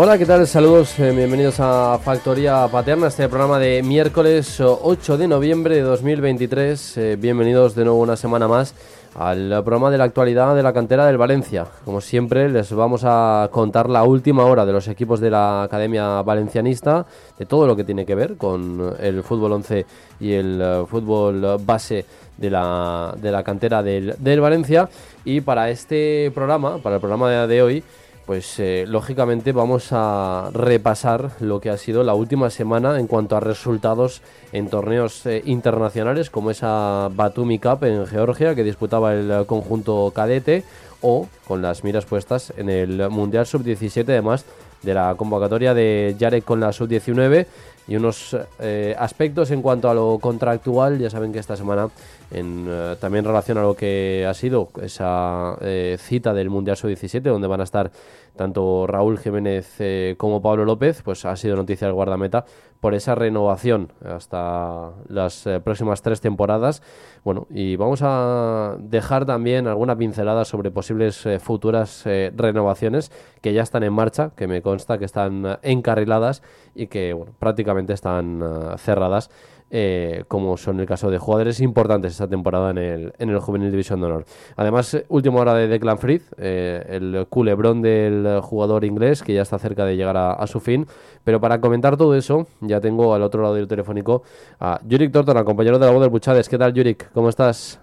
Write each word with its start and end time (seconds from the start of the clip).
Hola, 0.00 0.16
¿qué 0.16 0.26
tal? 0.26 0.46
Saludos, 0.46 0.96
eh, 1.00 1.10
bienvenidos 1.10 1.58
a 1.58 1.98
Factoría 2.00 2.68
Paterna, 2.70 3.08
este 3.08 3.28
programa 3.28 3.58
de 3.58 3.82
miércoles 3.82 4.60
8 4.60 5.18
de 5.18 5.26
noviembre 5.26 5.74
de 5.74 5.80
2023. 5.80 6.98
Eh, 6.98 7.16
bienvenidos 7.16 7.74
de 7.74 7.82
nuevo 7.82 7.98
una 7.98 8.14
semana 8.14 8.46
más 8.46 8.76
al 9.16 9.48
programa 9.64 9.90
de 9.90 9.98
la 9.98 10.04
actualidad 10.04 10.54
de 10.54 10.62
la 10.62 10.72
cantera 10.72 11.04
del 11.04 11.18
Valencia. 11.18 11.66
Como 11.84 12.00
siempre, 12.00 12.48
les 12.48 12.72
vamos 12.72 13.02
a 13.04 13.48
contar 13.50 13.90
la 13.90 14.04
última 14.04 14.44
hora 14.44 14.64
de 14.64 14.72
los 14.72 14.86
equipos 14.86 15.18
de 15.18 15.30
la 15.30 15.64
Academia 15.64 16.22
Valencianista, 16.22 17.04
de 17.36 17.46
todo 17.46 17.66
lo 17.66 17.74
que 17.74 17.82
tiene 17.82 18.06
que 18.06 18.14
ver 18.14 18.36
con 18.36 18.94
el 19.00 19.24
fútbol 19.24 19.50
11 19.50 19.84
y 20.20 20.30
el 20.30 20.60
eh, 20.62 20.84
fútbol 20.88 21.58
base 21.66 22.04
de 22.36 22.50
la, 22.50 23.16
de 23.20 23.32
la 23.32 23.42
cantera 23.42 23.82
del, 23.82 24.14
del 24.16 24.40
Valencia. 24.40 24.88
Y 25.24 25.40
para 25.40 25.70
este 25.70 26.30
programa, 26.32 26.78
para 26.78 26.94
el 26.94 27.00
programa 27.00 27.48
de 27.48 27.62
hoy, 27.62 27.82
pues 28.28 28.60
eh, 28.60 28.84
lógicamente 28.86 29.52
vamos 29.52 29.88
a 29.90 30.50
repasar 30.52 31.30
lo 31.40 31.62
que 31.62 31.70
ha 31.70 31.78
sido 31.78 32.02
la 32.02 32.12
última 32.12 32.50
semana 32.50 33.00
en 33.00 33.06
cuanto 33.06 33.36
a 33.36 33.40
resultados 33.40 34.20
en 34.52 34.68
torneos 34.68 35.24
eh, 35.24 35.40
internacionales 35.46 36.28
como 36.28 36.50
esa 36.50 37.08
Batumi 37.10 37.58
Cup 37.58 37.84
en 37.84 38.06
Georgia 38.06 38.54
que 38.54 38.64
disputaba 38.64 39.14
el 39.14 39.46
conjunto 39.46 40.12
cadete 40.14 40.62
o 41.00 41.26
con 41.46 41.62
las 41.62 41.84
miras 41.84 42.04
puestas 42.04 42.52
en 42.58 42.68
el 42.68 43.08
Mundial 43.08 43.46
Sub-17 43.46 44.04
además 44.10 44.44
de 44.82 44.92
la 44.92 45.14
convocatoria 45.14 45.72
de 45.72 46.14
Jarek 46.20 46.44
con 46.44 46.60
la 46.60 46.74
Sub-19 46.74 47.46
y 47.88 47.96
unos 47.96 48.36
eh, 48.60 48.94
aspectos 48.98 49.50
en 49.50 49.62
cuanto 49.62 49.88
a 49.88 49.94
lo 49.94 50.18
contractual. 50.20 50.98
Ya 50.98 51.08
saben 51.08 51.32
que 51.32 51.38
esta 51.38 51.56
semana, 51.56 51.88
en, 52.30 52.66
eh, 52.68 52.96
también 53.00 53.24
en 53.24 53.28
relación 53.30 53.56
a 53.56 53.62
lo 53.62 53.74
que 53.74 54.26
ha 54.28 54.34
sido 54.34 54.68
esa 54.82 55.56
eh, 55.62 55.96
cita 55.98 56.34
del 56.34 56.50
Mundial 56.50 56.76
Sub-17, 56.76 57.22
donde 57.22 57.48
van 57.48 57.62
a 57.62 57.64
estar 57.64 57.90
tanto 58.36 58.86
Raúl 58.86 59.18
Jiménez 59.18 59.78
como 60.16 60.40
Pablo 60.40 60.64
López, 60.64 61.02
pues 61.02 61.24
ha 61.24 61.34
sido 61.34 61.56
noticia 61.56 61.88
del 61.88 61.94
guardameta 61.94 62.44
por 62.78 62.94
esa 62.94 63.16
renovación 63.16 63.90
hasta 64.04 64.92
las 65.08 65.48
próximas 65.64 66.02
tres 66.02 66.20
temporadas. 66.20 66.80
Bueno, 67.24 67.48
y 67.50 67.74
vamos 67.74 67.98
a 68.04 68.76
dejar 68.78 69.26
también 69.26 69.66
alguna 69.66 69.98
pincelada 69.98 70.44
sobre 70.44 70.70
posibles 70.70 71.26
futuras 71.40 72.04
renovaciones 72.04 73.10
que 73.40 73.52
ya 73.52 73.62
están 73.62 73.82
en 73.82 73.92
marcha, 73.92 74.30
que 74.36 74.46
me 74.46 74.62
consta 74.62 74.98
que 74.98 75.04
están 75.04 75.58
encarriladas 75.62 76.44
y 76.76 76.86
que 76.86 77.14
bueno, 77.14 77.32
prácticamente 77.40 77.77
están 77.86 78.42
eh, 78.42 78.78
cerradas, 78.78 79.30
eh, 79.70 80.24
como 80.28 80.56
son 80.56 80.80
el 80.80 80.86
caso 80.86 81.10
de 81.10 81.18
jugadores 81.18 81.60
importantes 81.60 82.12
esta 82.12 82.26
temporada 82.26 82.70
en 82.70 82.78
el, 82.78 83.12
en 83.18 83.28
el 83.30 83.38
Juvenil 83.38 83.70
División 83.70 84.00
de 84.00 84.06
Honor. 84.06 84.24
Además, 84.56 84.94
eh, 84.94 85.04
última 85.08 85.40
hora 85.40 85.54
de 85.54 85.68
Declan 85.68 85.98
Frith, 85.98 86.22
el 86.38 87.26
culebrón 87.28 87.82
del 87.82 88.40
jugador 88.40 88.84
inglés 88.84 89.22
que 89.22 89.34
ya 89.34 89.42
está 89.42 89.58
cerca 89.58 89.84
de 89.84 89.96
llegar 89.96 90.16
a, 90.16 90.46
su 90.46 90.60
fin. 90.60 90.86
Pero 91.24 91.40
para 91.40 91.60
comentar 91.60 91.96
todo 91.96 92.14
eso, 92.14 92.46
ya 92.60 92.80
tengo 92.80 93.14
al 93.14 93.22
otro 93.22 93.42
lado 93.42 93.54
del 93.54 93.68
telefónico 93.68 94.22
a 94.58 94.80
Yurik 94.86 95.12
Tortona, 95.12 95.44
compañero 95.44 95.78
de 95.78 95.86
la 95.86 95.92
voz 95.92 96.00
del 96.00 96.10
Buchades. 96.10 96.48
¿Qué 96.48 96.56
tal, 96.56 96.72
Yurik? 96.72 97.12
¿Cómo 97.12 97.28
estás? 97.28 97.80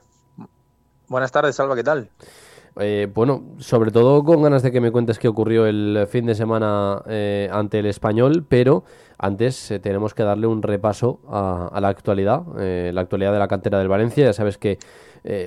Buenas 1.07 1.31
tardes, 1.31 1.55
Salva, 1.55 1.75
¿qué 1.75 1.83
tal? 1.83 2.09
Eh, 2.77 3.07
bueno, 3.13 3.43
sobre 3.57 3.91
todo 3.91 4.23
con 4.23 4.41
ganas 4.41 4.61
de 4.61 4.71
que 4.71 4.81
me 4.81 4.91
cuentes 4.91 5.17
qué 5.17 5.29
ocurrió 5.29 5.65
el 5.65 6.07
fin 6.09 6.25
de 6.25 6.35
semana 6.35 7.01
eh, 7.07 7.49
ante 7.51 7.79
el 7.79 7.85
español, 7.85 8.45
pero 8.47 8.83
antes 9.17 9.71
eh, 9.71 9.79
tenemos 9.79 10.13
que 10.13 10.23
darle 10.23 10.47
un 10.47 10.61
repaso 10.61 11.21
a, 11.29 11.79
la 11.79 11.87
actualidad, 11.87 12.43
la 12.57 13.01
actualidad 13.01 13.31
de 13.31 13.39
la 13.39 13.47
cantera 13.47 13.79
del 13.79 13.87
Valencia. 13.87 14.25
Ya 14.25 14.33
sabes 14.33 14.57
que, 14.57 14.77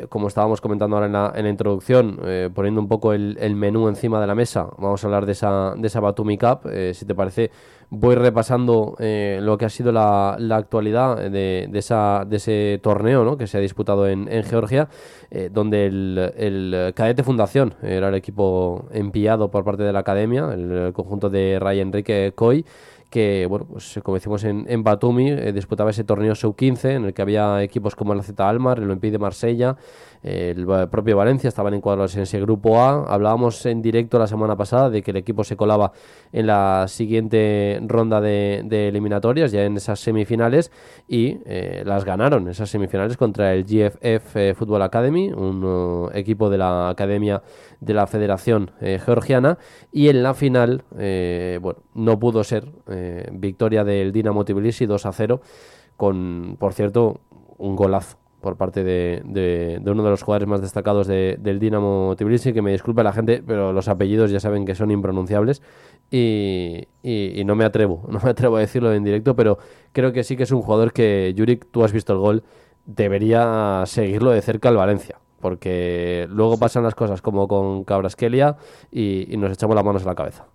como 0.09 0.29
estábamos 0.29 0.61
comentando 0.61 0.97
ahora 0.97 1.07
en 1.37 1.45
la, 1.45 1.51
introducción, 1.51 2.21
poniendo 2.55 2.81
un 2.81 2.89
poco 2.89 3.13
el, 3.13 3.55
menú 3.55 3.89
encima 3.89 4.21
de 4.21 4.27
la 4.27 4.35
mesa, 4.35 4.69
vamos 4.79 5.03
a 5.03 5.07
hablar 5.07 5.27
de 5.27 5.33
esa, 5.33 5.75
de 5.77 5.87
esa 5.87 6.01
Batumi 6.01 6.37
Cup. 6.37 6.69
si 6.93 7.07
te 7.07 7.15
parece, 7.15 7.51
voy 7.91 8.15
repasando 8.15 8.97
eh, 8.99 9.39
lo 9.43 9.57
que 9.57 9.65
ha 9.65 9.71
sido 9.71 9.93
la, 9.93 10.37
actualidad 10.51 11.31
de, 11.31 11.71
esa, 11.73 12.25
de 12.27 12.37
ese 12.37 12.81
torneo 12.83 13.25
¿no? 13.25 13.39
que 13.39 13.47
se 13.47 13.59
ha 13.59 13.61
disputado 13.61 14.07
en, 14.07 14.29
Georgia, 14.45 14.89
eh, 15.31 15.49
donde 15.53 15.87
el, 15.87 16.33
el, 16.37 16.93
Cadete 16.95 17.23
Fundación 17.23 17.75
era 17.83 18.09
el 18.09 18.15
equipo 18.15 18.87
enviado 18.93 19.51
por 19.51 19.65
parte 19.65 19.83
de 19.83 19.93
la 19.93 20.01
academia, 20.01 20.51
el, 20.53 20.93
conjunto 20.93 21.31
de 21.31 21.59
Ray 21.59 21.81
Enrique 21.81 22.33
Coy 22.35 22.65
que, 23.11 23.47
bueno, 23.47 23.67
pues 23.67 23.99
como 24.03 24.17
decimos 24.17 24.45
en, 24.45 24.67
en 24.69 24.83
Batumi, 24.83 25.31
eh, 25.31 25.53
disputaba 25.53 25.91
ese 25.91 26.05
torneo 26.05 26.35
Sub-15 26.35 26.97
en 26.97 27.05
el 27.07 27.15
que 27.15 27.23
había 27.23 27.63
equipos 27.63 27.97
como 27.97 28.13
el 28.13 28.23
Z 28.23 28.49
Almar, 28.49 28.79
el 28.79 28.85
Olympique 28.85 29.13
de 29.13 29.19
Marsella, 29.19 29.77
el 30.23 30.67
propio 30.91 31.17
Valencia 31.17 31.49
estaban 31.49 31.75
encuadrados 31.75 32.17
en 32.17 32.23
ese 32.23 32.41
grupo 32.41 32.81
A. 32.81 33.05
Hablábamos 33.13 33.65
en 33.67 33.83
directo 33.83 34.19
la 34.19 34.27
semana 34.27 34.57
pasada 34.57 34.91
de 34.91 35.03
que 35.03 35.13
el 35.13 35.17
equipo 35.17 35.45
se 35.45 35.57
colaba 35.57 35.93
en 36.33 36.47
la 36.47 36.87
siguiente 36.89 37.81
ronda 37.87 38.21
de, 38.21 38.89
eliminatorias, 38.89 39.53
ya 39.53 39.65
en 39.65 39.77
esas 39.77 40.01
semifinales, 40.01 40.71
y 41.07 41.39
eh, 41.47 41.83
las 41.85 42.05
ganaron 42.05 42.49
esas 42.49 42.71
semifinales 42.71 43.17
contra 43.17 43.55
el 43.55 43.65
GFF 43.65 44.37
eh, 44.37 44.55
Football 44.55 44.83
Academy, 44.83 45.31
un 45.33 45.65
uh, 45.65 46.11
equipo 46.13 46.51
de 46.51 46.59
la 46.59 46.89
academia 46.89 47.43
de 47.81 47.95
la 47.95 48.07
Federación 48.07 48.71
eh, 48.81 49.01
Georgiana, 49.05 49.59
y 49.93 50.09
en 50.09 50.23
la 50.23 50.35
final, 50.35 50.85
bueno, 50.91 51.81
no 51.95 52.19
pudo 52.19 52.45
ser 52.45 52.69
victoria 53.33 53.85
del 53.85 54.13
Dinamo 54.13 54.45
Tbilisi 54.45 54.87
2 54.87 55.07
a 55.07 55.13
0, 55.13 55.41
con, 55.97 56.57
por 56.59 56.73
cierto, 56.75 57.21
un 57.57 57.77
golazo 57.77 58.17
por 58.41 58.57
parte 58.57 58.85
de, 58.85 59.23
de, 59.25 59.81
uno 59.91 60.03
de 60.03 60.11
los 60.11 60.23
jugadores 60.23 60.49
más 60.49 60.61
destacados 60.61 61.07
del 61.07 61.59
Dinamo 61.59 62.15
Tbilisi, 62.17 62.53
que 62.53 62.63
me 62.63 62.73
disculpe 62.73 63.03
la 63.03 63.13
gente, 63.13 63.43
pero 63.45 63.73
los 63.73 63.89
apellidos 63.89 64.31
ya 64.31 64.41
saben 64.41 64.65
que 64.65 64.75
son 64.75 64.91
impronunciables 64.91 65.63
y, 66.11 66.87
y, 67.03 67.43
no 67.45 67.57
me 67.57 67.65
atrevo, 67.65 68.05
no 68.09 68.21
me 68.23 68.31
atrevo 68.31 68.57
a 68.57 68.61
decirlo 68.61 68.93
en 68.93 69.05
directo, 69.05 69.35
pero 69.35 69.59
creo 69.93 70.13
que 70.13 70.25
sí 70.25 70.37
que 70.37 70.45
es 70.45 70.53
un 70.53 70.63
jugador 70.63 70.93
que, 70.93 71.35
Yurik, 71.37 71.67
tú 71.71 71.85
has 71.85 71.93
visto 71.93 72.13
el 72.13 72.19
gol, 72.21 72.45
debería 72.87 73.83
seguirlo 73.87 74.31
de 74.31 74.41
cerca 74.41 74.69
al 74.69 74.77
Valencia, 74.77 75.19
porque 75.41 76.27
luego 76.31 76.59
pasan 76.59 76.85
las 76.85 76.95
cosas 76.95 77.21
como 77.23 77.49
con 77.49 77.85
Cabrasquelia 77.85 78.57
y, 78.91 79.33
y 79.33 79.37
nos 79.37 79.53
echamos 79.53 79.75
las 79.75 79.85
manos 79.85 80.05
a 80.05 80.07
la 80.07 80.15
cabeza. 80.15 80.47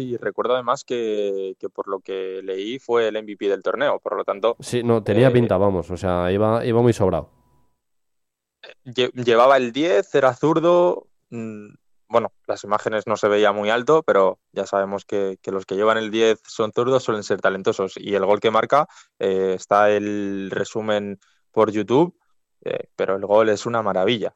Sí, 0.00 0.16
recuerdo 0.16 0.54
además 0.54 0.82
que, 0.82 1.54
por 1.74 1.86
lo 1.86 2.00
que 2.00 2.40
leí 2.42 2.78
fue 2.78 3.08
el 3.08 3.22
MVP 3.22 3.50
del 3.50 3.62
torneo, 3.62 3.98
por 3.98 4.16
lo 4.16 4.24
tanto... 4.24 4.56
Sí, 4.58 4.82
no, 4.82 5.02
tenía 5.02 5.28
eh, 5.28 5.30
pinta, 5.30 5.58
vamos, 5.58 5.90
o 5.90 5.96
sea, 5.98 6.32
iba, 6.32 6.64
iba 6.64 6.80
muy 6.80 6.94
sobrado. 6.94 7.28
Llevaba 8.82 9.58
el 9.58 9.72
10, 9.72 10.14
era 10.14 10.32
zurdo, 10.32 11.08
mm, 11.28 11.74
bueno, 12.08 12.32
las 12.46 12.64
imágenes 12.64 13.06
no 13.06 13.18
se 13.18 13.28
veía 13.28 13.52
muy 13.52 13.68
alto, 13.68 14.02
pero 14.02 14.38
ya 14.52 14.64
sabemos 14.64 15.04
que, 15.04 15.38
los 15.44 15.66
que 15.66 15.74
llevan 15.76 15.98
el 15.98 16.10
10 16.10 16.40
son 16.46 16.72
zurdos, 16.72 17.02
suelen 17.02 17.22
ser 17.22 17.42
talentosos. 17.42 17.98
Y 17.98 18.14
el 18.14 18.24
gol 18.24 18.40
que 18.40 18.50
marca, 18.50 18.88
eh, 19.18 19.52
está 19.54 19.90
el 19.90 20.50
resumen 20.50 21.20
por 21.50 21.70
YouTube, 21.72 22.18
eh, 22.64 22.88
pero 22.96 23.16
el 23.16 23.26
gol 23.26 23.50
es 23.50 23.66
una 23.66 23.82
maravilla. 23.82 24.34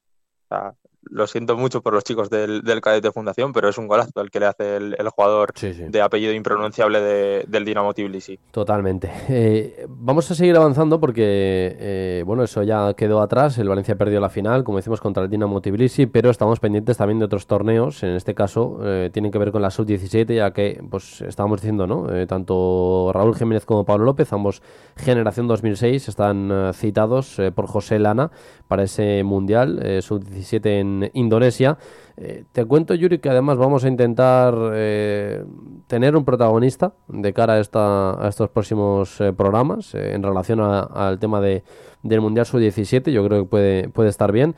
Lo 1.10 1.26
siento 1.26 1.56
mucho 1.56 1.82
por 1.82 1.94
los 1.94 2.04
chicos 2.04 2.30
del, 2.30 2.62
del 2.62 2.80
cadete 2.80 3.12
fundación, 3.12 3.52
pero 3.52 3.68
es 3.68 3.78
un 3.78 3.88
golazo 3.88 4.20
el 4.20 4.30
que 4.30 4.40
le 4.40 4.46
hace 4.46 4.76
el, 4.76 5.08
jugador 5.08 5.52
de 5.54 6.02
apellido 6.02 6.32
impronunciable 6.32 7.00
del 7.46 7.64
Dinamo 7.64 7.94
Tbilisi. 7.94 8.38
Totalmente. 8.50 9.10
Eh, 9.28 9.86
vamos 9.88 10.30
a 10.30 10.34
seguir 10.34 10.56
avanzando 10.56 11.00
porque, 11.00 11.76
eh, 11.78 12.22
bueno, 12.26 12.42
eso 12.42 12.62
ya 12.62 12.94
quedó 12.94 13.20
atrás. 13.20 13.58
El 13.58 13.68
Valencia 13.68 13.96
perdió 13.96 14.20
la 14.20 14.28
final, 14.28 14.64
como 14.64 14.78
decimos, 14.78 15.00
contra 15.00 15.22
el 15.22 15.30
Dinamo 15.30 15.60
Tbilisi, 15.60 16.06
pero 16.06 16.30
estamos 16.30 16.60
pendientes 16.60 16.96
también 16.96 17.18
de 17.18 17.26
otros 17.26 17.46
torneos. 17.46 18.02
En 18.02 18.10
este 18.10 18.34
caso, 18.34 18.78
eh, 18.82 19.10
tienen 19.12 19.30
que 19.30 19.38
ver 19.38 19.52
con 19.52 19.62
la 19.62 19.70
sub-17, 19.70 20.34
ya 20.34 20.52
que, 20.52 20.82
pues, 20.90 21.20
estábamos 21.22 21.60
diciendo, 21.60 21.86
¿no? 21.86 22.04
tanto 22.26 23.10
Raúl 23.12 23.36
Jiménez 23.36 23.64
como 23.64 23.84
Pablo 23.84 24.04
López, 24.04 24.32
ambos 24.32 24.62
generación 24.96 25.46
2006, 25.46 26.08
están 26.08 26.72
citados 26.74 27.40
por 27.54 27.66
José 27.66 27.98
Lana 27.98 28.30
para 28.68 28.84
ese 28.84 29.22
mundial 29.24 30.00
sub-17 30.02 30.66
en 30.66 31.10
Indonesia. 31.14 31.78
Eh, 32.16 32.44
te 32.52 32.64
cuento, 32.64 32.94
Yuri, 32.94 33.18
que 33.18 33.28
además 33.28 33.58
vamos 33.58 33.84
a 33.84 33.88
intentar 33.88 34.54
eh, 34.74 35.44
tener 35.88 36.14
un 36.14 36.24
protagonista 36.24 36.92
de 37.08 37.32
cara 37.32 37.54
a, 37.54 37.60
esta, 37.60 38.24
a 38.24 38.28
estos 38.28 38.50
próximos 38.50 39.20
eh, 39.20 39.32
programas 39.32 39.94
en 39.94 40.22
relación 40.22 40.60
al 40.60 41.18
tema 41.18 41.40
de, 41.40 41.64
del 42.04 42.20
Mundial 42.20 42.46
Sub-17. 42.46 43.10
Yo 43.10 43.26
creo 43.26 43.42
que 43.42 43.48
puede, 43.48 43.88
puede 43.88 44.10
estar 44.10 44.30
bien. 44.30 44.54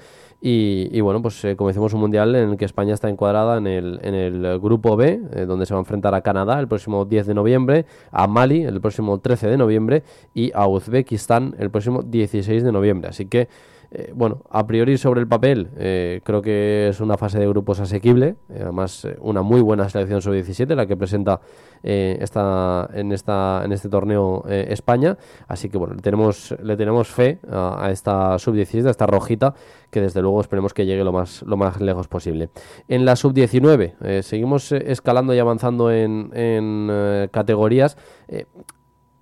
Y, 0.48 1.00
bueno, 1.00 1.22
pues 1.22 1.44
como 1.56 1.68
decimos, 1.68 1.92
un 1.94 2.00
mundial 2.00 2.36
en 2.36 2.50
el 2.50 2.56
que 2.56 2.66
España 2.66 2.94
está 2.94 3.08
encuadrada 3.08 3.56
en 3.56 3.66
el, 3.66 3.98
en 4.02 4.14
el 4.14 4.60
grupo 4.60 4.94
B, 4.94 5.18
donde 5.44 5.66
se 5.66 5.74
va 5.74 5.80
a 5.80 5.82
enfrentar 5.82 6.14
a 6.14 6.20
Canadá 6.20 6.60
el 6.60 6.68
próximo 6.68 7.04
10 7.04 7.26
de 7.26 7.34
noviembre, 7.34 7.86
a 8.12 8.28
Mali 8.28 8.62
el 8.62 8.80
próximo 8.80 9.18
13 9.18 9.48
de 9.48 9.56
noviembre 9.56 10.04
y 10.34 10.52
a 10.54 10.68
Uzbekistán 10.68 11.56
el 11.58 11.70
próximo 11.70 12.02
16 12.02 12.62
de 12.62 12.70
noviembre. 12.70 13.08
Así 13.08 13.26
que 13.26 13.48
eh, 13.90 14.12
bueno, 14.14 14.42
a 14.50 14.66
priori 14.66 14.98
sobre 14.98 15.20
el 15.20 15.28
papel 15.28 15.68
eh, 15.76 16.20
creo 16.24 16.42
que 16.42 16.88
es 16.88 17.00
una 17.00 17.16
fase 17.16 17.38
de 17.38 17.46
grupos 17.46 17.80
asequible, 17.80 18.36
eh, 18.48 18.60
además 18.62 19.06
una 19.20 19.42
muy 19.42 19.60
buena 19.60 19.88
selección 19.88 20.20
sobre 20.20 20.38
17 20.38 20.74
la 20.74 20.86
que 20.86 20.96
presenta 20.96 21.40
esta, 21.82 22.88
en, 22.94 23.12
esta, 23.12 23.62
en 23.64 23.70
este 23.70 23.88
torneo 23.88 24.44
España, 24.48 25.16
así 25.46 25.68
que 25.68 25.78
bueno, 25.78 25.94
le 25.94 26.02
tenemos, 26.02 26.52
le 26.60 26.76
tenemos 26.76 27.06
fe 27.08 27.38
a, 27.48 27.90
esta 27.92 28.38
sub-17, 28.40 28.86
a 28.86 28.90
esta 28.90 29.06
rojita, 29.06 29.54
que 29.90 30.00
desde 30.00 30.20
luego 30.20 30.40
esperemos 30.40 30.74
que 30.74 30.84
llegue 30.84 31.04
lo 31.04 31.12
más, 31.12 31.42
lo 31.42 31.56
más 31.56 31.80
lejos 31.80 32.08
posible. 32.08 32.50
En 32.88 33.04
la 33.04 33.14
sub-19 33.14 34.22
seguimos 34.22 34.72
escalando 34.72 35.32
y 35.32 35.38
avanzando 35.38 35.92
en, 35.92 36.30
en 36.34 37.28
categorías 37.30 37.96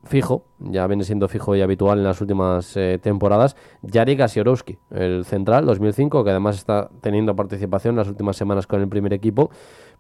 fijo, 0.05 0.45
ya 0.59 0.87
viene 0.87 1.05
siendo 1.05 1.29
fijo 1.29 1.57
y 1.57 1.63
habitual 1.63 1.99
en 1.99 2.05
las 2.05 2.21
últimas 2.21 2.77
eh, 2.77 2.99
temporadas, 3.03 3.57
Jari 3.91 4.17
Gasiorowski, 4.17 4.79
el 4.91 5.25
central 5.25 5.67
2005, 5.67 6.25
que 6.25 6.31
además 6.31 6.57
está 6.57 6.91
teniendo 7.01 7.35
participación 7.35 7.93
en 7.93 7.99
las 7.99 8.09
últimas 8.09 8.37
semanas 8.37 8.67
con 8.67 8.81
el 8.81 8.89
primer 8.89 9.13
equipo, 9.13 9.51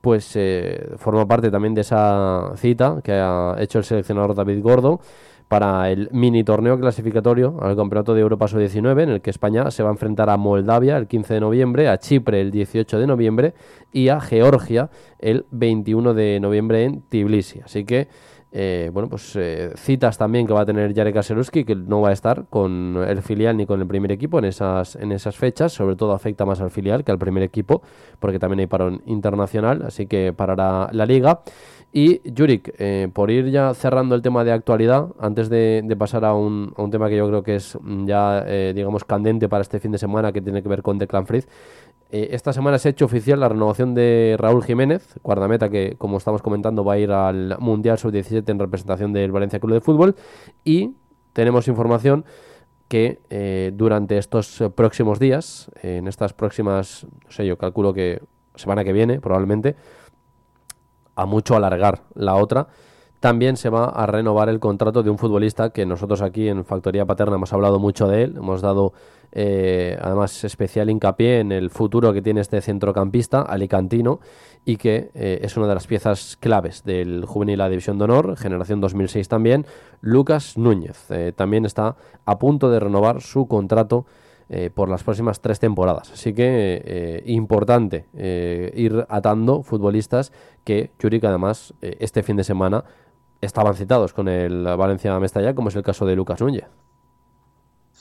pues 0.01 0.33
eh, 0.37 0.91
forma 0.97 1.27
parte 1.27 1.51
también 1.51 1.75
de 1.75 1.81
esa 1.81 2.53
cita 2.56 3.01
que 3.03 3.12
ha 3.12 3.56
hecho 3.59 3.79
el 3.79 3.85
seleccionador 3.85 4.35
David 4.35 4.62
Gordo 4.62 5.01
para 5.49 5.91
el 5.91 6.09
mini 6.11 6.43
torneo 6.43 6.79
clasificatorio 6.79 7.56
al 7.61 7.77
Campeonato 7.77 8.15
de 8.15 8.21
Europa 8.21 8.49
Sub-19, 8.49 9.03
en 9.03 9.09
el 9.11 9.21
que 9.21 9.31
España 9.31 9.71
se 9.71 9.83
va 9.83 9.91
a 9.91 9.93
enfrentar 9.93 10.31
a 10.31 10.37
Moldavia 10.37 10.97
el 10.97 11.06
15 11.06 11.35
de 11.35 11.41
noviembre, 11.41 11.89
a 11.89 11.99
Chipre 11.99 12.41
el 12.41 12.51
18 12.51 12.99
de 12.99 13.06
noviembre 13.06 13.55
y 13.93 14.09
a 14.09 14.21
Georgia 14.21 14.91
el 15.19 15.47
21 15.51 16.15
de 16.15 16.41
noviembre 16.41 16.85
en 16.85 17.03
Tbilisi. 17.03 17.61
Así 17.61 17.85
que 17.85 18.09
eh, 18.56 18.89
bueno, 18.93 19.09
pues 19.09 19.35
eh, 19.35 19.73
citas 19.75 20.17
también 20.17 20.47
que 20.47 20.53
va 20.53 20.61
a 20.61 20.65
tener 20.65 20.95
Jarek 20.95 21.15
Kaseruski, 21.15 21.65
que 21.65 21.75
no 21.75 22.01
va 22.01 22.11
a 22.11 22.12
estar 22.12 22.47
con 22.49 22.97
el 23.05 23.21
filial 23.21 23.56
ni 23.56 23.67
con 23.67 23.81
el 23.81 23.87
primer 23.89 24.12
equipo 24.12 24.39
en 24.39 24.45
esas, 24.45 24.95
en 24.95 25.11
esas 25.11 25.37
fechas. 25.37 25.73
Sobre 25.73 25.97
todo 25.97 26.12
afecta 26.12 26.47
más 26.47 26.61
al 26.61 26.71
filial 26.71 27.03
que 27.03 27.11
al 27.11 27.19
primer 27.19 27.43
equipo, 27.43 27.83
porque 28.21 28.39
también 28.39 28.61
hay 28.61 28.67
parón 28.69 29.03
internacional, 29.06 29.83
así 29.83 30.06
que 30.06 30.33
parará 30.33 30.89
la 30.93 31.05
liga. 31.05 31.41
Y 31.93 32.21
Jurik, 32.37 32.75
eh, 32.79 33.09
por 33.12 33.33
ir 33.33 33.51
ya 33.51 33.75
cerrando 33.75 34.15
el 34.15 34.23
tema 34.23 34.45
de 34.45 34.53
actualidad, 34.53 35.09
antes 35.19 35.49
de, 35.49 35.85
pasar 35.99 36.25
a 36.25 36.35
un, 36.35 36.75
a 36.77 36.83
un, 36.83 36.93
tema 36.93 37.09
que 37.09 37.17
yo 37.17 37.27
creo 37.27 37.43
que 37.43 37.56
es 37.56 37.77
ya, 38.05 38.45
digamos, 38.73 39.05
candente 39.05 39.49
para 39.49 39.62
este 39.62 39.81
fin 39.81 39.91
de 39.91 39.99
semana, 39.99 40.33
que 40.33 40.41
tiene 40.41 40.62
que 40.62 40.69
ver 40.69 40.83
con 40.83 40.99
Declan 40.99 41.27
Fritz, 41.27 41.49
eh, 42.11 42.29
esta 42.33 42.53
semana 42.53 42.79
se 42.79 42.89
ha 42.89 42.91
hecho 42.91 43.05
oficial 43.05 43.41
la 43.41 43.49
renovación 43.49 43.95
de 43.95 44.37
Raúl 44.39 44.65
Jiménez, 44.65 45.19
guardameta 45.23 45.69
que, 45.69 45.97
como 45.99 46.19
estamos 46.19 46.43
comentando, 46.43 46.85
va 46.85 46.95
a 46.95 46.99
ir 46.99 47.11
al 47.11 47.56
Mundial 47.59 47.99
Sub-17 47.99 48.49
en 48.49 48.59
representación 48.59 49.12
del 49.12 49.33
Valencia 49.33 49.61
Club 49.61 49.75
de 49.75 49.81
Fútbol. 49.81 50.17
Y 50.65 50.95
tenemos 51.33 51.69
información 51.69 52.25
que 52.89 53.21
eh, 53.31 53.73
durante 53.75 54.19
estos 54.19 54.62
próximos 54.75 55.19
días, 55.19 55.71
en 55.83 56.06
estas 56.06 56.33
próximas, 56.33 57.06
no 57.25 57.31
sé, 57.31 57.47
yo 57.47 57.59
calculo 57.59 57.93
que 57.93 58.21
semana 58.55 58.85
que 58.85 58.93
viene, 58.93 59.21
probablemente, 59.21 59.77
a 61.17 61.27
mucho 61.27 61.56
alargar 61.56 62.03
la 62.15 62.35
otra, 62.35 62.69
también 63.25 63.56
se 63.56 63.71
va 63.71 63.87
a 63.87 64.05
renovar 64.05 64.50
el 64.50 64.61
contrato 64.61 65.03
de 65.03 65.09
un 65.09 65.17
futbolista 65.17 65.71
que 65.71 65.87
nosotros 65.87 66.21
aquí 66.21 66.47
en 66.47 66.62
Factoría 66.67 67.06
Paterna 67.06 67.37
hemos 67.37 67.55
hablado 67.55 67.79
mucho 67.79 68.06
de 68.06 68.25
él, 68.25 68.35
hemos 68.37 68.61
dado 68.61 68.93
eh, 69.32 69.97
además 69.99 70.44
especial 70.44 70.91
hincapié 70.91 71.41
en 71.41 71.50
el 71.50 71.71
futuro 71.71 72.12
que 72.12 72.21
tiene 72.21 72.43
este 72.43 72.61
centrocampista 72.61 73.41
alicantino 73.41 74.21
y 74.67 74.76
que 74.76 75.11
eh, 75.15 75.38
es 75.41 75.56
una 75.56 75.67
de 75.69 75.73
las 75.73 75.87
piezas 75.87 76.37
claves 76.38 76.85
del 76.85 77.25
juvenil 77.25 77.62
a 77.62 77.71
División 77.71 77.97
de 77.97 78.05
Honor, 78.05 78.37
generación 78.37 78.82
2006 78.82 79.27
también, 79.27 79.65
Lucas 80.03 80.59
Núñez. 80.59 81.11
Eh, 81.11 81.32
también 81.35 81.65
está 81.65 81.97
a 82.27 82.38
punto 82.38 82.70
de 82.70 82.79
renovar 82.79 83.23
su 83.23 83.49
contrato 83.49 84.05
por 84.75 84.91
las 84.91 85.03
próximas 85.03 85.41
tres 85.41 85.59
temporadas. 85.59 86.12
Así 86.12 86.35
que 86.35 87.23
importante 87.25 88.05
ir 88.12 89.06
atando 89.09 89.62
futbolistas 89.62 90.32
que 90.65 90.91
Churik 90.99 91.25
además 91.25 91.73
este 91.81 92.23
fin 92.23 92.37
de 92.37 92.44
semana 92.44 92.85
estaban 93.40 93.75
citados 93.75 94.12
con 94.12 94.28
el 94.28 94.64
Valencia 94.64 95.19
Mestalla, 95.19 95.54
como 95.54 95.69
es 95.69 95.76
el 95.76 95.82
caso 95.82 96.06
de 96.06 96.16
Lucas 96.16 96.40
Núñez. 96.40 96.66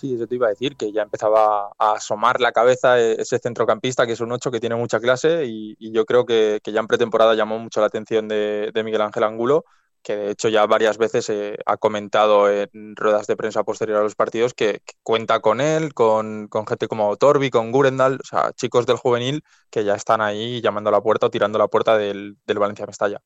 Sí, 0.04 0.16
eso 0.16 0.28
te 0.28 0.36
iba 0.36 0.48
a 0.48 0.50
decir, 0.50 0.76
que 0.76 0.92
ya 0.92 1.04
empezaba 1.04 1.72
a 1.78 1.94
asomar 1.94 2.42
la 2.42 2.52
cabeza 2.52 3.00
e-, 3.00 3.22
ese 3.22 3.40
centrocampista, 3.40 4.06
que 4.06 4.14
es 4.14 4.20
un 4.22 4.32
8 4.32 4.52
que 4.52 4.60
tiene 4.60 4.76
mucha 4.76 5.00
clase 5.00 5.46
y, 5.46 5.78
yo 5.92 6.06
creo 6.06 6.26
que, 6.26 6.60
ya 6.66 6.80
en 6.82 6.88
pretemporada 6.88 7.36
llamó 7.36 7.60
mucho 7.60 7.80
la 7.80 7.88
atención 7.88 8.28
de, 8.28 8.72
Miguel 8.84 9.02
Ángel 9.02 9.24
Angulo, 9.24 9.66
que 10.02 10.18
de 10.18 10.32
hecho 10.32 10.50
ya 10.50 10.66
varias 10.66 10.98
veces 10.98 11.30
eh, 11.30 11.58
ha 11.66 11.78
comentado 11.78 12.50
en 12.52 12.96
ruedas 12.98 13.28
de 13.28 13.38
prensa 13.38 13.64
posterior 13.64 14.00
a 14.00 14.04
los 14.04 14.16
partidos 14.16 14.54
que, 14.54 14.82
cuenta 15.04 15.40
con 15.40 15.62
él, 15.62 15.94
con, 15.94 16.50
gente 16.68 16.88
como 16.88 17.16
Torbi, 17.16 17.50
con 17.50 17.72
Gurendal, 17.72 18.20
o 18.22 18.26
sea, 18.26 18.52
chicos 18.54 18.86
del 18.86 18.98
juvenil 18.98 19.44
que 19.70 19.86
ya 19.86 19.96
están 19.96 20.22
ahí 20.22 20.60
llamando 20.62 20.90
a 20.90 20.94
la 20.94 21.02
puerta 21.02 21.28
o 21.28 21.30
tirando 21.30 21.60
la 21.60 21.68
puerta 21.70 21.98
del, 21.98 22.38
del 22.46 22.60
Valencia 22.60 22.86
Mestalla. 22.86 23.22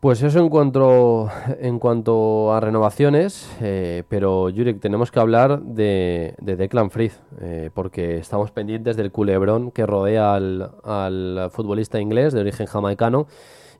Pues 0.00 0.22
eso 0.22 0.40
en 0.40 0.50
cuanto, 0.50 1.30
en 1.58 1.78
cuanto 1.78 2.52
a 2.52 2.60
renovaciones, 2.60 3.50
eh, 3.62 4.02
pero 4.08 4.50
Jurek, 4.54 4.78
tenemos 4.78 5.10
que 5.10 5.20
hablar 5.20 5.62
de, 5.62 6.34
de 6.38 6.56
Declan 6.56 6.90
Fritz, 6.90 7.18
eh, 7.40 7.70
porque 7.72 8.18
estamos 8.18 8.50
pendientes 8.50 8.96
del 8.98 9.10
culebrón 9.10 9.70
que 9.70 9.86
rodea 9.86 10.34
al, 10.34 11.50
futbolista 11.50 11.98
inglés 11.98 12.34
de 12.34 12.40
origen 12.40 12.66
jamaicano 12.66 13.26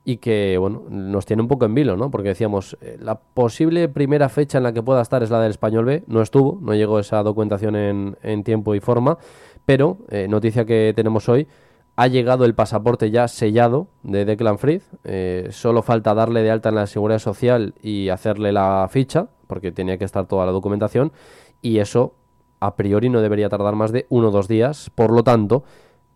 y 0.07 0.17
que 0.17 0.57
bueno, 0.57 0.85
nos 0.89 1.27
tiene 1.27 1.43
un 1.43 1.49
poco 1.49 1.67
en 1.67 1.75
vilo, 1.75 1.99
¿no? 1.99 2.11
Porque 2.11 2.31
decíamos, 2.31 2.79
eh, 2.81 2.97
la 2.99 3.17
posible 3.21 3.87
primera 3.91 4.31
fecha 4.31 4.57
en 4.57 4.65
la 4.65 4.73
que 4.73 4.83
pueda 4.83 5.03
estar 5.03 5.23
es 5.23 5.31
la 5.31 5.41
del 5.41 5.51
Español 5.51 5.85
B, 5.85 6.03
no 6.07 6.23
estuvo, 6.23 6.59
no 6.63 6.75
llegó 6.75 6.99
esa 6.99 7.23
documentación 7.23 7.77
en, 7.77 8.17
en 8.23 8.43
tiempo 8.43 8.75
y 8.75 8.81
forma, 8.81 9.19
pero 9.67 9.99
noticia 10.29 10.65
que 10.65 10.93
tenemos 10.95 11.29
hoy, 11.29 11.47
ha 11.97 12.07
llegado 12.09 12.45
el 12.45 12.55
pasaporte 12.55 13.11
ya 13.11 13.27
sellado 13.27 13.89
de 14.03 14.27
Declan 14.27 14.59
Fritz. 14.59 14.85
Eh, 15.05 15.49
solo 15.51 15.83
falta 15.83 16.15
darle 16.15 16.43
de 16.43 16.51
alta 16.51 16.69
en 16.69 16.75
la 16.75 16.87
seguridad 16.87 17.19
social 17.19 17.75
y 17.83 18.11
hacerle 18.11 18.53
la 18.53 18.87
ficha, 18.91 19.29
porque 19.47 19.73
tenía 19.73 19.97
que 19.97 20.05
estar 20.05 20.27
toda 20.27 20.45
la 20.45 20.53
documentación. 20.53 21.13
Y 21.63 21.79
eso, 21.79 22.15
a 22.61 22.77
priori, 22.77 23.09
no 23.09 23.23
debería 23.23 23.49
tardar 23.49 23.75
más 23.75 23.93
de 23.93 24.07
uno 24.11 24.29
o 24.29 24.31
dos 24.31 24.47
días. 24.47 24.91
Por 24.95 25.11
lo 25.11 25.25
tanto, 25.25 25.65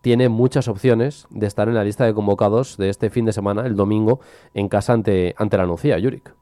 tiene 0.02 0.28
muchas 0.28 0.68
opciones 0.68 1.26
de 1.30 1.46
estar 1.46 1.66
en 1.68 1.74
la 1.74 1.84
lista 1.84 2.04
de 2.04 2.12
convocados 2.12 2.76
de 2.76 2.90
este 2.90 3.08
fin 3.08 3.24
de 3.24 3.32
semana, 3.32 3.66
el 3.66 3.74
domingo, 3.74 4.20
en 4.52 4.68
casa 4.68 4.92
ante, 4.92 5.34
ante 5.38 5.56
la 5.56 5.64
Nucía, 5.64 5.98
Yurik. 5.98 6.34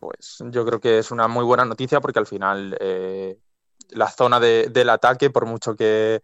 Pues 0.00 0.42
yo 0.46 0.64
creo 0.64 0.80
que 0.80 0.98
es 0.98 1.10
una 1.10 1.28
muy 1.28 1.44
buena 1.44 1.66
noticia 1.66 2.00
porque 2.00 2.18
al 2.18 2.26
final 2.26 2.76
eh, 2.80 3.38
la 3.90 4.08
zona 4.08 4.40
del 4.40 4.88
ataque, 4.88 5.28
por 5.28 5.44
mucho 5.44 5.76
que 5.76 6.22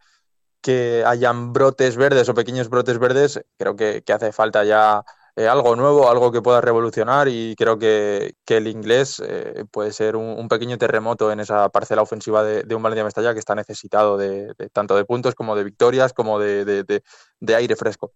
que 0.66 1.04
hayan 1.06 1.52
brotes 1.52 1.94
verdes 1.96 2.28
o 2.28 2.34
pequeños 2.34 2.68
brotes 2.68 2.98
verdes, 2.98 3.40
creo 3.56 3.76
que, 3.76 4.02
hace 4.12 4.32
falta 4.32 4.64
ya 4.64 5.04
eh, 5.36 5.46
algo 5.46 5.76
nuevo, 5.76 6.10
algo 6.10 6.32
que 6.32 6.42
pueda 6.42 6.60
revolucionar 6.60 7.28
y 7.28 7.54
creo 7.54 7.78
que, 7.78 8.34
el 8.48 8.66
inglés 8.66 9.22
eh, 9.24 9.64
puede 9.70 9.92
ser 9.92 10.16
un, 10.16 10.48
pequeño 10.48 10.76
terremoto 10.76 11.30
en 11.30 11.38
esa 11.38 11.68
parcela 11.68 12.02
ofensiva 12.02 12.42
de, 12.42 12.74
un 12.74 12.82
Valencia 12.82 13.04
Mestalla 13.04 13.32
que 13.32 13.38
está 13.38 13.54
necesitado 13.54 14.16
de, 14.16 14.54
tanto 14.72 14.96
de 14.96 15.04
puntos 15.04 15.36
como 15.36 15.54
de 15.54 15.62
victorias 15.62 16.12
como 16.12 16.40
de, 16.40 17.02
aire 17.46 17.76
fresco. 17.76 18.12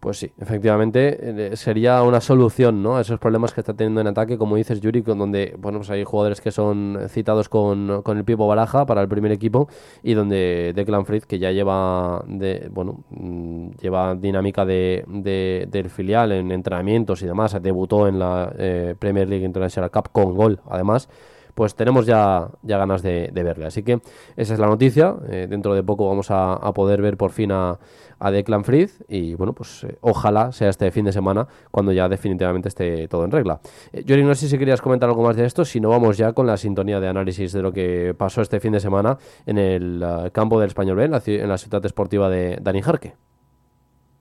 Pues 0.00 0.18
sí, 0.18 0.30
efectivamente 0.38 1.50
eh, 1.52 1.56
sería 1.56 2.04
una 2.04 2.20
solución 2.20 2.84
¿no? 2.84 2.96
a 2.96 3.00
esos 3.00 3.18
problemas 3.18 3.52
que 3.52 3.60
está 3.60 3.74
teniendo 3.74 4.00
en 4.00 4.06
ataque, 4.06 4.38
como 4.38 4.54
dices 4.54 4.80
Yuri, 4.80 5.00
donde 5.00 5.56
bueno, 5.58 5.78
pues 5.78 5.90
hay 5.90 6.04
jugadores 6.04 6.40
que 6.40 6.52
son 6.52 6.98
citados 7.08 7.48
con, 7.48 8.02
con 8.02 8.16
el 8.16 8.24
Pipo 8.24 8.46
Baraja 8.46 8.86
para 8.86 9.02
el 9.02 9.08
primer 9.08 9.32
equipo 9.32 9.68
y 10.04 10.14
donde 10.14 10.72
Declan 10.76 11.04
Fritz, 11.04 11.26
que 11.26 11.40
ya 11.40 11.50
lleva 11.50 12.22
de, 12.28 12.68
bueno, 12.72 13.00
mm, 13.10 13.70
lleva 13.80 14.14
dinámica 14.14 14.64
de, 14.64 15.04
del 15.68 15.90
filial 15.90 16.30
en 16.30 16.52
entrenamientos 16.52 17.20
y 17.22 17.26
demás, 17.26 17.60
debutó 17.60 18.06
en 18.06 18.20
la 18.20 18.52
eh, 18.56 18.94
Premier 18.96 19.28
League 19.28 19.44
International 19.44 19.90
Cup 19.90 20.10
con 20.12 20.32
gol, 20.34 20.60
además 20.68 21.08
pues 21.58 21.74
tenemos 21.74 22.06
ya, 22.06 22.50
ya 22.62 22.78
ganas 22.78 23.02
de, 23.02 23.32
verle. 23.34 23.66
Así 23.66 23.82
que 23.82 24.00
esa 24.36 24.54
es 24.54 24.60
la 24.60 24.68
noticia. 24.68 25.16
Eh, 25.28 25.48
dentro 25.50 25.74
de 25.74 25.82
poco 25.82 26.06
vamos 26.06 26.28
a, 26.30 26.72
poder 26.72 27.02
ver 27.02 27.16
por 27.16 27.32
fin 27.32 27.50
a, 27.50 27.80
Declan 28.30 28.62
Fritz 28.62 29.02
y 29.08 29.34
bueno, 29.34 29.54
pues 29.54 29.82
eh, 29.82 29.98
ojalá 30.00 30.52
sea 30.52 30.68
este 30.68 30.92
fin 30.92 31.04
de 31.04 31.12
semana 31.12 31.48
cuando 31.72 31.90
ya 31.90 32.08
definitivamente 32.08 32.68
esté 32.68 33.08
todo 33.08 33.24
en 33.24 33.32
regla. 33.32 33.58
Eh, 33.92 34.22
no 34.22 34.36
sé 34.36 34.48
si 34.48 34.56
querías 34.56 34.80
comentar 34.80 35.08
algo 35.08 35.24
más 35.24 35.34
de 35.34 35.46
esto, 35.46 35.64
si 35.64 35.80
no 35.80 35.88
vamos 35.88 36.16
ya 36.16 36.32
con 36.32 36.46
la 36.46 36.56
sintonía 36.56 37.00
de 37.00 37.08
análisis 37.08 37.52
de 37.52 37.60
lo 37.60 37.72
que 37.72 38.14
pasó 38.16 38.40
este 38.40 38.60
fin 38.60 38.70
de 38.70 38.78
semana 38.78 39.18
en 39.44 39.58
el 39.58 40.00
eh, 40.00 40.30
campo 40.30 40.60
del 40.60 40.68
Español 40.68 40.94
B, 40.94 41.06
en 41.06 41.10
la, 41.10 41.22
en 41.26 41.48
la 41.48 41.58
ciudad 41.58 41.84
esportiva 41.84 42.28
de 42.30 42.58
Dani 42.62 42.82
Jarque. 42.82 43.27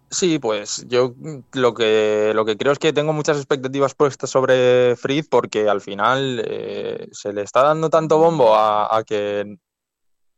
Sí, 0.09 0.39
pues 0.39 0.85
yo 0.87 1.15
lo 1.51 1.73
que, 1.73 2.31
lo 2.33 2.45
que 2.45 2.55
creo 2.55 2.71
es 2.71 2.79
que 2.79 2.93
tengo 2.93 3.11
muchas 3.11 3.37
expectativas 3.37 3.93
puestas 3.93 4.29
sobre 4.29 4.95
Fritz 4.95 5.27
porque 5.27 5.67
al 5.67 5.81
final 5.81 6.41
eh, 6.47 7.09
se 7.11 7.33
le 7.33 7.41
está 7.41 7.63
dando 7.63 7.89
tanto 7.89 8.17
bombo 8.17 8.55
a, 8.55 9.03
que 9.05 9.57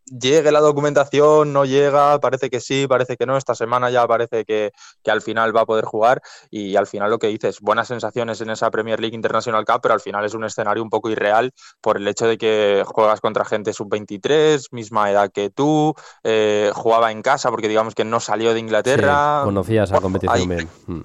llegue 0.10 0.52
la 0.52 0.60
documentación, 0.60 1.54
no 1.54 1.66
llega, 1.66 2.20
parece 2.20 2.50
que 2.50 2.60
sí, 2.60 2.88
parece 2.88 3.18
que 3.18 3.26
no, 3.26 3.38
esta 3.38 3.56
semana 3.56 3.90
ya 3.90 4.08
parece 4.08 4.46
que, 4.46 4.72
al 5.08 5.22
final 5.22 5.56
va 5.56 5.62
a 5.62 5.66
poder 5.66 5.86
jugar 5.86 6.22
y 6.52 6.76
al 6.76 6.86
final 6.86 7.10
lo 7.10 7.18
que 7.18 7.28
dices, 7.28 7.60
buenas 7.62 7.88
sensaciones 7.88 8.42
en 8.42 8.52
esa 8.52 8.70
Premier 8.70 9.00
League 9.00 9.16
International 9.16 9.66
Cup, 9.66 9.80
pero 9.82 9.94
al 9.94 10.02
final 10.02 10.24
es 10.24 10.34
un 10.34 10.44
escenario 10.44 10.84
un 10.84 10.90
poco 10.90 11.10
irreal 11.10 11.52
por 11.82 11.98
el 11.98 12.08
hecho 12.08 12.28
de 12.28 12.38
que 12.38 12.84
juegas 12.86 13.22
contra 13.22 13.46
gente 13.46 13.74
sub-23, 13.74 14.68
misma 14.72 15.10
edad 15.10 15.32
que 15.32 15.50
tú, 15.50 15.96
eh, 16.24 16.72
jugaba 16.76 17.12
en 17.12 17.22
casa 17.22 17.50
porque 17.50 17.68
digamos 17.68 17.96
que 17.96 18.06
no 18.06 18.20
salió 18.20 18.54
de 18.54 18.60
Inglaterra. 18.60 19.42
conocías 19.44 19.92
a 19.92 20.00
competición 20.00 20.50
bien. 20.50 20.70
Mm. 20.88 21.02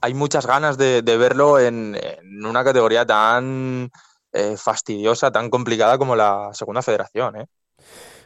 Hay 0.00 0.14
muchas 0.14 0.46
ganas 0.46 0.78
de, 0.78 1.02
verlo 1.02 1.58
en, 1.58 1.96
una 2.44 2.62
categoría 2.62 3.04
tan 3.04 3.90
eh, 4.32 4.56
fastidiosa, 4.56 5.32
tan 5.32 5.50
complicada 5.50 5.98
como 5.98 6.14
la 6.14 6.50
segunda 6.52 6.82
federación. 6.82 7.36
¿eh? 7.36 7.46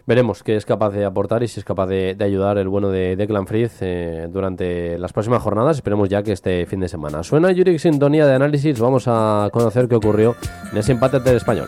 Veremos 0.07 0.43
qué 0.43 0.57
es 0.57 0.67
capaz 0.67 0.91
de 0.91 1.05
aportar 1.05 1.43
y 1.43 1.49
si 1.49 1.61
es 1.61 1.65
capaz 1.65 1.87
de, 1.87 2.17
ayudar 2.21 2.59
el 2.59 2.69
bueno 2.69 2.91
de 2.91 3.17
Declan 3.17 3.47
Fritz 3.47 3.79
eh, 3.81 4.29
durante 4.31 4.99
las 4.99 5.13
próximas 5.13 5.43
jornadas. 5.43 5.77
Esperemos 5.77 6.09
ya 6.09 6.23
que 6.23 6.33
este 6.33 6.67
fin 6.67 6.81
de 6.81 6.89
semana. 6.89 7.23
Suena 7.23 7.53
Yuri 7.53 7.79
Sintonía 7.79 8.27
de 8.27 8.35
análisis. 8.35 8.79
Vamos 8.81 9.05
a 9.07 9.49
conocer 9.53 9.89
qué 9.89 9.97
ocurrió 9.97 10.35
en 10.71 10.79
ese 10.79 10.93
empate 10.93 11.21
del 11.21 11.37
español. 11.37 11.67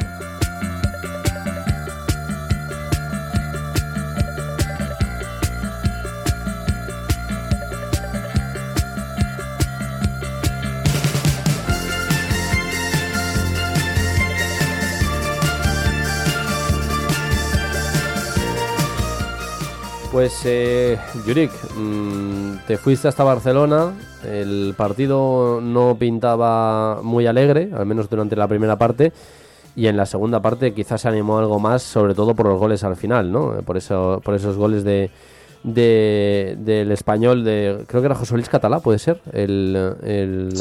Pues, 20.14 20.42
eh, 20.44 20.97
Yurik, 21.26 21.50
mm, 21.76 22.66
te 22.68 22.76
fuiste 22.78 23.09
hasta 23.09 23.25
Barcelona. 23.25 23.92
El 24.25 24.73
partido 24.76 25.61
no 25.61 25.97
pintaba 25.99 27.02
muy 27.02 27.26
alegre, 27.26 27.71
al 27.75 27.85
menos 27.85 28.09
durante 28.09 28.37
la 28.37 28.47
primera 28.47 28.76
parte. 28.76 29.12
Y 29.75 29.88
en 29.88 29.97
la 29.97 30.06
segunda 30.06 30.40
parte 30.40 30.73
quizás 30.73 31.00
se 31.00 31.09
animó 31.09 31.40
algo 31.40 31.59
más, 31.59 31.83
sobre 31.83 32.14
todo 32.14 32.37
por 32.37 32.47
los 32.47 32.61
goles 32.61 32.85
al 32.85 32.94
final, 32.94 33.33
¿no? 33.33 33.56
Por, 33.66 33.76
eso, 33.76 34.23
por 34.25 34.37
esos 34.37 34.56
goles 34.56 34.85
de, 34.85 35.11
del 35.64 36.92
español 36.92 37.42
de 37.42 37.83
creo 37.88 38.00
que 38.00 38.06
era 38.06 38.14
José 38.14 38.35
Luis 38.35 38.49
Catalá 38.49 38.78
puede 38.78 39.00
ser 39.00 39.21
el, 39.33 40.52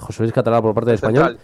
José 0.00 0.22
Luis 0.22 0.32
Catalá 0.32 0.62
por 0.62 0.72
parte 0.72 0.92
del 0.92 0.94
español 0.94 1.38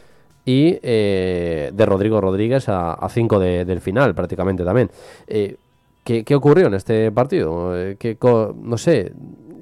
y 0.46 0.78
eh, 0.82 1.70
de 1.74 1.86
Rodrigo 1.86 2.22
Rodríguez 2.22 2.68
a 2.68 3.06
5 3.06 3.38
del 3.38 3.80
final 3.80 4.14
prácticamente 4.14 4.64
también 4.64 4.90
eh, 5.26 5.56
¿Qué, 6.04 6.34
ocurrió 6.34 6.66
en 6.66 6.74
este 6.74 7.10
partido? 7.10 7.76
Eh, 7.76 7.96
que, 7.96 8.18
no 8.20 8.76
sé, 8.76 9.14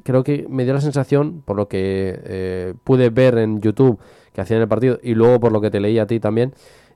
creo 0.02 0.24
que 0.24 0.46
me 0.48 0.64
dio 0.64 0.74
la 0.74 0.80
sensación, 0.80 1.42
por 1.42 1.56
lo 1.56 1.68
que 1.68 2.20
eh, 2.24 2.74
pude 2.82 3.10
ver 3.10 3.38
en 3.38 3.60
YouTube 3.60 4.00
que 4.32 4.40
hacían 4.40 4.60
el 4.60 4.68
partido 4.68 4.98
y 5.02 5.14
luego 5.14 5.38
por 5.38 5.52
lo 5.52 5.60
que 5.60 5.70
te 5.70 5.78
leí 5.78 6.00
a 6.00 6.06
ti 6.06 6.18
también, 6.18 6.52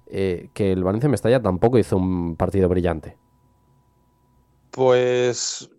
eh, 0.08 0.48
que 0.52 0.72
el 0.72 0.82
Valencia 0.82 1.08
Mestalla 1.08 1.40
tampoco 1.40 1.78
hizo 1.78 1.96
un 1.96 2.34
partido 2.36 2.68
brillante. 2.68 3.16
Pues 4.72 5.70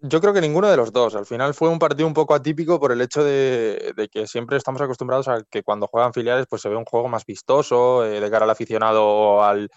yo 0.00 0.20
creo 0.20 0.32
que 0.32 0.40
ninguno 0.40 0.70
de 0.70 0.76
los 0.78 0.90
dos. 0.90 1.14
Al 1.14 1.26
final 1.26 1.52
fue 1.52 1.68
un 1.68 1.78
partido 1.78 2.06
un 2.06 2.14
poco 2.14 2.34
atípico 2.34 2.80
por 2.80 2.92
el 2.92 3.00
hecho 3.02 3.22
de, 3.22 4.08
que 4.10 4.26
siempre 4.26 4.56
estamos 4.56 4.80
acostumbrados 4.80 5.28
a 5.28 5.42
que 5.50 5.62
cuando 5.62 5.86
juegan 5.86 6.14
filiales 6.14 6.46
pues 6.48 6.62
se 6.62 6.70
ve 6.70 6.76
un 6.76 6.86
juego 6.86 7.08
más 7.08 7.26
vistoso, 7.26 8.00
de 8.00 8.30
cara 8.30 8.44
al 8.44 8.50
aficionado 8.50 9.44
al, 9.44 9.70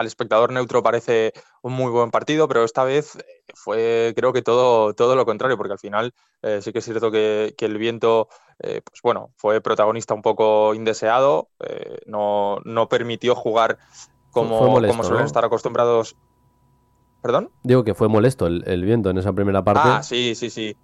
al 0.00 0.06
espectador 0.06 0.50
neutro 0.50 0.82
parece 0.82 1.34
un 1.60 1.74
muy 1.74 1.90
buen 1.90 2.10
partido, 2.10 2.48
pero 2.48 2.64
esta 2.64 2.84
vez 2.84 3.18
fue 3.54 4.14
creo 4.16 4.32
que 4.32 4.40
todo, 4.40 4.94
todo 4.94 5.14
lo 5.14 5.26
contrario, 5.26 5.58
porque 5.58 5.74
al 5.74 5.78
final 5.78 6.14
eh, 6.40 6.60
sí 6.62 6.72
que 6.72 6.78
es 6.78 6.86
cierto 6.86 7.10
que, 7.10 7.54
el 7.58 7.76
viento, 7.76 8.28
eh, 8.60 8.80
pues 8.82 9.02
bueno, 9.02 9.30
fue 9.36 9.60
protagonista 9.60 10.14
un 10.14 10.22
poco 10.22 10.74
indeseado, 10.74 11.50
eh, 11.60 11.98
no, 12.06 12.62
permitió 12.88 13.34
jugar 13.34 13.76
como, 14.30 14.80
como 14.80 15.04
suelen 15.04 15.26
estar 15.26 15.44
acostumbrados. 15.44 16.16
¿Perdón? 17.20 17.50
Digo 17.62 17.84
que 17.84 17.92
fue 17.92 18.08
molesto 18.08 18.46
el, 18.46 18.64
el, 18.66 18.82
viento 18.82 19.10
en 19.10 19.18
esa 19.18 19.34
primera 19.34 19.62
parte. 19.62 19.82
Ah, 19.84 20.02
sí, 20.02 20.34
sí, 20.34 20.48
sí. 20.48 20.74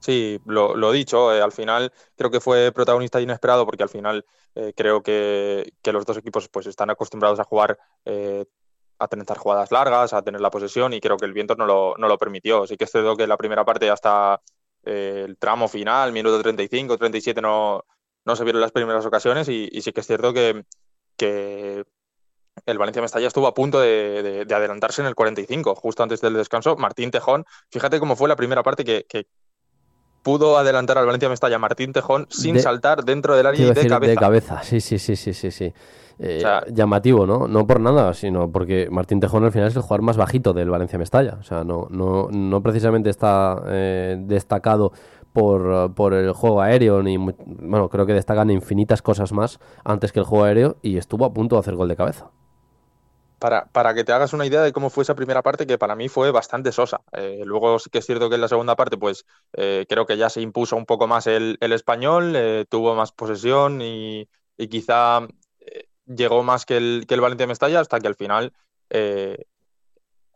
Sí, 0.00 0.40
lo, 0.46 0.74
lo 0.76 0.92
dicho, 0.92 1.34
eh, 1.34 1.42
al 1.42 1.52
final 1.52 1.92
creo 2.16 2.30
que 2.30 2.40
fue 2.40 2.72
protagonista 2.72 3.20
inesperado 3.20 3.66
porque 3.66 3.82
al 3.82 3.90
final 3.90 4.24
eh, 4.54 4.72
creo 4.74 5.02
que, 5.02 5.74
los 5.84 6.06
dos 6.06 6.16
equipos 6.16 6.48
pues 6.48 6.66
están 6.66 6.88
acostumbrados 6.90 7.38
a 7.38 7.44
jugar, 7.44 7.78
eh, 8.06 8.46
a 8.98 9.08
tener 9.08 9.26
jugadas 9.36 9.70
largas, 9.70 10.14
a 10.14 10.22
tener 10.22 10.40
la 10.40 10.50
posesión 10.50 10.94
y 10.94 11.00
creo 11.00 11.18
que 11.18 11.26
el 11.26 11.34
viento 11.34 11.54
no 11.54 11.66
lo, 11.66 11.94
no 11.98 12.08
lo 12.08 12.18
permitió. 12.18 12.66
Sí 12.66 12.76
que 12.76 12.84
es 12.84 12.90
cierto 12.90 13.16
que 13.16 13.26
la 13.26 13.36
primera 13.36 13.64
parte 13.64 13.90
hasta 13.90 14.40
el 14.84 15.36
tramo 15.38 15.68
final, 15.68 16.12
minuto 16.12 16.40
35, 16.40 16.96
37, 16.96 17.42
no, 17.42 17.84
no 18.24 18.36
se 18.36 18.44
vieron 18.44 18.62
las 18.62 18.72
primeras 18.72 19.04
ocasiones 19.06 19.48
y, 19.48 19.68
sí 19.82 19.92
que 19.92 20.00
es 20.00 20.06
cierto 20.06 20.32
que, 20.32 20.64
que 21.16 21.84
el 22.66 22.78
Valencia 22.78 23.02
Mestalla 23.02 23.26
estuvo 23.26 23.46
a 23.46 23.54
punto 23.54 23.80
de, 23.80 24.46
adelantarse 24.50 25.02
en 25.02 25.08
el 25.08 25.14
45, 25.14 25.74
justo 25.74 26.02
antes 26.02 26.20
del 26.20 26.34
descanso. 26.34 26.76
Martín 26.76 27.10
Tejón, 27.10 27.44
fíjate 27.70 27.98
cómo 28.00 28.16
fue 28.16 28.28
la 28.28 28.36
primera 28.36 28.62
parte 28.62 28.84
que, 28.84 29.26
pudo 30.22 30.58
adelantar 30.58 30.98
al 30.98 31.06
Valencia 31.06 31.28
Mestalla 31.28 31.58
Martín 31.58 31.92
Tejón 31.92 32.26
sin 32.30 32.60
saltar 32.60 33.04
dentro 33.04 33.36
del 33.36 33.46
área 33.46 33.72
de 33.72 33.86
cabeza. 33.86 34.10
De 34.10 34.16
cabeza, 34.16 34.62
sí, 34.62 34.80
sí, 34.80 34.98
sí, 34.98 35.16
sí, 35.16 35.34
sí. 35.34 35.50
sí. 35.50 35.72
Eh, 36.22 36.44
llamativo, 36.70 37.26
¿no? 37.26 37.48
No 37.48 37.66
por 37.66 37.80
nada, 37.80 38.12
sino 38.12 38.52
porque 38.52 38.88
Martín 38.90 39.20
Tejón 39.20 39.42
al 39.44 39.52
final 39.52 39.68
es 39.68 39.76
el 39.76 39.80
jugador 39.80 40.02
más 40.02 40.18
bajito 40.18 40.52
del 40.52 40.68
Valencia 40.68 40.98
Mestalla. 40.98 41.38
O 41.40 41.42
sea, 41.42 41.64
no, 41.64 41.86
no, 41.88 42.28
no 42.30 42.62
precisamente 42.62 43.08
está 43.08 43.62
eh, 43.68 44.18
destacado 44.20 44.92
por, 45.32 45.94
por, 45.94 46.12
el 46.12 46.32
juego 46.32 46.60
aéreo, 46.60 47.02
ni 47.02 47.16
bueno, 47.16 47.88
creo 47.88 48.04
que 48.04 48.12
destacan 48.12 48.50
infinitas 48.50 49.00
cosas 49.00 49.32
más 49.32 49.60
antes 49.82 50.12
que 50.12 50.18
el 50.18 50.26
juego 50.26 50.44
aéreo 50.44 50.76
y 50.82 50.98
estuvo 50.98 51.24
a 51.24 51.32
punto 51.32 51.56
de 51.56 51.60
hacer 51.60 51.74
gol 51.74 51.88
de 51.88 51.96
cabeza 51.96 52.30
para, 53.40 53.66
para, 53.66 53.94
que 53.94 54.04
te 54.04 54.12
hagas 54.12 54.32
una 54.32 54.46
idea 54.46 54.62
de 54.62 54.72
cómo 54.72 54.90
fue 54.90 55.02
esa 55.02 55.16
primera 55.16 55.42
parte, 55.42 55.66
que 55.66 55.78
para 55.78 55.96
mí 55.96 56.08
fue 56.08 56.30
bastante 56.30 56.70
sosa. 56.70 57.00
Eh, 57.12 57.42
luego 57.44 57.78
sí 57.80 57.90
que 57.90 57.98
es 57.98 58.06
cierto 58.06 58.28
que 58.28 58.36
en 58.36 58.42
la 58.42 58.48
segunda 58.48 58.76
parte, 58.76 58.96
pues 58.96 59.26
eh, 59.54 59.86
creo 59.88 60.06
que 60.06 60.16
ya 60.16 60.30
se 60.30 60.40
impuso 60.40 60.76
un 60.76 60.86
poco 60.86 61.08
más 61.08 61.26
el, 61.26 61.58
español, 61.60 62.34
eh, 62.36 62.66
tuvo 62.68 62.94
más 62.94 63.12
posesión 63.12 63.82
y, 63.82 64.28
quizá 64.70 65.26
llegó 66.06 66.42
más 66.42 66.66
que 66.66 66.76
el, 66.76 67.06
que 67.08 67.14
el 67.14 67.20
Valencia 67.22 67.46
Mestalla 67.46 67.80
hasta 67.80 67.98
que 67.98 68.08
al 68.08 68.14
final 68.14 68.52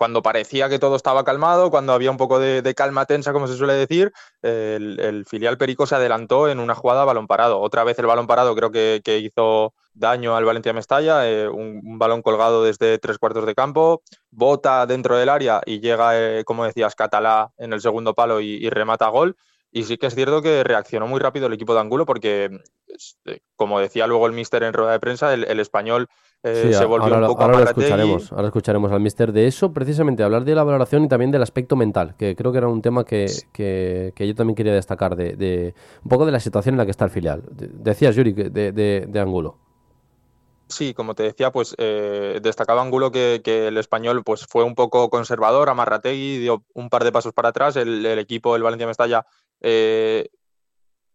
cuando 0.04 0.20
parecía 0.20 0.68
que 0.68 0.78
todo 0.78 0.96
estaba 0.96 1.24
calmado, 1.24 1.70
cuando 1.70 1.94
había 1.94 2.10
un 2.10 2.18
poco 2.18 2.38
de, 2.38 2.74
calma 2.74 3.06
tensa, 3.06 3.32
como 3.32 3.48
se 3.48 3.56
suele 3.56 3.72
decir, 3.72 4.12
el, 4.42 5.24
filial 5.26 5.56
Perico 5.56 5.86
se 5.86 5.94
adelantó 5.94 6.50
en 6.50 6.60
una 6.60 6.74
jugada 6.74 7.06
balón 7.06 7.26
parado. 7.26 7.58
Otra 7.58 7.84
vez 7.84 7.98
el 7.98 8.04
balón 8.04 8.26
parado 8.26 8.54
creo 8.54 8.70
que, 8.70 9.00
hizo 9.18 9.72
daño 9.94 10.36
al 10.36 10.44
Valencia 10.44 10.74
Mestalla, 10.74 11.26
eh, 11.26 11.48
un, 11.48 11.98
balón 11.98 12.20
colgado 12.20 12.62
desde 12.62 12.98
tres 12.98 13.16
cuartos 13.16 13.46
de 13.46 13.54
campo, 13.54 14.02
bota 14.30 14.84
dentro 14.84 15.16
del 15.16 15.30
área 15.30 15.62
y 15.64 15.80
llega, 15.80 16.10
eh, 16.20 16.44
como 16.44 16.66
decías, 16.66 16.94
Catalá 16.94 17.52
en 17.56 17.72
el 17.72 17.80
segundo 17.80 18.12
palo 18.12 18.42
y, 18.42 18.68
remata 18.68 19.08
gol. 19.08 19.38
Y 19.72 19.84
sí 19.84 19.96
que 19.96 20.08
es 20.08 20.14
cierto 20.14 20.42
que 20.42 20.64
reaccionó 20.64 21.06
muy 21.06 21.18
rápido 21.18 21.46
el 21.46 21.54
equipo 21.54 21.72
de 21.72 21.80
Angulo 21.80 22.04
porque, 22.04 22.60
este, 22.88 23.42
como 23.56 23.80
decía 23.80 24.06
luego 24.06 24.26
el 24.26 24.34
míster 24.34 24.64
en 24.64 24.74
rueda 24.74 24.92
de 24.92 25.00
prensa, 25.00 25.32
el 25.32 25.60
español 25.60 26.10
eh, 26.44 26.72
se 26.74 26.84
volvió 26.84 27.14
un 27.14 27.26
poco 27.26 27.42
ahora 27.42 27.58
lo 27.58 27.64
escucharemos, 27.64 28.30
ahora 28.30 28.48
escucharemos 28.48 28.92
al 28.92 29.00
mister 29.00 29.32
de 29.32 29.46
eso, 29.46 29.72
precisamente 29.72 30.22
hablar 30.22 30.44
de 30.44 30.54
la 30.54 30.62
valoración 30.62 31.04
y 31.04 31.08
también 31.08 31.30
del 31.30 31.42
aspecto 31.42 31.74
mental, 31.74 32.14
que 32.18 32.36
creo 32.36 32.52
que 32.52 32.58
era 32.58 32.68
un 32.68 32.82
tema 32.82 33.04
que, 33.04 33.26
que, 33.52 34.12
yo 34.16 34.34
también 34.34 34.54
quería 34.54 34.74
destacar, 34.74 35.16
de, 35.16 35.36
de, 35.36 35.74
un 36.02 36.08
poco 36.08 36.26
de 36.26 36.32
la 36.32 36.40
situación 36.40 36.74
en 36.74 36.78
la 36.78 36.84
que 36.84 36.90
está 36.90 37.06
el 37.06 37.10
filial. 37.10 37.42
Decías, 37.50 38.14
Yuri, 38.14 38.32
de, 38.32 38.72
de, 38.72 39.06
de 39.08 39.20
Angulo. 39.20 39.56
Sí, 40.68 40.92
como 40.94 41.14
te 41.14 41.22
decía, 41.22 41.52
pues 41.52 41.74
eh, 41.78 42.40
destacaba 42.42 42.82
Angulo 42.82 43.10
que, 43.12 43.40
el 43.44 43.76
español 43.76 44.22
pues 44.24 44.46
fue 44.46 44.64
un 44.64 44.74
poco 44.74 45.08
conservador, 45.10 45.68
amarrategui, 45.68 46.38
dio 46.38 46.64
un 46.74 46.88
par 46.88 47.04
de 47.04 47.12
pasos 47.12 47.32
para 47.32 47.50
atrás, 47.50 47.76
el, 47.76 48.04
equipo, 48.18 48.56
el 48.56 48.62
Valencia 48.62 48.86
Mestalla, 48.86 49.26
eh, 49.60 50.28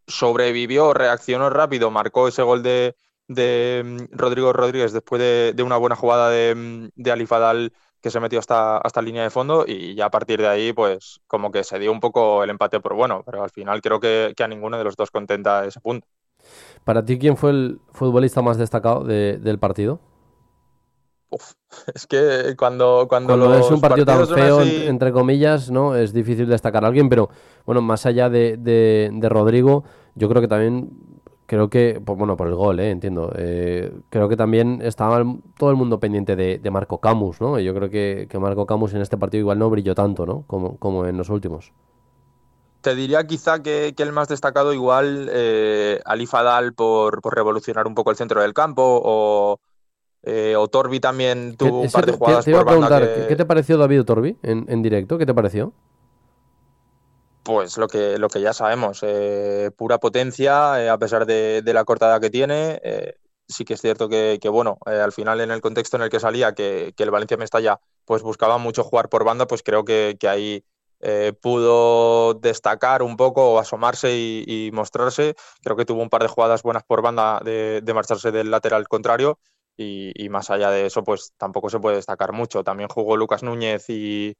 sobrevivió, 0.07 0.93
reaccionó 0.93 1.49
rápido, 1.49 1.91
marcó 1.91 2.27
ese 2.27 2.43
gol 2.43 2.63
de, 2.63 2.95
de 3.29 3.83
mm, 3.85 4.17
Rodrigo 4.17 4.51
Rodríguez 4.51 4.91
después 4.91 5.21
de, 5.21 5.63
una 5.63 5.77
buena 5.77 5.95
jugada 5.95 6.29
de, 6.29 6.55
mm, 6.55 6.89
de 6.95 7.11
Alifadal 7.11 7.71
que 8.01 8.09
se 8.09 8.19
metió 8.19 8.39
hasta, 8.39 8.77
hasta 8.77 9.01
línea 9.01 9.23
de 9.23 9.29
fondo 9.29 9.65
y 9.67 9.95
ya 9.95 10.05
a 10.05 10.11
partir 10.11 10.39
de 10.39 10.47
ahí 10.47 10.73
pues 10.73 11.19
como 11.27 11.51
que 11.51 11.63
se 11.63 11.79
dio 11.79 11.91
un 11.91 11.99
poco 11.99 12.43
el 12.43 12.49
empate 12.49 12.79
por 12.79 12.95
bueno, 12.95 13.23
pero 13.25 13.43
al 13.43 13.49
final 13.49 13.81
creo 13.81 13.99
que, 13.99 14.33
a 14.37 14.47
ninguno 14.47 14.77
de 14.77 14.83
los 14.83 14.95
dos 14.95 15.11
contenta 15.11 15.65
ese 15.65 15.79
punto. 15.79 16.07
Para 16.83 17.03
ti, 17.03 17.19
¿quién 17.19 17.37
fue 17.37 17.51
el 17.51 17.79
futbolista 17.91 18.41
más 18.41 18.57
destacado 18.57 19.03
del 19.03 19.59
partido? 19.59 19.99
es 21.93 22.07
que 22.07 22.55
cuando, 22.57 23.05
cuando, 23.07 23.37
cuando 23.37 23.59
es 23.59 23.69
un 23.69 23.81
partido 23.81 24.05
tan 24.05 24.27
feo, 24.27 24.61
entre 24.61 25.11
comillas, 25.11 25.69
¿no? 25.69 25.95
Es 25.95 26.13
difícil 26.13 26.47
destacar 26.47 26.83
a 26.85 26.87
alguien, 26.87 27.09
pero 27.09 27.29
bueno, 27.65 27.81
más 27.81 28.05
allá 28.05 28.29
de, 28.29 28.57
de 28.57 29.29
Rodrigo, 29.29 29.83
yo 30.15 30.29
creo 30.29 30.41
que 30.41 30.47
también 30.47 30.89
creo 31.49 31.67
que, 31.67 31.99
pues, 32.05 32.15
bueno, 32.15 32.37
por 32.37 32.47
el 32.47 32.53
gol, 32.53 32.79
¿eh? 32.79 32.91
entiendo. 32.91 33.33
Eh, 33.35 33.91
creo 34.11 34.29
que 34.29 34.37
también 34.37 34.81
estaba 34.83 35.25
todo 35.57 35.71
el 35.71 35.75
mundo 35.75 35.99
pendiente 35.99 36.35
de, 36.35 36.71
Marco 36.71 36.99
Camus, 36.99 37.41
¿no? 37.41 37.59
Y 37.59 37.63
yo 37.63 37.73
creo 37.73 37.89
que, 37.89 38.27
Marco 38.39 38.67
Camus 38.67 38.93
en 38.93 39.01
este 39.01 39.17
partido 39.17 39.41
igual 39.41 39.57
no 39.57 39.67
brilló 39.69 39.95
tanto, 39.95 40.27
¿no? 40.27 40.43
Como, 40.45 40.77
como 40.77 41.07
en 41.07 41.17
los 41.17 41.29
últimos. 41.29 41.73
Te 42.81 42.93
diría 42.93 43.25
quizá 43.25 43.63
que, 43.63 43.95
el 43.97 44.11
más 44.11 44.27
destacado 44.27 44.73
igual 44.73 45.27
eh, 45.33 45.99
Ali 46.05 46.27
Fadal 46.27 46.73
por, 46.73 47.19
revolucionar 47.33 47.87
un 47.87 47.95
poco 47.95 48.11
el 48.11 48.17
centro 48.17 48.43
del 48.43 48.53
campo 48.53 48.83
o, 49.03 49.59
eh, 50.21 50.55
o 50.55 50.67
Torbi 50.67 50.99
también 50.99 51.57
tuvo 51.57 51.81
un 51.81 51.89
par 51.89 52.05
de 52.05 52.11
jugadas 52.11 52.45
te, 52.45 52.51
iba 52.51 52.61
a 52.61 52.65
preguntar, 52.65 53.25
¿qué 53.27 53.35
te 53.35 53.45
pareció 53.45 53.77
David 53.79 54.03
Torbi 54.03 54.37
en, 54.43 54.65
en 54.69 54.83
directo? 54.83 55.17
¿Qué 55.17 55.25
te 55.25 55.33
pareció? 55.33 55.73
Pues 57.49 57.77
lo 57.79 57.87
que, 57.87 58.19
lo 58.19 58.29
que 58.29 58.41
ya 58.41 58.53
sabemos, 58.53 58.99
eh, 59.01 59.71
pura 59.75 59.97
potencia, 59.97 60.83
eh, 60.83 60.87
a 60.87 60.99
pesar 60.99 61.25
de, 61.25 61.63
la 61.65 61.83
cortada 61.83 62.19
que 62.19 62.29
tiene. 62.29 62.79
Eh, 62.83 63.15
sí 63.47 63.65
que 63.65 63.73
es 63.73 63.81
cierto 63.81 64.07
que, 64.07 64.37
bueno, 64.51 64.77
al 64.85 65.11
final 65.11 65.41
en 65.41 65.49
el 65.49 65.59
contexto 65.59 65.97
en 65.97 66.03
el 66.03 66.11
que 66.11 66.19
salía, 66.19 66.53
que, 66.53 66.93
el 66.95 67.09
Valencia 67.09 67.37
Mestalla 67.37 67.79
pues 68.05 68.21
buscaba 68.21 68.59
mucho 68.59 68.83
jugar 68.83 69.09
por 69.09 69.23
banda, 69.23 69.47
pues 69.47 69.63
creo 69.63 69.83
que, 69.83 70.15
ahí 70.29 70.63
pudo 71.41 72.35
destacar 72.35 73.01
un 73.01 73.17
poco 73.17 73.57
asomarse 73.57 74.15
y, 74.15 74.69
mostrarse. 74.71 75.33
Creo 75.63 75.75
que 75.75 75.85
tuvo 75.85 76.03
un 76.03 76.09
par 76.09 76.21
de 76.21 76.27
jugadas 76.27 76.61
buenas 76.61 76.83
por 76.83 77.01
banda 77.01 77.41
de, 77.43 77.81
marcharse 77.95 78.31
del 78.31 78.51
lateral 78.51 78.87
contrario 78.87 79.39
y, 79.75 80.11
y, 80.23 80.29
más 80.29 80.51
allá 80.51 80.69
de 80.69 80.85
eso, 80.85 81.03
pues 81.03 81.33
tampoco 81.35 81.71
se 81.71 81.79
puede 81.79 81.95
destacar 81.95 82.31
mucho. 82.31 82.63
También 82.63 82.89
jugó 82.89 83.17
Lucas 83.17 83.41
Núñez 83.41 83.89
y, 83.89 84.37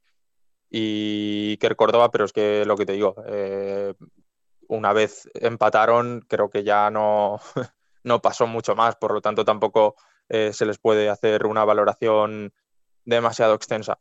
y 0.70 1.52
Iker 1.52 1.76
Córdoba, 1.76 2.12
pero 2.12 2.26
es 2.26 2.34
que 2.34 2.66
lo 2.66 2.76
que 2.76 2.86
te 2.86 2.94
digo, 2.94 3.16
eh, 3.28 3.94
una 4.68 4.94
vez 4.94 5.30
empataron, 5.34 6.26
creo 6.28 6.50
que 6.50 6.64
ya 6.64 6.90
no, 6.92 7.40
no 8.04 8.22
pasó 8.22 8.48
mucho 8.48 8.76
más, 8.76 8.96
por 8.96 9.14
lo 9.14 9.22
tanto 9.22 9.46
tampoco 9.46 9.96
eh, 10.30 10.54
se 10.54 10.66
les 10.66 10.78
puede 10.78 11.10
hacer 11.10 11.46
una 11.46 11.66
valoración 11.66 12.54
demasiado 13.04 13.56
extensa. 13.56 14.00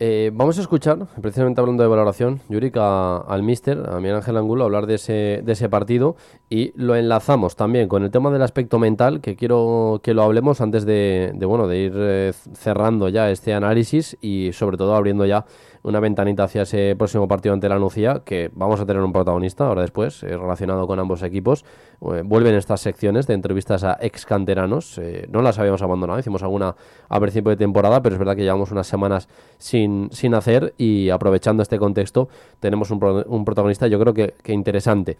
Eh, 0.00 0.30
vamos 0.32 0.56
a 0.58 0.60
escuchar, 0.60 1.08
precisamente 1.20 1.60
hablando 1.60 1.82
de 1.82 1.88
valoración, 1.88 2.40
Yurika, 2.48 3.16
al 3.16 3.42
mister, 3.42 3.82
a 3.88 3.98
Miguel 3.98 4.14
Ángel 4.14 4.36
Angulo, 4.36 4.62
hablar 4.64 4.86
de 4.86 4.94
ese, 4.94 5.42
de 5.44 5.52
ese 5.52 5.68
partido. 5.68 6.14
Y 6.48 6.72
lo 6.76 6.94
enlazamos 6.94 7.56
también 7.56 7.88
con 7.88 8.04
el 8.04 8.12
tema 8.12 8.30
del 8.30 8.42
aspecto 8.42 8.78
mental, 8.78 9.20
que 9.20 9.34
quiero 9.34 10.00
que 10.04 10.14
lo 10.14 10.22
hablemos 10.22 10.60
antes 10.60 10.86
de, 10.86 11.32
de 11.34 11.46
bueno, 11.46 11.66
de 11.66 11.78
ir 11.78 11.92
eh, 11.96 12.32
cerrando 12.52 13.08
ya 13.08 13.28
este 13.30 13.54
análisis 13.54 14.16
y 14.20 14.52
sobre 14.52 14.76
todo 14.76 14.94
abriendo 14.94 15.26
ya 15.26 15.46
una 15.88 16.00
ventanita 16.00 16.44
hacia 16.44 16.62
ese 16.62 16.94
próximo 16.96 17.26
partido 17.26 17.54
ante 17.54 17.68
la 17.68 17.78
Nucía, 17.78 18.22
que 18.24 18.50
vamos 18.52 18.78
a 18.80 18.86
tener 18.86 19.02
un 19.02 19.12
protagonista 19.12 19.66
ahora 19.66 19.82
después, 19.82 20.22
eh, 20.22 20.36
relacionado 20.36 20.86
con 20.86 20.98
ambos 20.98 21.22
equipos. 21.22 21.64
Eh, 22.02 22.22
vuelven 22.24 22.54
estas 22.54 22.80
secciones 22.80 23.26
de 23.26 23.34
entrevistas 23.34 23.84
a 23.84 23.96
ex 24.00 24.26
canteranos. 24.26 24.98
Eh, 24.98 25.26
no 25.30 25.40
las 25.40 25.58
habíamos 25.58 25.82
abandonado, 25.82 26.18
hicimos 26.18 26.42
alguna 26.42 26.76
a 27.08 27.20
principio 27.20 27.50
de 27.50 27.56
temporada, 27.56 28.02
pero 28.02 28.14
es 28.14 28.18
verdad 28.18 28.36
que 28.36 28.42
llevamos 28.42 28.70
unas 28.70 28.86
semanas 28.86 29.28
sin, 29.56 30.10
sin 30.12 30.34
hacer 30.34 30.74
y 30.76 31.08
aprovechando 31.08 31.62
este 31.62 31.78
contexto 31.78 32.28
tenemos 32.60 32.90
un, 32.90 33.24
un 33.26 33.44
protagonista 33.44 33.86
yo 33.86 33.98
creo 33.98 34.12
que, 34.12 34.34
que 34.42 34.52
interesante. 34.52 35.18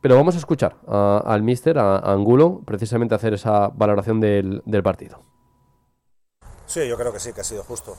pero 0.00 0.16
vamos 0.16 0.34
a 0.34 0.38
escuchar 0.38 0.76
al 0.86 1.42
mister, 1.42 1.78
a, 1.78 1.98
Angulo, 1.98 2.60
precisamente 2.64 3.14
hacer 3.14 3.34
esa 3.34 3.68
valoración 3.68 4.20
del, 4.20 4.62
del 4.66 4.82
partido. 4.82 5.20
Sí, 6.66 6.86
yo 6.88 6.96
creo 6.96 7.12
que 7.12 7.20
sí, 7.20 7.32
que 7.32 7.40
ha 7.40 7.44
sido 7.44 7.62
justo. 7.62 7.96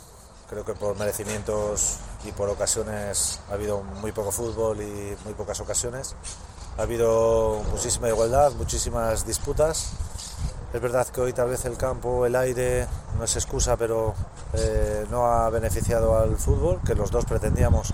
Creo 0.49 0.65
que 0.65 0.73
por 0.73 0.97
merecimientos 0.97 1.97
y 2.25 2.31
por 2.31 2.49
ocasiones 2.49 3.39
ha 3.51 3.53
habido 3.53 3.83
muy 3.83 4.11
poco 4.11 4.31
fútbol 4.31 4.81
y 4.81 5.15
muy 5.23 5.35
pocas 5.35 5.59
ocasiones. 5.59 6.15
Ha 6.79 6.81
habido 6.81 7.61
muchísima 7.69 8.09
igualdad, 8.09 8.53
muchísimas 8.53 9.27
disputas. 9.27 9.91
Es 10.73 10.81
verdad 10.81 11.07
que 11.07 11.21
hoy 11.21 11.33
tal 11.33 11.49
vez 11.49 11.65
el 11.65 11.77
campo, 11.77 12.25
el 12.25 12.35
aire, 12.35 12.87
no 13.17 13.25
es 13.25 13.35
excusa, 13.35 13.77
pero 13.77 14.15
eh, 14.53 15.05
no 15.11 15.27
ha 15.27 15.51
beneficiado 15.51 16.17
al 16.17 16.35
fútbol, 16.37 16.79
que 16.83 16.95
los 16.95 17.11
dos 17.11 17.25
pretendíamos 17.25 17.93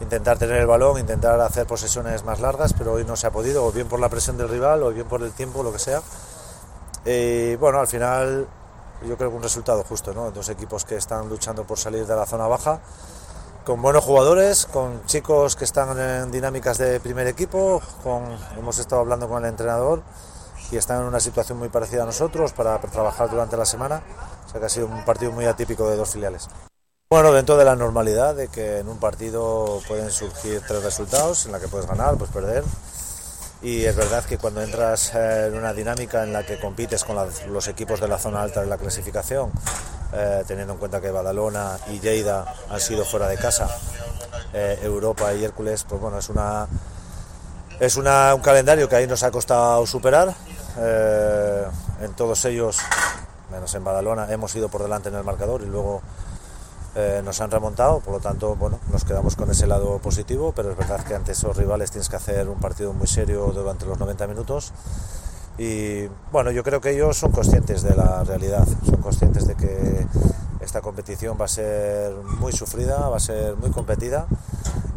intentar 0.00 0.36
tener 0.36 0.56
el 0.56 0.66
balón, 0.66 0.98
intentar 0.98 1.40
hacer 1.40 1.66
posesiones 1.66 2.24
más 2.24 2.40
largas, 2.40 2.72
pero 2.72 2.94
hoy 2.94 3.04
no 3.04 3.14
se 3.14 3.28
ha 3.28 3.30
podido, 3.30 3.64
o 3.64 3.70
bien 3.70 3.86
por 3.86 4.00
la 4.00 4.08
presión 4.08 4.36
del 4.36 4.48
rival, 4.48 4.82
o 4.82 4.90
bien 4.90 5.06
por 5.06 5.22
el 5.22 5.30
tiempo, 5.30 5.62
lo 5.62 5.72
que 5.72 5.78
sea. 5.78 6.02
Y 7.04 7.54
bueno, 7.56 7.78
al 7.78 7.86
final 7.86 8.48
yo 9.06 9.16
creo 9.16 9.30
que 9.30 9.36
un 9.36 9.42
resultado 9.42 9.84
justo, 9.84 10.12
¿no? 10.12 10.30
Dos 10.30 10.48
equipos 10.48 10.84
que 10.84 10.96
están 10.96 11.28
luchando 11.28 11.64
por 11.64 11.78
salir 11.78 12.06
de 12.06 12.16
la 12.16 12.26
zona 12.26 12.46
baja, 12.46 12.80
con 13.64 13.82
buenos 13.82 14.04
jugadores, 14.04 14.66
con 14.66 15.04
chicos 15.06 15.54
que 15.54 15.64
están 15.64 15.98
en 15.98 16.30
dinámicas 16.30 16.78
de 16.78 17.00
primer 17.00 17.26
equipo, 17.26 17.82
con, 18.02 18.24
hemos 18.56 18.78
estado 18.78 19.02
hablando 19.02 19.28
con 19.28 19.44
el 19.44 19.50
entrenador 19.50 20.02
y 20.70 20.76
están 20.76 21.02
en 21.02 21.06
una 21.06 21.20
situación 21.20 21.58
muy 21.58 21.68
parecida 21.68 22.02
a 22.02 22.06
nosotros 22.06 22.52
para 22.52 22.78
trabajar 22.80 23.30
durante 23.30 23.56
la 23.56 23.64
semana, 23.64 24.02
o 24.46 24.50
sea 24.50 24.60
que 24.60 24.66
ha 24.66 24.70
sido 24.70 24.86
un 24.86 25.04
partido 25.04 25.32
muy 25.32 25.44
atípico 25.44 25.88
de 25.88 25.96
dos 25.96 26.10
filiales. 26.10 26.48
Bueno, 27.10 27.32
dentro 27.32 27.56
de 27.56 27.64
la 27.64 27.74
normalidad 27.74 28.34
de 28.34 28.48
que 28.48 28.78
en 28.78 28.88
un 28.88 28.98
partido 28.98 29.80
pueden 29.88 30.10
surgir 30.10 30.62
tres 30.66 30.82
resultados, 30.82 31.46
en 31.46 31.52
la 31.52 31.60
que 31.60 31.68
puedes 31.68 31.86
ganar, 31.86 32.16
puedes 32.16 32.34
perder, 32.34 32.64
y 33.60 33.84
es 33.84 33.96
verdad 33.96 34.24
que 34.24 34.38
cuando 34.38 34.62
entras 34.62 35.12
eh, 35.14 35.46
en 35.48 35.54
una 35.54 35.72
dinámica 35.72 36.22
en 36.22 36.32
la 36.32 36.44
que 36.44 36.60
compites 36.60 37.04
con 37.04 37.16
los 37.48 37.68
equipos 37.68 38.00
de 38.00 38.06
la 38.06 38.18
zona 38.18 38.42
alta 38.42 38.60
de 38.60 38.66
la 38.66 38.78
clasificación, 38.78 39.50
eh, 40.12 40.44
teniendo 40.46 40.74
en 40.74 40.78
cuenta 40.78 41.00
que 41.00 41.10
Badalona 41.10 41.76
y 41.88 41.98
Lleida 41.98 42.44
han 42.70 42.80
sido 42.80 43.04
fuera 43.04 43.26
de 43.26 43.36
casa, 43.36 43.68
eh, 44.52 44.78
Europa 44.82 45.34
y 45.34 45.44
Hércules, 45.44 45.84
pues 45.88 46.00
bueno, 46.00 46.18
es 46.18 46.28
una 46.28 46.66
es 47.80 47.96
una, 47.96 48.34
un 48.34 48.40
calendario 48.40 48.88
que 48.88 48.96
ahí 48.96 49.06
nos 49.06 49.22
ha 49.22 49.30
costado 49.30 49.86
superar. 49.86 50.34
en 52.00 52.12
todos 52.14 52.44
ellos, 52.44 52.78
menos 53.50 53.74
en 53.74 53.84
Badalona, 53.84 54.32
hemos 54.32 54.54
ido 54.54 54.68
por 54.68 54.82
delante 54.82 55.08
en 55.08 55.16
el 55.16 55.24
marcador 55.24 55.62
y 55.62 55.66
luego 55.66 56.02
eh, 56.94 57.22
nos 57.24 57.40
han 57.40 57.50
remontado, 57.50 58.00
por 58.00 58.14
lo 58.14 58.20
tanto, 58.20 58.56
bueno, 58.56 58.78
nos 58.90 59.04
quedamos 59.04 59.36
con 59.36 59.50
ese 59.50 59.66
lado 59.66 59.98
positivo, 59.98 60.52
pero 60.54 60.70
es 60.72 60.76
verdad 60.76 61.04
que 61.04 61.14
ante 61.14 61.32
esos 61.32 61.56
rivales 61.56 61.90
tienes 61.90 62.08
que 62.08 62.16
hacer 62.16 62.48
un 62.48 62.58
partido 62.58 62.92
muy 62.92 63.06
serio 63.06 63.50
durante 63.54 63.86
los 63.86 63.98
90 63.98 64.26
minutos. 64.26 64.72
Y 65.58 66.06
bueno, 66.30 66.50
yo 66.50 66.62
creo 66.62 66.80
que 66.80 66.90
ellos 66.90 67.16
son 67.16 67.32
conscientes 67.32 67.82
de 67.82 67.94
la 67.94 68.24
realidad, 68.24 68.66
son 68.84 69.02
conscientes 69.02 69.46
de 69.46 69.56
que 69.56 70.06
esta 70.60 70.80
competición 70.80 71.36
va 71.40 71.46
a 71.46 71.48
ser 71.48 72.14
muy 72.14 72.52
sufrida, 72.52 73.08
va 73.08 73.16
a 73.16 73.20
ser 73.20 73.56
muy 73.56 73.70
competida 73.70 74.26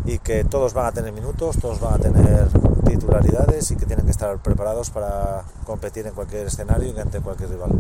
y 0.06 0.20
que 0.20 0.44
todos 0.44 0.74
van 0.74 0.86
a 0.86 0.92
tener 0.92 1.14
minutos, 1.14 1.58
todos 1.60 1.80
van 1.80 1.96
a 1.96 1.98
tener 1.98 2.48
titularidades 2.86 3.72
y 3.72 3.76
que 3.76 3.86
tienen 3.86 4.06
que 4.06 4.12
estar 4.12 4.38
preparados 4.40 4.90
para 4.90 5.44
competir 5.66 6.08
en 6.08 6.14
cualquier 6.14 6.48
escenario 6.48 6.94
y 6.94 7.00
ante 7.00 7.22
cualquier 7.22 7.50
rival. 7.50 7.72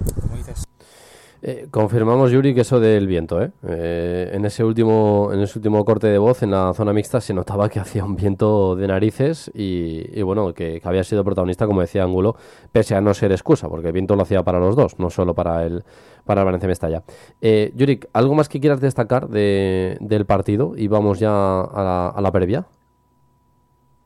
Eh, 1.43 1.67
confirmamos, 1.71 2.29
Yuri, 2.29 2.53
que 2.53 2.61
eso 2.61 2.79
del 2.79 3.07
viento, 3.07 3.41
¿eh? 3.41 3.51
¿eh? 3.67 4.29
En 4.31 4.45
ese 4.45 4.63
último 4.63 5.31
en 5.33 5.39
ese 5.39 5.57
último 5.57 5.83
corte 5.83 6.05
de 6.05 6.19
voz 6.19 6.43
en 6.43 6.51
la 6.51 6.71
zona 6.75 6.93
mixta 6.93 7.19
se 7.19 7.33
notaba 7.33 7.67
que 7.67 7.79
hacía 7.79 8.05
un 8.05 8.15
viento 8.15 8.75
de 8.75 8.87
narices 8.87 9.49
y, 9.55 10.21
bueno, 10.21 10.53
que, 10.53 10.79
había 10.83 11.03
sido 11.03 11.23
protagonista, 11.23 11.65
como 11.65 11.81
decía 11.81 12.03
Ángulo, 12.03 12.35
pese 12.71 12.93
a 12.93 13.01
no 13.01 13.15
ser 13.15 13.31
excusa, 13.31 13.67
porque 13.69 13.87
el 13.87 13.93
viento 13.93 14.15
lo 14.15 14.21
hacía 14.21 14.43
para 14.43 14.59
los 14.59 14.75
dos, 14.75 14.99
no 14.99 15.09
solo 15.09 15.33
para 15.33 15.65
el, 15.65 15.83
para 16.25 16.41
el 16.41 16.45
Valencia 16.45 16.69
Mestalla. 16.69 17.03
Eh, 17.41 17.71
Yuri, 17.75 18.01
¿algo 18.13 18.35
más 18.35 18.47
que 18.47 18.59
quieras 18.59 18.79
destacar 18.79 19.27
de, 19.27 19.97
del 19.99 20.27
partido? 20.27 20.73
Y 20.77 20.87
vamos 20.89 21.17
ya 21.17 21.31
a 21.31 22.21
la, 22.21 22.31
previa. 22.31 22.67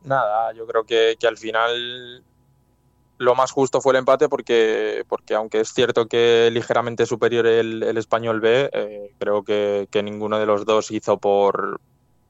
Nada, 0.04 0.54
yo 0.54 0.66
creo 0.66 0.84
que 0.84 1.18
al 1.26 1.36
final 1.36 2.24
lo 3.18 3.34
más 3.34 3.50
justo 3.50 3.80
fue 3.80 3.92
el 3.92 3.98
empate 3.98 4.28
porque, 4.28 5.04
porque 5.08 5.34
aunque 5.34 5.60
es 5.60 5.72
cierto 5.72 6.06
que 6.06 6.50
ligeramente 6.52 7.06
superior 7.06 7.46
el, 7.46 7.96
español 7.96 8.40
B, 8.40 8.70
eh, 8.72 9.12
creo 9.18 9.42
que, 9.42 9.88
ninguno 10.02 10.38
de 10.38 10.46
los 10.46 10.66
dos 10.66 10.90
hizo 10.90 11.18
por, 11.18 11.80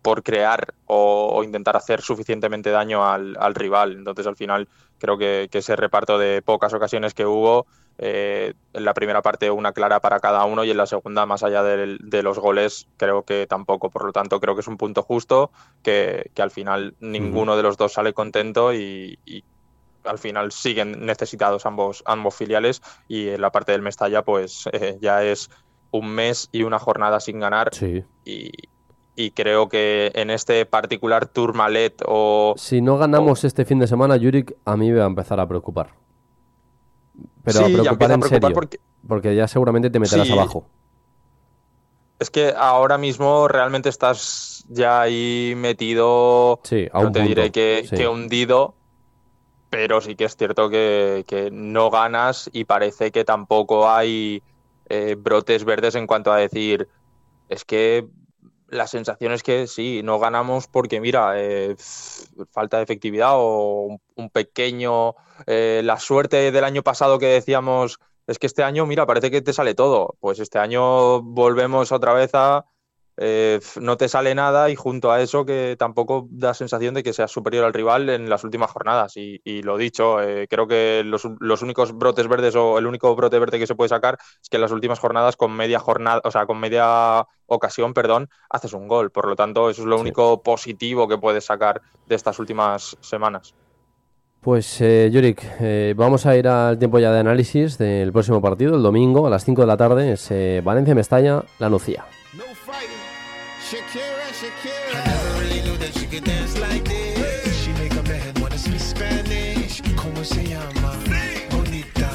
por 0.03 0.22
crear 0.22 0.75
o, 0.87 1.42
intentar 1.42 1.77
hacer 1.77 2.01
suficientemente 2.01 2.70
daño 2.70 3.05
al, 3.05 3.55
rival. 3.55 3.92
Entonces 3.92 4.27
al 4.27 4.37
final 4.37 4.68
creo 4.99 5.18
que, 5.18 5.49
ese 5.51 5.75
reparto 5.75 6.18
de 6.18 6.42
pocas 6.42 6.72
ocasiones 6.72 7.14
que 7.14 7.27
hubo, 7.27 7.66
eh, 7.99 8.55
en 8.75 8.85
la 8.85 8.94
primera 8.94 9.22
parte 9.22 9.51
una 9.51 9.72
clara 9.72 10.01
para 10.01 10.20
cada 10.20 10.44
uno 10.44 10.64
y 10.64 10.70
en 10.70 10.77
la 10.77 10.87
segunda 10.87 11.25
más 11.25 11.42
allá 11.42 11.62
de, 11.62 12.22
los 12.22 12.38
goles 12.38 12.87
creo 12.96 13.25
que 13.25 13.46
tampoco. 13.49 13.90
Por 13.90 14.05
lo 14.05 14.12
tanto 14.12 14.38
creo 14.38 14.55
que 14.55 14.61
es 14.61 14.68
un 14.68 14.77
punto 14.77 15.03
justo 15.03 15.51
que, 15.83 16.31
al 16.38 16.53
final 16.53 16.94
ninguno 17.01 17.57
de 17.57 17.64
los 17.64 17.77
dos 17.77 17.94
sale 17.94 18.12
contento 18.12 18.72
y 18.72 19.18
al 20.07 20.19
final 20.19 20.53
siguen 20.53 21.05
necesitados 21.05 21.66
ambos, 21.66 22.03
ambos 22.07 22.35
filiales 22.35 22.83
y 23.09 23.29
en 23.29 23.40
la 23.40 23.51
parte 23.51 23.73
del 23.73 23.83
Mestalla 23.83 24.23
pues 24.23 24.69
eh, 24.73 24.99
ya 25.01 25.23
es 25.23 25.51
un 25.90 26.09
mes 26.09 26.49
y 26.53 26.62
una 26.62 26.79
jornada 26.79 27.21
sin 27.21 27.40
ganar 27.40 27.71
y, 28.25 29.31
creo 29.35 29.69
que 29.71 30.12
en 30.14 30.29
este 30.29 30.66
particular 30.66 31.27
Tourmalet 31.27 32.03
o... 32.07 32.53
Si 32.59 32.83
no 32.83 32.99
ganamos 32.99 33.45
este 33.45 33.64
fin 33.64 33.79
de 33.79 33.87
semana, 33.87 34.19
Yurik, 34.19 34.55
a 34.66 34.77
mí 34.77 34.90
me 34.90 34.99
va 34.99 35.05
a 35.05 35.09
empezar 35.09 35.40
a 35.40 35.49
preocupar. 35.49 35.95
Pero 37.42 37.61
a 37.61 37.64
preocupar 37.64 38.11
en 38.11 38.23
serio, 38.25 38.53
porque... 39.09 39.35
ya 39.35 39.49
seguramente 39.49 39.88
te 39.88 39.99
meterás 39.99 40.31
abajo. 40.31 40.66
Es 42.19 42.29
que 42.31 42.53
ahora 42.57 42.99
mismo 42.99 43.49
realmente 43.49 43.88
estás 43.88 44.64
ya 44.69 45.01
ahí 45.03 45.55
metido, 45.57 46.61
sí, 46.62 46.88
a 46.92 47.03
no 47.03 47.12
te 47.12 47.23
diré 47.23 47.51
que, 47.51 47.87
que 47.95 48.09
hundido, 48.09 48.75
pero 49.70 50.00
sí 50.00 50.14
que 50.16 50.24
es 50.24 50.37
cierto 50.37 50.70
que, 50.70 51.50
no 51.52 51.90
ganas 51.90 52.50
y 52.52 52.64
parece 52.64 53.11
que 53.11 53.24
tampoco 53.24 53.88
hay 53.88 54.42
eh, 54.88 55.16
brotes 55.18 55.64
verdes 55.64 55.94
en 55.94 56.07
cuanto 56.07 56.33
a 56.33 56.38
decir, 56.38 56.88
es 57.48 57.64
que 57.64 58.07
la 58.68 58.87
sensación 58.87 59.33
es 59.33 59.42
que 59.42 59.66
sí, 59.66 60.02
no 60.02 60.18
ganamos 60.18 60.66
porque, 60.66 61.00
mira, 61.00 61.35
eh, 61.37 61.76
falta 62.50 62.79
de 62.79 62.83
efectividad 62.83 63.33
o 63.35 63.98
un, 64.14 64.31
pequeño... 64.31 65.14
Eh, 65.46 65.83
la 65.85 65.98
suerte 65.98 66.50
del 66.50 66.64
año 66.64 66.83
pasado 66.83 67.18
que 67.18 67.26
decíamos, 67.26 68.00
es 68.26 68.38
que 68.38 68.46
este 68.46 68.62
año, 68.62 68.87
mira, 68.87 69.07
parece 69.07 69.31
que 69.31 69.42
te 69.42 69.52
sale 69.52 69.74
todo. 69.74 70.16
Pues 70.20 70.40
este 70.40 70.59
año 70.59 71.22
volvemos 71.22 71.92
otra 71.92 72.12
vez 72.12 72.31
a 72.35 72.64
eh, 73.18 73.61
no 73.81 73.96
te 73.96 74.09
sale 74.09 74.35
nada 74.35 74.68
y 74.68 74.76
junto 74.76 75.11
a 75.11 75.22
eso 75.22 75.46
que 75.46 75.76
tampoco 75.79 76.29
da 76.31 76.52
sensación 76.52 76.94
de 76.94 77.02
que 77.02 77.14
seas 77.14 77.31
superior 77.31 77.64
al 77.64 77.72
rival 77.72 78.11
en 78.11 78.29
las 78.29 78.44
últimas 78.44 78.70
jornadas. 78.70 79.14
Y, 79.16 79.62
lo 79.62 79.79
dicho, 79.79 80.20
eh, 80.20 80.46
creo 80.48 80.66
que 80.66 81.02
los, 81.05 81.24
únicos 81.62 81.96
brotes 81.96 82.29
verdes 82.29 82.57
o 82.57 82.79
el 82.79 82.87
único 82.87 83.14
brote 83.16 83.38
verde 83.38 83.59
que 83.59 83.66
se 83.66 83.74
puede 83.74 83.88
sacar 83.88 84.18
es 84.42 84.48
que 84.48 84.59
en 84.59 84.61
las 84.62 84.72
últimas 84.72 84.98
jornadas 84.98 85.37
con 85.37 85.52
media 85.52 85.79
jornada, 85.79 86.20
o 86.24 86.31
sea, 86.31 86.46
con 86.46 86.61
media 86.61 87.26
ocasión, 87.46 87.94
perdón, 87.94 88.29
haces 88.50 88.74
un 88.74 88.88
gol. 88.88 89.11
Por 89.11 89.26
lo 89.29 89.37
tanto, 89.37 89.70
eso 89.70 89.83
es 89.83 89.88
lo 89.88 89.98
único 89.98 90.42
positivo 90.42 91.09
que 91.09 91.18
puedes 91.18 91.44
sacar 91.44 91.81
de 92.07 92.14
estas 92.14 92.38
últimas 92.38 92.96
semanas. 93.00 93.55
Pues, 94.42 94.81
eh, 94.81 95.11
Yurik, 95.11 95.42
eh, 95.61 95.94
vamos 95.96 96.24
a 96.26 96.37
ir 96.37 96.46
al 96.46 96.79
tiempo 96.79 97.00
ya 97.00 97.11
de 97.11 97.18
análisis 97.18 97.79
del 97.79 98.12
próximo 98.12 98.40
partido, 98.40 98.76
el 98.76 98.83
domingo 98.83 99.26
a 99.26 99.31
las 99.31 99.44
5 99.44 99.62
de 99.62 99.66
la 99.66 99.76
tarde, 99.76 100.12
es 100.12 100.31
Valencia-Mestalla, 100.62 101.42
La 101.59 101.68
Nucía. 101.68 102.05
Shakira, 103.66 104.26
Shakira. 104.31 104.94
I 104.94 105.05
never 105.09 105.40
really 105.40 105.61
knew 105.62 105.76
that 105.79 105.92
she 105.98 106.07
could 106.07 106.22
dance 106.22 106.57
like 106.61 106.85
this. 106.85 107.64
She 107.64 107.72
make 107.72 107.92
a 107.94 108.02
man 108.05 108.33
wanna 108.40 108.57
speak 108.57 108.79
Spanish. 108.79 109.83
Como 109.96 110.22
se 110.22 110.44
llama? 110.44 110.92
Bonita. 111.50 112.09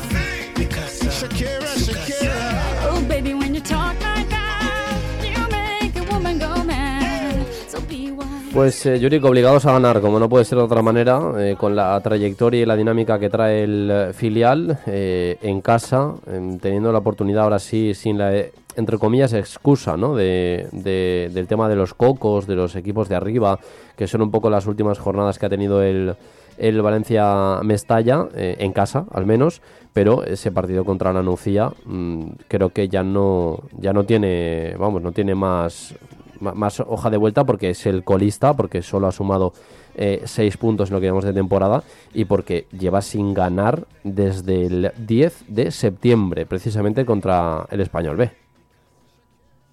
Picasa. 0.56 1.12
Shakira, 1.12 1.68
Shakira. 1.76 2.90
Oh, 2.90 3.02
baby, 3.06 3.34
when 3.34 3.54
you 3.54 3.60
talk 3.60 3.96
like 4.02 4.30
that, 4.30 4.98
you 5.22 5.46
make 5.52 5.94
a 5.98 6.04
woman 6.10 6.40
go 6.40 6.64
mad. 6.64 7.46
So 7.68 7.82
be 7.82 8.12
wise. 8.12 8.54
Pues 8.54 8.86
eh, 8.86 8.98
Yuri, 8.98 9.18
obligados 9.18 9.66
a 9.66 9.74
ganar, 9.74 10.00
como 10.00 10.20
no 10.20 10.30
puede 10.30 10.46
ser 10.46 10.58
de 10.58 10.64
otra 10.64 10.82
manera, 10.82 11.34
eh, 11.38 11.58
con 11.58 11.76
la 11.76 12.00
trayectoria 12.00 12.62
y 12.62 12.66
la 12.66 12.78
dinámica 12.78 13.20
que 13.20 13.30
trae 13.30 13.64
el 13.64 13.90
eh, 13.92 14.14
filial 14.14 14.80
eh, 14.88 15.38
en 15.42 15.60
casa, 15.60 16.14
eh, 16.28 16.58
teniendo 16.62 16.94
la 16.94 17.00
oportunidad 17.00 17.44
ahora 17.44 17.60
sí, 17.60 17.94
sin 17.94 18.18
la 18.18 18.32
entre 18.76 18.98
comillas, 18.98 19.34
excusa 19.34 19.98
¿no? 19.98 20.16
De, 20.16 20.68
del 20.72 21.48
tema 21.48 21.70
de 21.70 21.76
los 21.76 21.94
cocos, 21.94 22.48
de 22.48 22.56
los 22.56 22.76
equipos 22.76 23.10
de 23.10 23.16
arriba, 23.16 23.60
que 23.96 24.08
son 24.08 24.22
un 24.22 24.32
poco 24.32 24.50
las 24.50 24.68
últimas 24.68 25.00
jornadas 25.00 25.40
que 25.40 25.46
ha 25.46 25.50
tenido 25.50 25.82
el, 25.82 26.16
el 26.58 26.82
Valencia 26.82 27.60
Mestalla, 27.64 28.28
eh, 28.36 28.58
en 28.60 28.74
casa 28.74 29.06
al 29.12 29.26
menos, 29.26 29.62
pero 29.94 30.24
ese 30.24 30.52
partido 30.52 30.86
contra 30.86 31.14
la 31.14 31.24
Nucía 31.24 31.72
mm, 31.86 32.26
creo 32.48 32.70
que 32.70 32.88
ya 32.88 33.04
no, 33.04 33.60
ya 33.78 33.94
no 33.94 34.04
tiene, 34.04 34.76
vamos, 34.78 35.02
no 35.02 35.12
tiene 35.12 35.36
más, 35.36 35.96
más 36.40 36.80
hoja 36.80 37.10
de 37.10 37.18
vuelta 37.18 37.44
porque 37.46 37.72
es 37.72 37.86
el 37.86 38.04
colista, 38.04 38.54
porque 38.54 38.82
solo 38.82 39.08
ha 39.08 39.12
sumado 39.12 39.54
eh, 39.96 40.22
seis 40.26 40.56
puntos 40.58 40.90
en 40.90 40.96
lo 40.96 41.00
que 41.00 41.08
llevamos 41.08 41.26
de 41.26 41.34
temporada 41.34 41.84
y 42.14 42.26
porque 42.26 42.68
lleva 42.78 43.02
sin 43.02 43.34
ganar 43.34 43.86
desde 44.04 44.66
el 44.66 44.92
10 44.98 45.46
de 45.48 45.72
septiembre, 45.72 46.46
precisamente 46.46 47.06
contra 47.06 47.68
el 47.70 47.82
Español 47.82 48.18
B. 48.18 48.32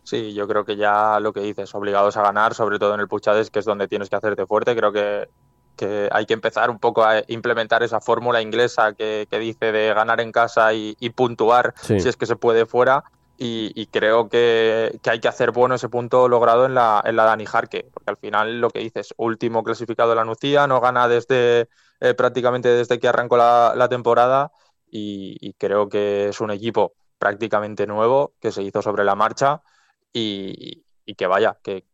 Sí, 0.08 0.32
yo 0.32 0.48
creo 0.48 0.64
que 0.64 0.74
ya 0.74 1.20
lo 1.20 1.34
que 1.34 1.40
dices, 1.40 1.74
obligados 1.74 2.16
a 2.16 2.22
ganar, 2.22 2.54
sobre 2.54 2.78
todo 2.78 2.94
en 2.94 3.00
el 3.00 3.08
Puchades, 3.08 3.50
que 3.50 3.58
es 3.58 3.66
donde 3.66 3.88
tienes 3.88 4.08
que 4.08 4.16
hacerte 4.16 4.46
fuerte, 4.46 4.74
creo 4.74 4.90
que, 4.90 5.28
hay 6.10 6.24
que 6.24 6.32
empezar 6.32 6.70
un 6.70 6.78
poco 6.78 7.04
a 7.04 7.22
implementar 7.28 7.82
esa 7.82 8.00
fórmula 8.00 8.40
inglesa 8.40 8.94
que, 8.94 9.28
dice 9.30 9.70
de 9.70 9.92
ganar 9.92 10.22
en 10.22 10.32
casa 10.32 10.72
y, 10.72 10.94
puntuar 11.10 11.74
si 11.82 11.96
es 11.96 12.16
que 12.16 12.24
se 12.24 12.36
puede 12.36 12.64
fuera. 12.64 13.04
Y, 13.36 13.86
creo 13.88 14.30
que, 14.30 14.98
hay 15.04 15.20
que 15.20 15.28
hacer 15.28 15.50
bueno 15.50 15.74
ese 15.74 15.90
punto 15.90 16.26
logrado 16.26 16.64
en 16.64 16.74
la, 16.74 17.02
en 17.04 17.14
la 17.14 17.24
Dani 17.24 17.44
Jarque, 17.44 17.90
porque 17.92 18.10
al 18.10 18.16
final 18.16 18.62
lo 18.62 18.70
que 18.70 18.78
dices, 18.78 19.12
último 19.18 19.62
clasificado 19.62 20.08
de 20.08 20.16
la 20.16 20.24
Nucía, 20.24 20.66
no 20.66 20.80
gana 20.80 21.06
desde 21.06 21.68
eh, 22.00 22.14
prácticamente 22.14 22.70
desde 22.70 22.98
que 22.98 23.08
arrancó 23.08 23.36
la, 23.36 23.88
temporada. 23.90 24.52
Y 24.90 25.52
creo 25.58 25.90
que 25.90 26.30
es 26.30 26.40
un 26.40 26.50
equipo 26.50 26.94
prácticamente 27.18 27.86
nuevo 27.86 28.32
que 28.40 28.52
se 28.52 28.62
hizo 28.62 28.80
sobre 28.80 29.04
la 29.04 29.14
marcha 29.14 29.60
y, 30.18 31.14
que 31.14 31.26
vaya, 31.26 31.56
que 31.62 31.84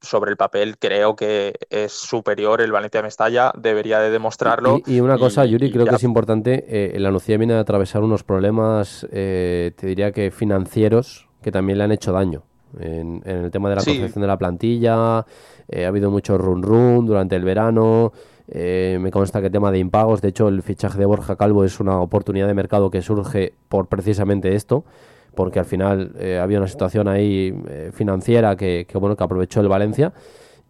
sobre 0.00 0.30
el 0.30 0.36
papel 0.36 0.78
creo 0.78 1.16
que 1.16 1.54
es 1.70 1.92
superior 1.92 2.60
el 2.60 2.70
Valencia 2.70 3.02
Mestalla, 3.02 3.52
debería 3.56 3.98
de 4.00 4.10
demostrarlo. 4.10 4.80
Y, 4.86 5.00
una 5.00 5.18
cosa, 5.18 5.44
Yuri, 5.44 5.72
creo 5.72 5.86
que 5.86 5.96
es 5.96 6.04
importante, 6.04 6.64
eh, 6.68 6.98
la 7.00 7.10
Nucía 7.10 7.36
viene 7.36 7.54
a 7.54 7.60
atravesar 7.60 8.02
unos 8.02 8.22
problemas, 8.22 9.06
eh, 9.10 9.72
te 9.76 9.86
diría 9.86 10.12
que 10.12 10.30
financieros, 10.30 11.28
que 11.42 11.50
también 11.50 11.78
le 11.78 11.84
han 11.84 11.92
hecho 11.92 12.12
daño. 12.12 12.44
En, 12.78 13.22
el 13.24 13.50
tema 13.50 13.70
de 13.70 13.76
la 13.76 13.82
construcción 13.82 14.20
de 14.20 14.28
la 14.28 14.36
plantilla, 14.36 15.24
eh, 15.68 15.86
ha 15.86 15.88
habido 15.88 16.10
mucho 16.10 16.36
run 16.36 16.62
run 16.62 17.06
durante 17.06 17.34
el 17.34 17.42
verano, 17.42 18.12
eh, 18.50 18.96
me 18.98 19.10
consta 19.10 19.40
que 19.40 19.46
el 19.46 19.52
tema 19.52 19.70
de 19.70 19.78
impagos, 19.78 20.22
de 20.22 20.28
hecho 20.28 20.48
el 20.48 20.62
fichaje 20.62 20.98
de 20.98 21.04
Borja 21.04 21.36
Calvo 21.36 21.64
es 21.64 21.80
una 21.80 22.00
oportunidad 22.00 22.46
de 22.46 22.54
mercado 22.54 22.90
que 22.90 23.02
surge 23.02 23.52
por 23.68 23.88
precisamente 23.88 24.54
esto, 24.54 24.84
porque 25.38 25.60
al 25.60 25.66
final 25.66 26.10
eh, 26.18 26.40
había 26.42 26.58
una 26.58 26.66
situación 26.66 27.06
ahí 27.06 27.54
eh, 27.68 27.92
financiera 27.94 28.56
que, 28.56 28.88
bueno 28.94 29.14
que 29.14 29.22
aprovechó 29.22 29.60
el 29.60 29.68
Valencia 29.68 30.12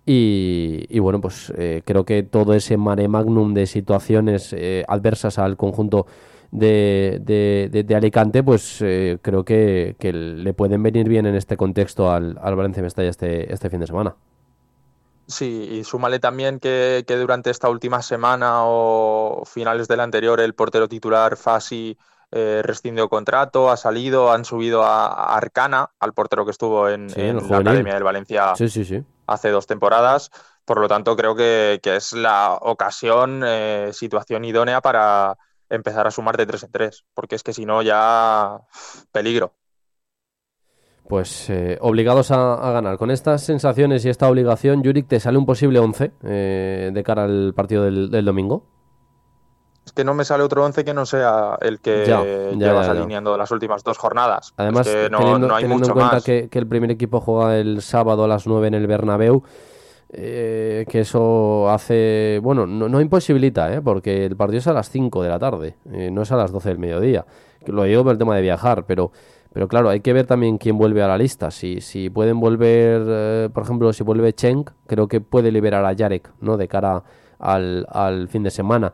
y, 0.04 0.98
bueno 0.98 1.22
pues 1.22 1.50
eh, 1.56 1.80
creo 1.86 2.04
que 2.04 2.22
todo 2.22 2.52
ese 2.52 2.76
mare 2.76 3.08
magnum 3.08 3.54
de 3.54 3.66
situaciones 3.66 4.54
adversas 4.86 5.38
al 5.38 5.56
conjunto 5.56 6.06
de, 6.50 7.18
de, 7.24 7.94
Alicante 7.96 8.42
pues 8.42 8.84
creo 9.22 9.42
que, 9.42 9.96
le 9.98 10.52
pueden 10.52 10.82
venir 10.82 11.08
bien 11.08 11.24
en 11.24 11.34
este 11.34 11.56
contexto 11.56 12.10
al, 12.10 12.38
al 12.38 12.54
Valencia 12.54 12.82
Mestalla 12.82 13.08
este, 13.08 13.50
este 13.50 13.70
fin 13.70 13.80
de 13.80 13.86
semana. 13.86 14.16
Sí, 15.26 15.78
y 15.78 15.84
súmale 15.84 16.18
también 16.18 16.60
que, 16.60 17.04
que 17.06 17.16
durante 17.16 17.48
esta 17.48 17.70
última 17.70 18.02
semana 18.02 18.64
o 18.64 19.44
finales 19.46 19.88
del 19.88 20.00
anterior 20.00 20.40
el 20.40 20.54
portero 20.54 20.88
titular 20.88 21.38
Fasi 21.38 21.96
eh, 22.30 22.60
rescindió 22.62 23.08
contrato, 23.08 23.70
ha 23.70 23.76
salido, 23.76 24.30
han 24.30 24.44
subido 24.44 24.82
a, 24.82 25.34
Arcana, 25.34 25.90
al 25.98 26.12
portero 26.12 26.44
que 26.44 26.50
estuvo 26.50 26.88
en, 26.88 27.08
la 27.08 27.58
Academia 27.58 27.94
del 27.94 28.02
Valencia 28.02 28.52
hace 29.26 29.50
dos 29.50 29.66
temporadas. 29.66 30.30
Por 30.64 30.80
lo 30.80 30.88
tanto, 30.88 31.16
creo 31.16 31.34
que, 31.34 31.80
es 31.82 32.12
la 32.12 32.58
ocasión, 32.60 33.42
eh, 33.46 33.90
situación 33.92 34.44
idónea 34.44 34.82
para 34.82 35.38
empezar 35.70 36.06
a 36.06 36.10
sumar 36.10 36.36
de 36.36 36.44
tres 36.44 36.62
en 36.64 36.70
tres, 36.70 37.04
porque 37.14 37.36
es 37.36 37.42
que 37.42 37.54
si 37.54 37.64
no 37.64 37.80
ya 37.80 38.60
peligro. 39.10 39.54
Pues 41.08 41.48
eh, 41.48 41.78
obligados 41.80 42.30
a, 42.30 42.70
ganar. 42.70 42.98
Con 42.98 43.10
estas 43.10 43.42
sensaciones 43.42 44.04
y 44.04 44.10
esta 44.10 44.28
obligación, 44.28 44.82
Yurik, 44.82 45.08
¿te 45.08 45.20
sale 45.20 45.38
un 45.38 45.46
posible 45.46 45.78
11 45.78 46.12
eh, 46.22 46.90
de 46.92 47.02
cara 47.02 47.24
al 47.24 47.54
partido 47.54 47.84
del 47.84 48.24
domingo? 48.26 48.77
Es 49.88 49.92
que 49.92 50.04
no 50.04 50.12
me 50.12 50.24
sale 50.24 50.44
otro 50.44 50.64
once 50.64 50.84
que 50.84 50.92
no 50.92 51.06
sea 51.06 51.56
el 51.60 51.80
que 51.80 52.04
llevas 52.56 52.88
alineando 52.88 53.36
las 53.36 53.50
últimas 53.50 53.82
dos 53.82 53.96
jornadas. 53.96 54.52
Además, 54.56 54.86
no, 55.10 55.18
teniendo, 55.18 55.86
en 55.86 55.92
cuenta 55.92 56.20
que, 56.20 56.48
el 56.52 56.66
primer 56.66 56.90
equipo 56.90 57.20
juega 57.20 57.56
el 57.56 57.80
sábado 57.80 58.24
a 58.24 58.28
las 58.28 58.46
9 58.46 58.68
en 58.68 58.74
el 58.74 58.86
Bernabéu, 58.86 59.42
eh, 60.10 60.84
que 60.88 61.00
eso 61.00 61.70
hace, 61.70 62.38
bueno, 62.42 62.66
no, 62.66 63.00
imposibilita, 63.00 63.72
¿eh? 63.72 63.80
porque 63.80 64.26
el 64.26 64.36
partido 64.36 64.58
es 64.58 64.66
a 64.66 64.72
las 64.74 64.90
5 64.90 65.22
de 65.22 65.28
la 65.28 65.38
tarde, 65.38 65.76
eh, 65.90 66.10
no 66.10 66.22
es 66.22 66.32
a 66.32 66.36
las 66.36 66.52
12 66.52 66.68
del 66.68 66.78
mediodía. 66.78 67.24
Lo 67.66 67.84
digo 67.84 68.02
por 68.04 68.12
el 68.12 68.18
tema 68.18 68.36
de 68.36 68.42
viajar, 68.42 68.84
pero, 68.86 69.10
pero 69.52 69.68
claro, 69.68 69.88
hay 69.88 70.00
que 70.00 70.12
ver 70.12 70.26
también 70.26 70.58
quién 70.58 70.76
vuelve 70.76 71.02
a 71.02 71.08
la 71.08 71.16
lista. 71.16 71.50
Si, 71.50 71.80
si 71.80 72.10
pueden 72.10 72.40
volver, 72.40 73.02
eh, 73.06 73.48
por 73.52 73.62
ejemplo, 73.62 73.92
si 73.94 74.04
vuelve 74.04 74.34
Cheng, 74.34 74.64
creo 74.86 75.08
que 75.08 75.20
puede 75.22 75.50
liberar 75.50 75.84
a 75.86 75.92
Yarek, 75.94 76.30
¿no? 76.40 76.58
De 76.58 76.68
cara 76.68 77.02
al, 77.38 77.86
al 77.90 78.28
fin 78.28 78.42
de 78.42 78.50
semana. 78.50 78.92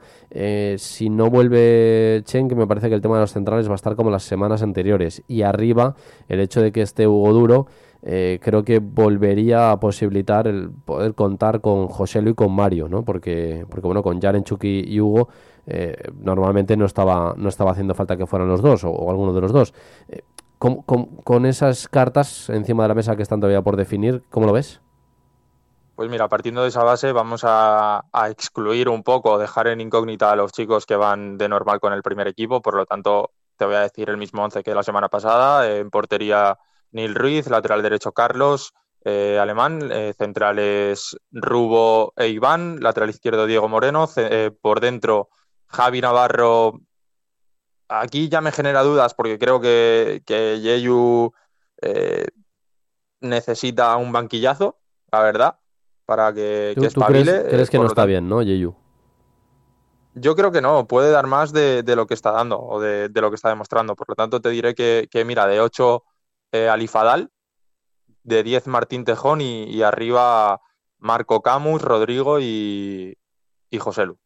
si 0.76 1.11
no 1.11 1.30
vuelve 1.30 2.22
Cheng, 2.24 2.48
que 2.48 2.54
me 2.54 2.66
parece 2.66 2.88
que 2.88 2.94
el 2.94 3.00
tema 3.00 3.16
de 3.16 3.22
los 3.22 3.33
centrales 3.33 3.68
va 3.68 3.72
a 3.72 3.76
estar 3.76 3.96
como 3.96 4.11
las 4.11 4.24
semanas 4.24 4.62
anteriores. 4.62 5.22
Y 5.28 5.42
arriba, 5.42 5.94
el 6.28 6.40
hecho 6.40 6.61
de 6.61 6.72
que 6.72 6.83
esté 6.83 7.07
Hugo 7.07 7.33
Duro 7.33 7.66
eh, 8.07 8.38
creo 8.42 8.64
que 8.64 8.80
volvería 8.80 9.70
a 9.70 9.80
posibilitar 9.80 10.46
el 10.46 10.68
poder 10.70 11.14
contar 11.14 11.62
con 11.62 11.88
José 11.88 12.20
Luis 12.20 12.33
y 12.33 12.37
con 12.37 12.52
Mario, 12.52 12.87
¿no? 12.87 13.02
Porque, 13.02 13.64
porque 13.70 13.87
bueno, 13.87 14.02
con 14.02 14.20
Jaren, 14.20 14.44
Chucky 14.44 14.85
y 14.87 15.00
Hugo 15.00 15.28
eh, 15.66 15.96
normalmente 16.20 16.76
no 16.76 16.85
estaba, 16.85 17.35
no 17.38 17.48
estaba 17.48 17.70
haciendo 17.70 17.94
falta 17.94 18.18
que 18.18 18.26
fueran 18.26 18.48
los 18.48 18.61
dos 18.61 18.85
o, 18.85 19.11
alguno 19.11 19.33
de 19.33 19.40
los 19.40 19.52
dos. 19.52 19.72
Eh, 20.09 20.20
con, 20.59 21.46
esas 21.46 21.88
cartas 21.88 22.50
encima 22.50 22.85
de 22.85 22.88
la 22.88 22.94
mesa 22.94 23.16
que 23.16 23.22
están 23.22 23.40
todavía 23.40 23.62
por 23.62 23.76
definir, 23.76 24.22
¿cómo 24.28 24.46
lo 24.46 24.52
ves? 24.52 24.83
Pues 25.94 26.11
mira, 26.11 26.28
partiendo 26.28 26.62
de 26.62 26.68
esa 26.68 26.83
base 26.83 27.12
vamos 27.12 27.42
a, 27.44 28.04
excluir 28.28 28.88
un 28.88 29.04
poco, 29.04 29.38
dejar 29.38 29.68
en 29.68 29.80
incógnita 29.80 30.33
a 30.33 30.37
los 30.37 30.50
chicos 30.50 30.87
que 30.87 30.96
van 30.96 31.38
de 31.38 31.48
normal 31.48 31.78
con 31.78 31.92
el 31.92 32.02
primer 32.02 32.26
equipo, 32.26 32.61
por 32.61 32.74
lo 32.74 32.85
tanto 32.85 33.30
te 33.57 33.64
voy 33.64 33.76
a 33.76 33.80
decir 33.80 34.11
el 34.11 34.16
mismo 34.16 34.42
once 34.42 34.64
que 34.64 34.74
la 34.74 34.83
semana 34.83 35.09
pasada, 35.09 35.70
en 35.70 35.90
portería 35.90 36.59
Neil 36.90 37.14
Ruiz, 37.14 37.48
lateral 37.48 37.83
derecho 37.83 38.11
Carlos, 38.11 38.74
eh, 39.04 39.38
alemán, 39.40 39.90
eh, 39.92 40.14
centrales 40.18 41.16
Rubo 41.30 42.12
e 42.16 42.28
Iván, 42.28 42.80
lateral 42.80 43.11
izquierdo 43.11 43.46
Diego 43.46 43.68
Moreno, 43.68 44.09
eh, 44.16 44.50
por 44.61 44.80
dentro 44.80 45.28
Javi 45.68 46.00
Navarro. 46.00 46.80
Aquí 47.88 48.28
ya 48.28 48.40
me 48.40 48.50
genera 48.50 48.83
dudas 48.83 49.14
porque 49.14 49.38
creo 49.38 49.61
que, 49.61 50.22
que 50.26 50.61
Yeyu 50.61 51.33
necesita 53.20 53.96
un 53.96 54.12
banquillazo, 54.12 54.78
la 55.12 55.22
verdad, 55.22 55.59
para 56.07 56.33
que, 56.33 56.75
que 56.79 56.88
crees, 56.88 57.71
que 57.71 57.79
no 57.79 57.87
está 57.87 58.05
bien, 58.05 58.29
no, 58.29 58.43
Yeyu? 58.43 58.75
Yo 60.14 60.37
creo 60.37 60.53
que 60.53 60.61
no, 60.61 60.87
puede 60.87 61.11
dar 61.11 61.27
más 61.27 61.53
de, 61.53 61.83
lo 61.97 62.07
que 62.07 62.14
está 62.14 62.31
dando 62.31 62.61
o 62.61 62.81
de, 62.81 63.11
lo 63.14 63.31
que 63.31 63.37
está 63.37 63.49
demostrando. 63.49 63.97
Por 63.97 64.09
lo 64.11 64.14
tanto, 64.14 64.40
te 64.40 64.51
diré 64.51 64.75
que, 64.75 65.09
que 65.11 65.25
mira, 65.25 65.47
de 65.47 65.61
8 65.61 66.05
eh, 66.53 66.69
Alifadal, 66.69 67.31
de 68.23 68.43
10 68.43 68.69
Martín 68.69 69.05
Tejón 69.05 69.40
y, 69.40 69.83
arriba 69.83 70.61
Marco 70.99 71.43
Camus, 71.43 71.83
Rodrigo 71.83 72.38
y, 72.40 73.19
y 73.71 73.79
José 73.79 74.07
Lu. 74.07 74.19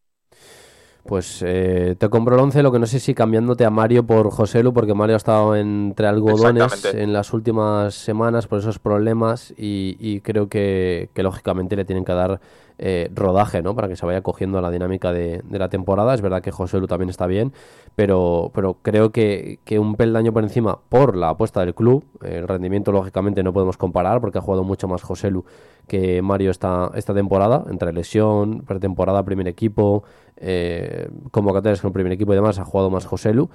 Pues 1.08 1.42
eh, 1.42 1.96
te 1.98 2.10
compro 2.10 2.34
el 2.34 2.42
11, 2.42 2.62
lo 2.62 2.70
que 2.70 2.78
no 2.78 2.86
sé 2.86 3.00
si 3.00 3.14
cambiándote 3.14 3.64
a 3.64 3.70
Mario 3.70 4.04
por 4.04 4.30
José 4.30 4.62
Lu, 4.62 4.74
porque 4.74 4.92
Mario 4.92 5.16
ha 5.16 5.16
estado 5.16 5.56
entre 5.56 6.06
algodones 6.06 6.84
en 6.84 7.14
las 7.14 7.32
últimas 7.32 7.94
semanas 7.94 8.46
por 8.46 8.58
esos 8.58 8.78
problemas 8.78 9.54
y, 9.56 10.20
creo 10.20 10.50
que, 10.50 11.08
lógicamente 11.14 11.76
le 11.76 11.86
tienen 11.86 12.04
que 12.04 12.12
dar 12.12 12.40
eh, 12.78 13.10
rodaje, 13.14 13.62
¿no? 13.62 13.74
Para 13.74 13.88
que 13.88 13.96
se 13.96 14.06
vaya 14.06 14.22
cogiendo 14.22 14.60
la 14.60 14.70
dinámica 14.70 15.12
de, 15.12 15.42
la 15.50 15.68
temporada. 15.68 16.14
Es 16.14 16.20
verdad 16.20 16.42
que 16.42 16.50
José 16.50 16.78
Lu 16.78 16.86
también 16.86 17.10
está 17.10 17.26
bien, 17.26 17.52
pero, 17.96 18.50
pero 18.54 18.74
creo 18.82 19.10
que, 19.10 19.60
que, 19.64 19.78
un 19.78 19.96
peldaño 19.96 20.32
por 20.32 20.44
encima 20.44 20.78
por 20.88 21.16
la 21.16 21.30
apuesta 21.30 21.60
del 21.60 21.74
club. 21.74 22.04
El 22.22 22.46
rendimiento, 22.46 22.92
lógicamente, 22.92 23.42
no 23.42 23.52
podemos 23.52 23.76
comparar 23.76 24.20
porque 24.20 24.38
ha 24.38 24.42
jugado 24.42 24.64
mucho 24.64 24.88
más 24.88 25.02
José 25.02 25.30
Lu 25.30 25.44
que 25.88 26.22
Mario 26.22 26.50
esta, 26.50 26.92
esta 26.94 27.14
temporada, 27.14 27.64
entre 27.68 27.92
lesión, 27.92 28.60
pretemporada, 28.60 29.24
primer 29.24 29.48
equipo, 29.48 30.04
eh, 30.36 31.08
convocatorias 31.32 31.80
con 31.80 31.88
el 31.88 31.94
primer 31.94 32.12
equipo 32.12 32.32
y 32.32 32.36
demás, 32.36 32.58
ha 32.60 32.64
jugado 32.64 32.90
más 32.90 33.06
José 33.06 33.34
Lu. 33.34 33.50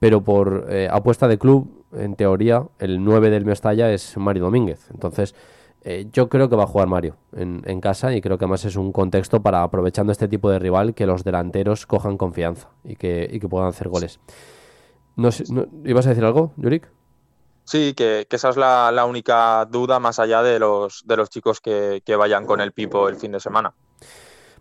Pero 0.00 0.24
por 0.24 0.66
eh, 0.70 0.88
apuesta 0.90 1.28
de 1.28 1.38
club, 1.38 1.86
en 1.92 2.16
teoría, 2.16 2.64
el 2.80 3.04
9 3.04 3.30
del 3.30 3.44
Mestalla 3.44 3.92
es 3.92 4.16
Mario 4.16 4.44
Domínguez. 4.44 4.90
Entonces, 4.90 5.34
eh, 5.86 6.06
yo 6.10 6.30
creo 6.30 6.48
que 6.48 6.56
va 6.56 6.64
a 6.64 6.66
jugar 6.66 6.88
Mario 6.88 7.16
en, 7.36 7.80
casa 7.82 8.14
y 8.14 8.22
creo 8.22 8.38
que 8.38 8.46
además 8.46 8.64
es 8.64 8.76
un 8.76 8.90
contexto 8.90 9.42
para, 9.42 9.62
aprovechando 9.62 10.12
este 10.12 10.28
tipo 10.28 10.50
de 10.50 10.58
rival, 10.58 10.94
que 10.94 11.04
los 11.04 11.24
delanteros 11.24 11.84
cojan 11.84 12.16
confianza 12.16 12.70
y 12.84 12.96
que, 12.96 13.38
puedan 13.50 13.68
hacer 13.68 13.88
goles. 13.88 14.18
¿Ibas 15.84 16.06
a 16.06 16.08
decir 16.08 16.24
algo, 16.24 16.52
Yurik? 16.56 16.90
Sí, 17.64 17.92
que, 17.94 18.26
esa 18.30 18.48
es 18.48 18.56
la, 18.56 19.04
única 19.06 19.66
duda 19.66 20.00
más 20.00 20.18
allá 20.18 20.42
de 20.42 20.58
los, 20.58 21.02
de 21.06 21.16
los 21.16 21.28
chicos 21.28 21.60
que, 21.60 22.02
que 22.04 22.16
vayan 22.16 22.46
con 22.46 22.62
el 22.62 22.72
Pipo 22.72 23.08
el 23.08 23.16
fin 23.16 23.32
de 23.32 23.40
semana. 23.40 23.74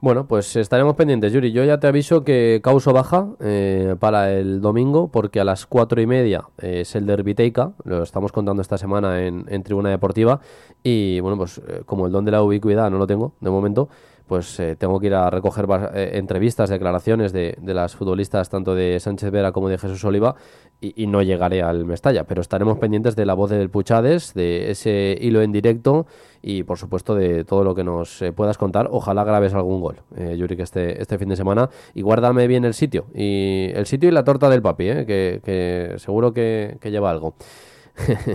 Bueno, 0.04 0.28
pues 0.28 0.58
estaremos 0.58 0.98
pendientes, 0.98 1.32
Yuri. 1.32 1.54
Yo 1.54 1.64
ya 1.64 1.80
te 1.80 1.88
aviso 1.88 2.26
que 2.26 2.60
causo 2.62 2.92
baja 2.92 3.30
eh, 3.40 3.96
para 4.02 4.34
el 4.34 4.60
domingo, 4.60 5.08
porque 5.08 5.40
a 5.40 5.46
las 5.46 5.66
cuatro 5.66 6.02
y 6.02 6.06
media 6.06 6.44
es 6.58 6.94
el 6.96 7.06
Derby 7.06 7.34
lo 7.86 8.04
estamos 8.04 8.34
contando 8.34 8.62
esta 8.62 8.78
semana 8.78 9.26
en, 9.26 9.64
Tribuna 9.64 9.92
Deportiva, 9.92 10.42
y 10.84 11.22
bueno, 11.22 11.38
pues 11.38 11.60
eh, 11.60 11.84
como 11.86 12.06
el 12.06 12.12
don 12.12 12.26
de 12.26 12.32
la 12.32 12.44
ubicuidad 12.44 12.92
no 12.92 12.98
lo 12.98 13.08
tengo 13.08 13.36
de 13.40 13.50
momento, 13.50 13.88
pues 14.34 14.60
eh, 14.60 14.76
tengo 14.76 15.00
que 15.00 15.06
ir 15.06 15.14
a 15.14 15.30
recoger 15.30 15.68
entrevistas, 15.94 16.72
declaraciones 16.72 17.34
de, 17.34 17.56
de, 17.62 17.74
las 17.76 17.96
futbolistas 17.96 18.50
tanto 18.50 18.74
de 18.74 19.00
Sánchez 19.00 19.30
Vera 19.30 19.52
como 19.52 19.70
de 19.70 19.78
Jesús 19.78 20.04
Oliva 20.06 20.36
y, 20.82 21.06
no 21.06 21.22
llegaré 21.22 21.62
al 21.62 21.86
Mestalla, 21.86 22.24
pero 22.24 22.42
estaremos 22.42 22.80
pendientes 22.80 23.16
de 23.16 23.28
la 23.28 23.36
voz 23.36 23.52
del 23.52 23.70
Puchades, 23.70 24.34
de 24.34 24.72
ese 24.72 25.16
hilo 25.22 25.44
en 25.44 25.52
directo 25.52 26.08
y 26.42 26.64
por 26.64 26.80
supuesto 26.80 27.14
de 27.14 27.46
todo 27.46 27.64
lo 27.64 27.76
que 27.76 27.84
nos 27.84 28.24
eh, 28.24 28.34
puedas 28.34 28.58
contar. 28.58 28.88
Ojalá 28.90 29.24
grabes 29.24 29.54
algún 29.54 29.82
gol, 29.82 30.02
eh, 30.16 30.36
Yuri, 30.36 30.58
que 30.58 30.64
este, 30.64 31.00
este 31.00 31.20
fin 31.20 31.30
de 31.30 31.36
semana 31.36 31.70
y 31.94 32.02
guárdame 32.02 32.48
bien 32.48 32.66
el 32.66 32.74
sitio 32.74 33.06
y 33.14 33.70
el 33.76 33.86
sitio 33.86 34.10
y 34.10 34.12
la 34.12 34.24
torta 34.24 34.50
del 34.50 34.64
papi, 34.64 34.90
eh, 34.90 35.06
que, 35.06 35.96
seguro 36.00 36.34
que, 36.34 36.78
que 36.82 36.90
lleva 36.90 37.12
algo. 37.12 37.36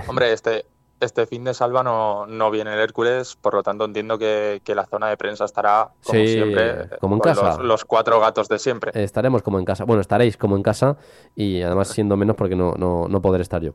Hombre, 0.06 0.32
este, 0.32 0.64
este 1.00 1.26
fin 1.26 1.44
de 1.44 1.54
salva 1.54 1.82
no, 1.82 2.26
no 2.26 2.50
viene 2.50 2.74
el 2.74 2.80
Hércules, 2.80 3.36
por 3.40 3.54
lo 3.54 3.62
tanto 3.62 3.84
entiendo 3.84 4.18
que, 4.18 4.60
la 4.66 4.86
zona 4.86 5.08
de 5.08 5.16
prensa 5.16 5.44
estará 5.44 5.90
como 6.04 6.18
siempre, 6.20 6.88
como 7.00 7.14
en 7.16 7.20
casa. 7.20 7.58
Los, 7.62 7.84
cuatro 7.84 8.20
gatos 8.20 8.48
de 8.48 8.58
siempre. 8.58 8.92
Estaremos 8.94 9.42
como 9.42 9.58
en 9.58 9.64
casa, 9.64 9.84
bueno, 9.84 10.00
estaréis 10.00 10.36
como 10.36 10.56
en 10.56 10.62
casa 10.62 10.96
y 11.34 11.62
además 11.62 11.88
siendo 11.88 12.16
menos 12.16 12.36
porque 12.36 12.54
no, 12.54 12.74
no, 12.74 13.08
no 13.08 13.22
poder 13.22 13.40
estar 13.40 13.62
yo. 13.62 13.72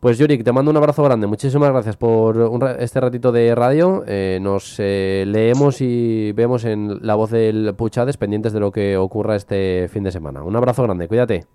Pues 0.00 0.16
Yurik, 0.16 0.42
te 0.42 0.50
mando 0.50 0.70
un 0.70 0.76
abrazo 0.78 1.02
grande, 1.02 1.26
muchísimas 1.26 1.70
gracias 1.70 1.96
por 1.98 2.38
este 2.78 3.00
ratito 3.00 3.32
de 3.32 3.54
radio, 3.54 4.02
eh, 4.06 4.38
nos 4.40 4.76
eh, 4.78 5.24
leemos 5.26 5.82
y 5.82 6.32
vemos 6.32 6.64
en 6.64 7.06
la 7.06 7.16
voz 7.16 7.30
del 7.30 7.74
Puchades 7.76 8.16
pendientes 8.16 8.54
de 8.54 8.60
lo 8.60 8.72
que 8.72 8.96
ocurra 8.96 9.36
este 9.36 9.88
fin 9.92 10.02
de 10.02 10.10
semana. 10.10 10.42
Un 10.42 10.56
abrazo 10.56 10.84
grande, 10.84 11.06
cuídate. 11.06 11.46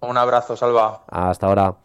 Un 0.00 0.16
abrazo, 0.16 0.56
Salva. 0.56 1.02
Hasta 1.08 1.46
ahora. 1.46 1.76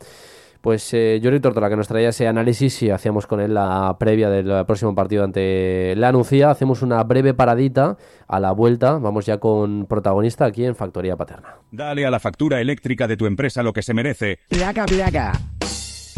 Pues 0.61 0.93
eh, 0.93 1.19
Jordi 1.23 1.39
Tortola, 1.39 1.69
que 1.69 1.75
nos 1.75 1.87
traía 1.87 2.09
ese 2.09 2.27
análisis 2.27 2.83
y 2.83 2.91
hacíamos 2.91 3.25
con 3.25 3.41
él 3.41 3.55
la 3.55 3.97
previa 3.99 4.29
del 4.29 4.65
próximo 4.65 4.93
partido 4.93 5.23
ante 5.23 5.95
la 5.95 6.09
Anuncia. 6.09 6.51
Hacemos 6.51 6.83
una 6.83 7.03
breve 7.03 7.33
paradita 7.33 7.97
a 8.27 8.39
la 8.39 8.51
vuelta. 8.51 8.99
Vamos 8.99 9.25
ya 9.25 9.39
con 9.39 9.87
protagonista 9.87 10.45
aquí 10.45 10.63
en 10.63 10.75
Factoría 10.75 11.17
Paterna. 11.17 11.55
Dale 11.71 12.05
a 12.05 12.11
la 12.11 12.19
factura 12.19 12.61
eléctrica 12.61 13.07
de 13.07 13.17
tu 13.17 13.25
empresa 13.25 13.63
lo 13.63 13.73
que 13.73 13.81
se 13.81 13.95
merece. 13.95 14.37
Placa, 14.49 14.85
placa. 14.85 15.31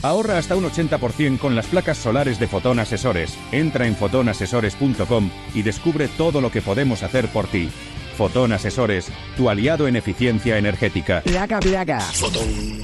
Ahorra 0.03 0.38
hasta 0.38 0.58
un 0.58 0.65
80% 0.65 1.39
con 1.39 1.56
las 1.56 1.67
placas 1.67 1.97
solares 1.97 2.38
de 2.38 2.47
Fotón 2.47 2.79
Asesores. 2.79 3.38
Entra 3.53 3.88
en 3.88 3.95
fotonasesores.com 3.95 5.29
y 5.56 5.62
descubre 5.62 6.10
todo 6.17 6.41
lo 6.41 6.51
que 6.51 6.62
podemos 6.62 7.03
hacer 7.03 7.29
por 7.29 7.47
ti. 7.47 7.69
Fotón 8.17 8.51
Asesores, 8.51 9.10
tu 9.38 9.49
aliado 9.49 9.88
en 9.88 9.95
eficiencia 9.95 10.58
energética. 10.58 11.21
Placa, 11.21 11.62
placa. 11.62 12.01
Fotón. 12.01 12.84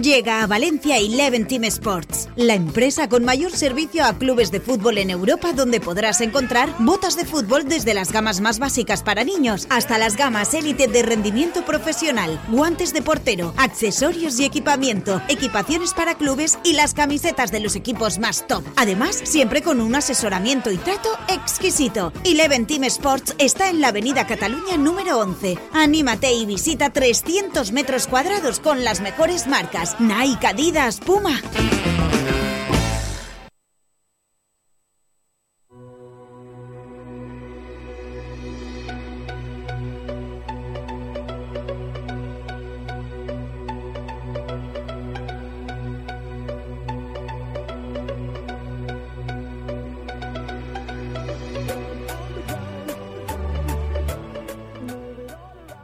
Llega 0.00 0.42
a 0.42 0.46
Valencia 0.46 0.96
Eleven 0.96 1.46
Team 1.46 1.64
Sports, 1.64 2.28
la 2.34 2.54
empresa 2.54 3.08
con 3.08 3.24
mayor 3.24 3.52
servicio 3.52 4.04
a 4.04 4.16
clubes 4.16 4.50
de 4.50 4.58
fútbol 4.60 4.96
en 4.98 5.10
Europa 5.10 5.52
donde 5.52 5.80
podrás 5.80 6.20
encontrar 6.22 6.74
botas 6.78 7.14
de 7.14 7.26
fútbol 7.26 7.68
desde 7.68 7.92
las 7.92 8.10
gamas 8.10 8.40
más 8.40 8.58
básicas 8.58 9.02
para 9.02 9.22
niños 9.22 9.66
hasta 9.68 9.98
las 9.98 10.16
gamas 10.16 10.54
élite 10.54 10.88
de 10.88 11.02
rendimiento 11.02 11.64
profesional, 11.64 12.40
guantes 12.48 12.94
de 12.94 13.02
portero, 13.02 13.52
accesorios 13.58 14.40
y 14.40 14.44
equipamiento, 14.44 15.20
equipaciones 15.28 15.92
para 15.92 16.14
clubes 16.14 16.58
y 16.64 16.72
las 16.72 16.94
camisetas 16.94 17.52
de 17.52 17.60
los 17.60 17.76
equipos 17.76 18.18
más 18.18 18.46
top. 18.46 18.64
Además, 18.76 19.20
siempre 19.24 19.62
con 19.62 19.80
un 19.80 19.94
asesoramiento 19.94 20.72
y 20.72 20.78
trato 20.78 21.10
exquisito. 21.28 22.12
Eleven 22.24 22.66
Team 22.66 22.84
Sports 22.84 23.34
está 23.38 23.68
en 23.68 23.80
la 23.80 23.88
Avenida 23.88 24.26
Cataluña 24.26 24.76
número 24.78 25.18
11. 25.18 25.58
Anímate 25.74 26.32
y 26.32 26.46
visita 26.46 26.90
300 26.90 27.72
metros 27.72 28.06
cuadrados 28.06 28.58
con 28.58 28.84
las 28.84 29.00
mejores 29.00 29.46
marcas 29.46 29.81
Nike, 29.98 30.46
Adidas, 30.46 31.00
Puma. 31.00 31.40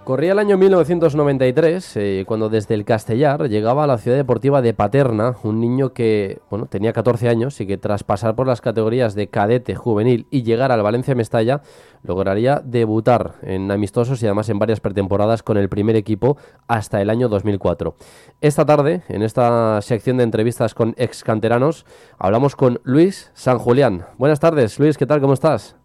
Corría 0.09 0.33
el 0.33 0.39
año 0.39 0.57
1993, 0.57 1.97
eh, 1.99 2.25
cuando 2.27 2.49
desde 2.49 2.75
el 2.75 2.87
Castellar 2.87 3.47
llegaba 3.51 3.85
a 3.85 3.87
la 3.87 3.99
ciudad 3.99 4.17
deportiva 4.17 4.63
de 4.63 4.73
Paterna 4.73 5.37
un 5.43 5.61
niño 5.61 5.93
que 5.93 6.41
bueno, 6.49 6.65
tenía 6.65 6.95
14 6.95 7.29
años 7.29 7.61
y 7.61 7.67
que 7.67 7.77
tras 7.77 8.05
pasar 8.05 8.35
por 8.35 8.47
las 8.47 8.63
categorías 8.63 9.15
de 9.15 9.29
cadete, 9.29 9.75
juvenil 9.75 10.27
y 10.31 10.45
llegar 10.45 10.73
al 10.73 10.83
Valencia 10.83 11.15
Mestalla, 11.15 11.61
lograría 12.03 12.63
debutar 12.65 13.35
en 13.43 13.71
amistosos 13.71 14.23
y 14.23 14.25
además 14.25 14.49
en 14.49 14.59
varias 14.59 14.81
pretemporadas 14.81 15.43
con 15.43 15.59
el 15.59 15.69
primer 15.69 15.95
equipo 15.95 16.39
hasta 16.69 17.03
el 17.03 17.11
año 17.11 17.29
2004. 17.29 17.95
Esta 18.41 18.65
tarde, 18.65 19.03
en 19.11 19.21
esta 19.23 19.83
sección 19.83 20.17
de 20.17 20.25
entrevistas 20.25 20.73
con 20.73 20.95
ex 20.97 21.23
canteranos, 21.23 21.85
hablamos 22.17 22.57
con 22.57 22.81
Luis 22.83 23.31
San 23.35 23.59
Julián. 23.59 24.07
Buenas 24.17 24.41
tardes, 24.41 24.79
Luis, 24.79 24.97
¿qué 24.97 25.05
tal? 25.05 25.21
¿Cómo 25.21 25.35
estás? 25.35 25.77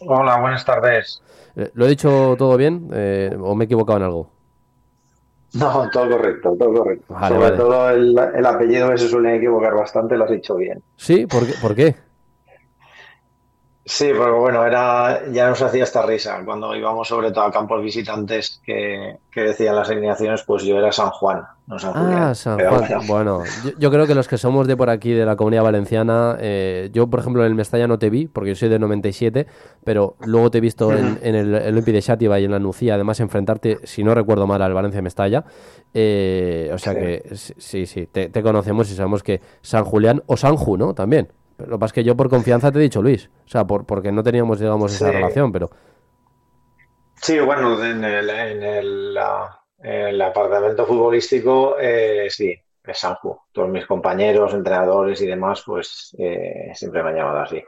Hola, 0.00 0.40
buenas 0.40 0.64
tardes. 0.64 1.22
Eh, 1.56 1.70
¿Lo 1.74 1.86
he 1.86 1.88
dicho 1.88 2.34
todo 2.36 2.56
bien 2.56 2.88
eh, 2.92 3.36
o 3.40 3.54
me 3.54 3.64
he 3.64 3.66
equivocado 3.66 3.98
en 3.98 4.04
algo? 4.04 4.30
No, 5.54 5.88
todo 5.90 6.10
correcto, 6.10 6.56
todo 6.58 6.74
correcto. 6.74 7.14
Sobre 7.28 7.50
todo 7.52 7.90
el, 7.90 8.18
el, 8.34 8.46
apellido 8.46 8.90
que 8.90 8.98
se 8.98 9.08
suele 9.08 9.36
equivocar 9.36 9.74
bastante, 9.74 10.16
lo 10.16 10.24
has 10.24 10.30
dicho 10.30 10.56
bien. 10.56 10.82
¿Sí? 10.96 11.26
¿Por 11.26 11.46
qué? 11.46 11.52
¿Por 11.62 11.74
qué? 11.76 11.94
Sí, 13.86 14.12
porque 14.16 14.32
bueno, 14.32 14.64
era, 14.64 15.30
ya 15.30 15.46
nos 15.50 15.60
hacía 15.60 15.84
esta 15.84 16.00
risa 16.06 16.40
cuando 16.42 16.74
íbamos 16.74 17.06
sobre 17.06 17.30
todo 17.32 17.44
a 17.44 17.52
campos 17.52 17.82
visitantes 17.82 18.62
que, 18.64 19.18
que 19.30 19.42
decían 19.42 19.76
las 19.76 19.90
alineaciones, 19.90 20.42
pues 20.42 20.62
yo 20.62 20.78
era 20.78 20.90
San 20.90 21.10
Juan, 21.10 21.42
no 21.66 21.78
San 21.78 21.92
Julián. 21.92 22.22
Ah, 22.22 22.34
San 22.34 22.58
Juan. 22.58 23.06
Bueno, 23.06 23.42
yo, 23.78 23.90
creo 23.90 24.06
que 24.06 24.14
los 24.14 24.26
que 24.26 24.38
somos 24.38 24.66
de 24.66 24.74
por 24.74 24.88
aquí, 24.88 25.12
de 25.12 25.26
la 25.26 25.36
comunidad 25.36 25.64
valenciana, 25.64 26.38
eh, 26.40 26.88
yo 26.94 27.08
por 27.08 27.20
ejemplo 27.20 27.42
en 27.42 27.48
el 27.48 27.54
Mestalla 27.54 27.86
no 27.86 27.98
te 27.98 28.08
vi, 28.08 28.26
porque 28.26 28.50
yo 28.50 28.56
soy 28.56 28.70
de 28.70 28.78
97, 28.78 29.46
pero 29.84 30.16
luego 30.20 30.50
te 30.50 30.58
he 30.58 30.60
visto 30.62 30.90
en, 30.90 31.18
en, 31.22 31.34
el 31.34 31.54
Olympi 31.54 31.92
de 31.92 31.98
Xàtiva 31.98 32.40
y 32.40 32.44
en 32.44 32.52
la 32.52 32.58
Nucía, 32.58 32.94
además 32.94 33.20
enfrentarte, 33.20 33.80
si 33.84 34.02
no 34.02 34.14
recuerdo 34.14 34.46
mal, 34.46 34.62
al 34.62 34.72
Valencia 34.72 35.02
Mestalla. 35.02 35.44
Eh, 35.92 36.70
o 36.72 36.78
sea 36.78 36.94
que 36.94 37.22
sí, 37.34 37.84
sí, 37.84 38.06
te, 38.06 38.30
te 38.30 38.42
conocemos 38.42 38.90
y 38.90 38.94
sabemos 38.94 39.22
que 39.22 39.42
San 39.60 39.84
Julián 39.84 40.22
o 40.24 40.38
Sanju, 40.38 40.78
¿no? 40.78 40.94
También. 40.94 41.28
Lo 41.58 41.76
que 41.76 41.78
pasa 41.78 41.86
es 41.86 41.92
que 41.92 42.04
yo 42.04 42.16
por 42.16 42.28
confianza 42.28 42.72
te 42.72 42.78
he 42.78 42.82
dicho 42.82 43.00
Luis. 43.02 43.30
O 43.44 43.48
sea, 43.48 43.64
por, 43.64 43.84
porque 43.84 44.10
no 44.10 44.22
teníamos, 44.22 44.58
digamos, 44.58 44.92
esa 44.92 45.10
relación, 45.10 45.52
pero... 45.52 45.70
Sí, 47.14 47.38
bueno, 47.40 47.82
en 47.84 48.04
el, 48.04 48.28
en 48.28 48.62
el, 48.62 49.18
el 49.78 50.22
apartamento 50.22 50.84
futbolístico, 50.84 51.76
eh, 51.80 52.26
sí, 52.28 52.54
es 52.84 52.98
Sanju. 52.98 53.38
Todos 53.52 53.68
mis 53.68 53.86
compañeros, 53.86 54.52
entrenadores 54.52 55.20
y 55.22 55.26
demás, 55.26 55.62
pues 55.64 56.14
eh, 56.18 56.72
siempre 56.74 57.02
me 57.02 57.10
han 57.10 57.16
llamado 57.16 57.38
así. 57.40 57.62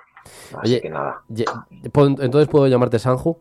Así 0.57 0.75
Oye, 0.75 0.81
que 0.81 0.90
nada. 0.90 1.22
Entonces, 1.29 2.49
¿puedo 2.49 2.66
llamarte 2.66 2.99
Sanju? 2.99 3.38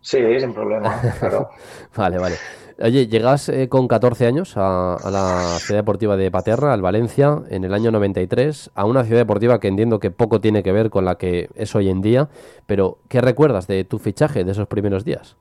Sí, 0.00 0.18
sin 0.40 0.52
problema, 0.52 1.00
claro. 1.18 1.50
vale, 1.96 2.18
vale. 2.18 2.36
Oye, 2.80 3.06
llegas 3.06 3.48
eh, 3.48 3.68
con 3.68 3.86
14 3.86 4.26
años 4.26 4.56
a, 4.56 4.94
a, 4.96 5.10
la 5.10 5.58
ciudad 5.60 5.80
deportiva 5.80 6.16
de 6.16 6.30
Paterna, 6.30 6.72
al 6.72 6.82
Valencia, 6.82 7.42
en 7.48 7.62
el 7.64 7.72
año 7.72 7.92
93, 7.92 8.72
a 8.74 8.84
una 8.84 9.04
ciudad 9.04 9.20
deportiva 9.20 9.60
que 9.60 9.68
entiendo 9.68 10.00
que 10.00 10.10
poco 10.10 10.40
tiene 10.40 10.62
que 10.64 10.72
ver 10.72 10.90
con 10.90 11.04
la 11.04 11.16
que 11.16 11.48
es 11.54 11.74
hoy 11.76 11.88
en 11.88 12.00
día, 12.00 12.28
pero 12.66 12.98
¿qué 13.08 13.20
recuerdas 13.20 13.68
de 13.68 13.84
tu 13.84 13.98
fichaje 14.00 14.42
de 14.42 14.50
esos 14.52 14.66
primeros 14.66 15.04
días? 15.04 15.36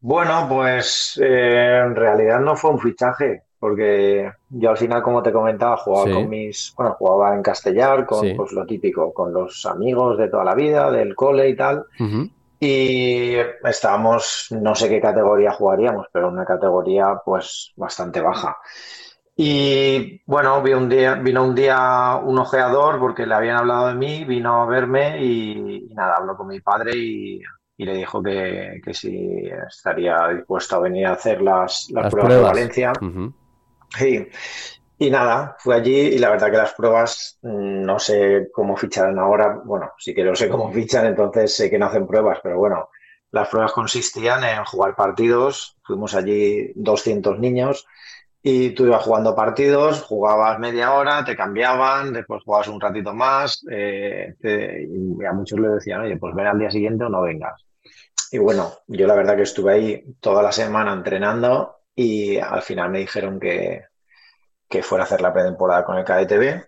Bueno, 0.00 0.46
pues 0.48 1.20
eh, 1.20 1.82
en 1.84 1.96
realidad 1.96 2.38
no 2.40 2.54
fue 2.54 2.70
un 2.70 2.78
fichaje, 2.78 3.42
porque 3.58 4.30
yo 4.50 4.70
al 4.70 4.76
final, 4.76 5.02
como 5.02 5.20
te 5.24 5.32
comentaba, 5.32 5.76
jugaba 5.78 6.06
Sí. 6.06 6.12
con 6.14 6.28
mis, 6.28 6.72
bueno, 6.76 6.94
jugaba 6.96 7.34
en 7.34 7.42
Castellar, 7.42 8.06
con 8.06 8.20
Sí. 8.20 8.34
pues 8.36 8.52
lo 8.52 8.64
típico, 8.64 9.12
con 9.12 9.32
los 9.32 9.66
amigos 9.66 10.16
de 10.16 10.28
toda 10.28 10.44
la 10.44 10.54
vida, 10.54 10.92
del 10.92 11.16
cole 11.16 11.48
y 11.48 11.56
tal. 11.56 11.84
Y 12.60 13.34
estábamos, 13.64 14.48
no 14.50 14.74
sé 14.74 14.88
qué 14.88 15.00
categoría 15.00 15.52
jugaríamos, 15.52 16.06
pero 16.12 16.28
una 16.28 16.44
categoría 16.44 17.20
pues 17.24 17.72
bastante 17.76 18.20
baja. 18.20 18.56
Y 19.36 20.20
bueno, 20.26 20.60
vi 20.62 20.72
un 20.72 20.88
día, 20.88 21.14
vino 21.14 21.44
un 21.44 21.54
día 21.54 22.16
un 22.20 22.36
ojeador 22.38 22.98
porque 22.98 23.24
le 23.24 23.34
habían 23.34 23.58
hablado 23.58 23.86
de 23.86 23.94
mí, 23.94 24.24
vino 24.24 24.62
a 24.62 24.66
verme 24.66 25.22
y, 25.22 25.86
y 25.88 25.94
nada, 25.94 26.16
habló 26.16 26.36
con 26.36 26.48
mi 26.48 26.60
padre 26.60 26.96
y, 26.96 27.40
y 27.76 27.84
le 27.84 27.94
dijo 27.94 28.20
que, 28.20 28.80
que 28.84 28.92
si 28.92 29.48
estaría 29.68 30.26
dispuesto 30.28 30.74
a 30.74 30.80
venir 30.80 31.06
a 31.06 31.12
hacer 31.12 31.40
las, 31.40 31.88
las 31.90 32.04
Las 32.04 32.12
pruebas 32.12 32.34
de 32.34 32.40
pruebas. 32.40 32.56
Valencia. 32.56 32.92
Ujú. 33.00 33.32
Sí. 33.96 34.28
Y 35.00 35.10
nada, 35.10 35.56
fui 35.60 35.74
allí 35.74 35.96
y 35.96 36.18
la 36.18 36.30
verdad 36.30 36.50
que 36.50 36.56
las 36.56 36.74
pruebas 36.74 37.38
mm, 37.42 37.82
no 37.84 37.98
sé 37.98 38.48
cómo 38.52 38.76
ficharán 38.76 39.18
ahora. 39.18 39.60
Bueno, 39.64 39.92
sí 39.98 40.14
que 40.14 40.24
no 40.24 40.34
sé 40.34 40.48
cómo 40.48 40.72
fichan, 40.72 41.06
entonces 41.06 41.54
sé 41.54 41.70
que 41.70 41.78
no 41.78 41.86
hacen 41.86 42.06
pruebas, 42.06 42.40
pero 42.42 42.58
bueno, 42.58 42.88
las 43.30 43.48
pruebas 43.48 43.72
consistían 43.72 44.42
en 44.44 44.64
jugar 44.64 44.96
partidos. 44.96 45.76
Fuimos 45.84 46.14
allí 46.14 46.72
200 46.74 47.38
niños 47.38 47.86
y 48.42 48.70
tú 48.70 48.86
ibas 48.86 49.02
jugando 49.04 49.34
partidos, 49.36 50.02
jugabas 50.02 50.58
media 50.58 50.92
hora, 50.94 51.24
te 51.24 51.36
cambiaban, 51.36 52.12
después 52.12 52.42
jugabas 52.44 52.68
un 52.68 52.80
ratito 52.80 53.14
más. 53.14 53.64
eh, 53.70 54.34
y 54.42 55.24
a 55.24 55.32
muchos 55.32 55.60
les 55.60 55.72
decían, 55.74 56.00
oye, 56.00 56.16
pues 56.16 56.34
ven 56.34 56.46
al 56.46 56.58
día 56.58 56.70
siguiente 56.70 57.04
o 57.04 57.08
no 57.08 57.22
vengas. 57.22 57.64
Y 58.32 58.38
bueno, 58.38 58.72
yo 58.88 59.06
la 59.06 59.14
verdad 59.14 59.36
que 59.36 59.42
estuve 59.42 59.72
ahí 59.74 60.04
toda 60.20 60.42
la 60.42 60.52
semana 60.52 60.92
entrenando 60.92 61.76
y 61.94 62.36
al 62.38 62.62
final 62.62 62.90
me 62.90 63.00
dijeron 63.00 63.38
que 63.40 63.82
que 64.68 64.82
fuera 64.82 65.04
a 65.04 65.06
hacer 65.06 65.20
la 65.20 65.32
pretemporada 65.32 65.84
con 65.84 65.96
el 65.98 66.04
KDTV. 66.04 66.64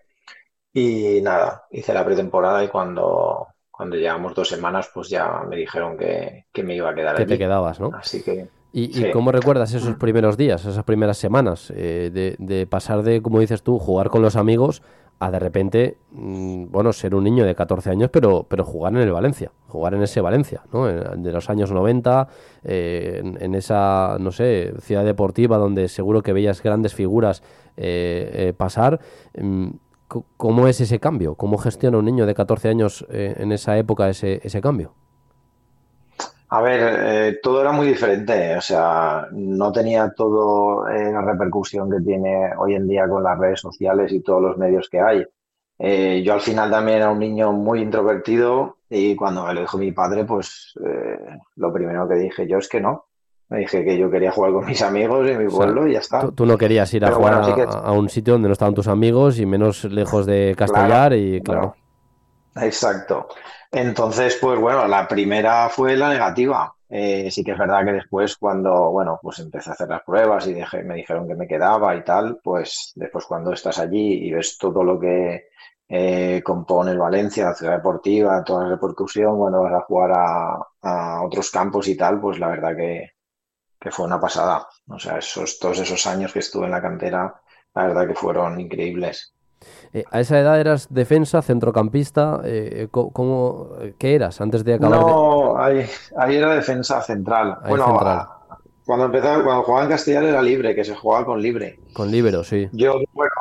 Y 0.73 1.21
nada, 1.21 1.65
hice 1.71 1.93
la 1.93 2.05
pretemporada 2.05 2.63
y 2.63 2.69
cuando, 2.69 3.47
cuando 3.69 3.95
llevamos 3.97 4.33
dos 4.35 4.47
semanas, 4.49 4.89
pues 4.93 5.09
ya 5.09 5.41
me 5.47 5.57
dijeron 5.57 5.97
que, 5.97 6.45
que 6.53 6.63
me 6.63 6.75
iba 6.75 6.89
a 6.89 6.95
quedar 6.95 7.15
Que 7.15 7.23
allí. 7.23 7.35
te 7.35 7.37
quedabas, 7.37 7.79
¿no? 7.79 7.89
Así 7.91 8.23
que 8.23 8.49
¿Y, 8.73 8.99
y 8.99 9.05
Sí. 9.05 9.11
cómo 9.11 9.31
recuerdas 9.31 9.73
esos 9.73 9.95
primeros 9.97 10.37
días, 10.37 10.65
esas 10.65 10.83
primeras 10.85 11.17
semanas, 11.17 11.71
eh, 11.75 12.09
de, 12.13 12.35
de 12.39 12.67
pasar 12.67 13.03
de, 13.03 13.21
como 13.21 13.39
dices 13.41 13.63
tú, 13.63 13.79
jugar 13.79 14.09
con 14.09 14.21
los 14.21 14.35
amigos 14.37 14.81
a 15.21 15.29
de 15.29 15.37
repente, 15.37 15.97
mm, 16.13 16.71
bueno, 16.71 16.91
ser 16.91 17.13
un 17.13 17.23
niño 17.23 17.45
de 17.45 17.53
14 17.53 17.91
años, 17.91 18.09
pero, 18.11 18.47
pero 18.49 18.65
jugar 18.65 18.93
en 18.93 19.01
el 19.01 19.11
Valencia, 19.11 19.51
jugar 19.67 19.93
en 19.93 20.01
ese 20.01 20.19
Valencia, 20.19 20.63
¿no? 20.73 20.87
De 20.87 21.31
los 21.31 21.47
años 21.51 21.71
90, 21.71 22.27
eh, 22.63 23.21
en, 23.39 23.53
esa, 23.53 24.17
no 24.19 24.31
sé, 24.31 24.73
ciudad 24.81 25.05
deportiva 25.05 25.57
donde 25.57 25.89
seguro 25.89 26.23
que 26.23 26.33
veías 26.33 26.63
grandes 26.63 26.95
figuras 26.95 27.43
eh, 27.77 28.31
eh, 28.33 28.53
pasar. 28.57 28.99
Mm, 29.39 29.69
¿Cómo 30.37 30.67
es 30.67 30.81
ese 30.81 30.99
cambio? 30.99 31.35
¿Cómo 31.35 31.59
gestiona 31.59 31.99
un 31.99 32.05
niño 32.05 32.25
de 32.25 32.33
14 32.33 32.69
años 32.69 33.05
eh, 33.09 33.35
en 33.37 33.51
esa 33.51 33.77
época 33.77 34.09
ese, 34.09 34.41
ese 34.43 34.59
cambio? 34.59 34.95
A 36.53 36.61
ver, 36.61 36.81
eh, 36.83 37.39
todo 37.41 37.61
era 37.61 37.71
muy 37.71 37.87
diferente, 37.87 38.57
o 38.57 38.61
sea, 38.61 39.25
no 39.31 39.71
tenía 39.71 40.11
todo 40.13 40.85
eh, 40.89 41.09
la 41.11 41.21
repercusión 41.21 41.89
que 41.89 42.01
tiene 42.01 42.51
hoy 42.57 42.75
en 42.75 42.89
día 42.89 43.07
con 43.07 43.23
las 43.23 43.39
redes 43.39 43.61
sociales 43.61 44.11
y 44.11 44.19
todos 44.21 44.41
los 44.41 44.57
medios 44.57 44.89
que 44.89 44.99
hay. 44.99 45.25
Eh, 45.79 46.21
yo 46.25 46.33
al 46.33 46.41
final 46.41 46.69
también 46.69 46.97
era 46.97 47.09
un 47.09 47.19
niño 47.19 47.53
muy 47.53 47.79
introvertido 47.81 48.77
y 48.89 49.15
cuando 49.15 49.45
me 49.45 49.53
lo 49.53 49.61
dijo 49.61 49.77
mi 49.77 49.93
padre, 49.93 50.25
pues 50.25 50.73
eh, 50.85 51.37
lo 51.55 51.71
primero 51.71 52.05
que 52.07 52.15
dije 52.15 52.45
yo 52.47 52.57
es 52.57 52.67
que 52.67 52.81
no. 52.81 53.05
Me 53.47 53.59
dije 53.59 53.83
que 53.85 53.97
yo 53.97 54.11
quería 54.11 54.31
jugar 54.31 54.51
con 54.51 54.65
mis 54.65 54.81
amigos 54.81 55.27
en 55.29 55.39
mi 55.39 55.45
O 55.45 55.49
sea, 55.51 55.57
pueblo 55.59 55.87
y 55.87 55.93
ya 55.93 55.99
está. 55.99 56.19
Tú, 56.19 56.31
tú 56.33 56.45
no 56.45 56.57
querías 56.57 56.93
ir 56.93 57.03
a 57.05 57.07
Pero 57.07 57.17
jugar 57.17 57.33
bueno, 57.41 57.47
sí 57.47 57.55
que- 57.55 57.61
a, 57.63 57.79
a 57.79 57.91
un 57.93 58.09
sitio 58.09 58.33
donde 58.33 58.49
no 58.49 58.53
estaban 58.53 58.73
tus 58.73 58.87
amigos 58.89 59.39
y 59.39 59.45
menos 59.45 59.85
lejos 59.85 60.25
de 60.25 60.53
Castellar 60.57 61.13
y 61.13 61.41
claro. 61.41 61.75
Exacto. 62.55 63.27
Entonces, 63.71 64.37
pues 64.41 64.59
bueno, 64.59 64.87
la 64.87 65.07
primera 65.07 65.69
fue 65.69 65.95
la 65.95 66.09
negativa. 66.09 66.73
Eh, 66.89 67.31
sí 67.31 67.41
que 67.43 67.51
es 67.51 67.57
verdad 67.57 67.85
que 67.85 67.93
después 67.93 68.35
cuando, 68.35 68.91
bueno, 68.91 69.17
pues 69.21 69.39
empecé 69.39 69.69
a 69.69 69.73
hacer 69.73 69.87
las 69.87 70.03
pruebas 70.03 70.45
y 70.47 70.55
me 70.83 70.95
dijeron 70.95 71.25
que 71.25 71.35
me 71.35 71.47
quedaba 71.47 71.95
y 71.95 72.03
tal, 72.03 72.39
pues 72.43 72.91
después 72.95 73.25
cuando 73.25 73.53
estás 73.53 73.79
allí 73.79 74.27
y 74.27 74.31
ves 74.31 74.57
todo 74.57 74.83
lo 74.83 74.99
que 74.99 75.51
eh, 75.87 76.41
compone 76.43 76.95
Valencia, 76.97 77.45
la 77.45 77.53
ciudad 77.53 77.77
deportiva, 77.77 78.43
toda 78.43 78.63
la 78.63 78.71
repercusión, 78.71 79.37
cuando 79.37 79.61
vas 79.61 79.73
a 79.73 79.81
jugar 79.81 80.11
a, 80.15 81.21
otros 81.23 81.51
campos 81.51 81.87
y 81.87 81.95
tal, 81.97 82.19
pues 82.19 82.39
la 82.39 82.47
verdad 82.49 82.75
que, 82.75 83.11
fue 83.89 84.05
una 84.05 84.19
pasada. 84.19 84.67
O 84.87 84.99
sea, 84.99 85.17
esos, 85.17 85.59
todos 85.59 85.79
esos 85.79 86.05
años 86.07 86.33
que 86.33 86.39
estuve 86.39 86.65
en 86.65 86.71
la 86.71 86.81
cantera, 86.81 87.41
la 87.73 87.87
verdad 87.87 88.07
que 88.07 88.15
fueron 88.15 88.59
increíbles. 88.59 89.33
Eh, 89.93 90.05
¿A 90.09 90.21
esa 90.21 90.39
edad 90.39 90.59
eras 90.59 90.87
defensa, 90.89 91.41
centrocampista? 91.41 92.41
Eh, 92.45 92.87
¿cómo, 92.91 93.69
¿Qué 93.97 94.15
eras 94.15 94.39
antes 94.39 94.63
de 94.63 94.75
acabar? 94.75 94.99
No, 94.99 95.57
ahí, 95.57 95.85
era 96.29 96.55
defensa 96.55 97.01
central. 97.01 97.57
bueno, 97.67 97.97
cuando 98.85 99.05
empezaba, 99.05 99.43
cuando 99.43 99.63
jugaba 99.63 99.83
en 99.83 99.91
Castellar 99.91 100.23
era 100.23 100.41
libre, 100.41 100.75
que 100.75 100.83
se 100.83 100.95
jugaba 100.95 101.25
con 101.25 101.41
libre. 101.41 101.79
Con 101.93 102.09
libero, 102.09 102.43
sí. 102.43 102.67
Yo, 102.71 102.95
bueno, 103.13 103.31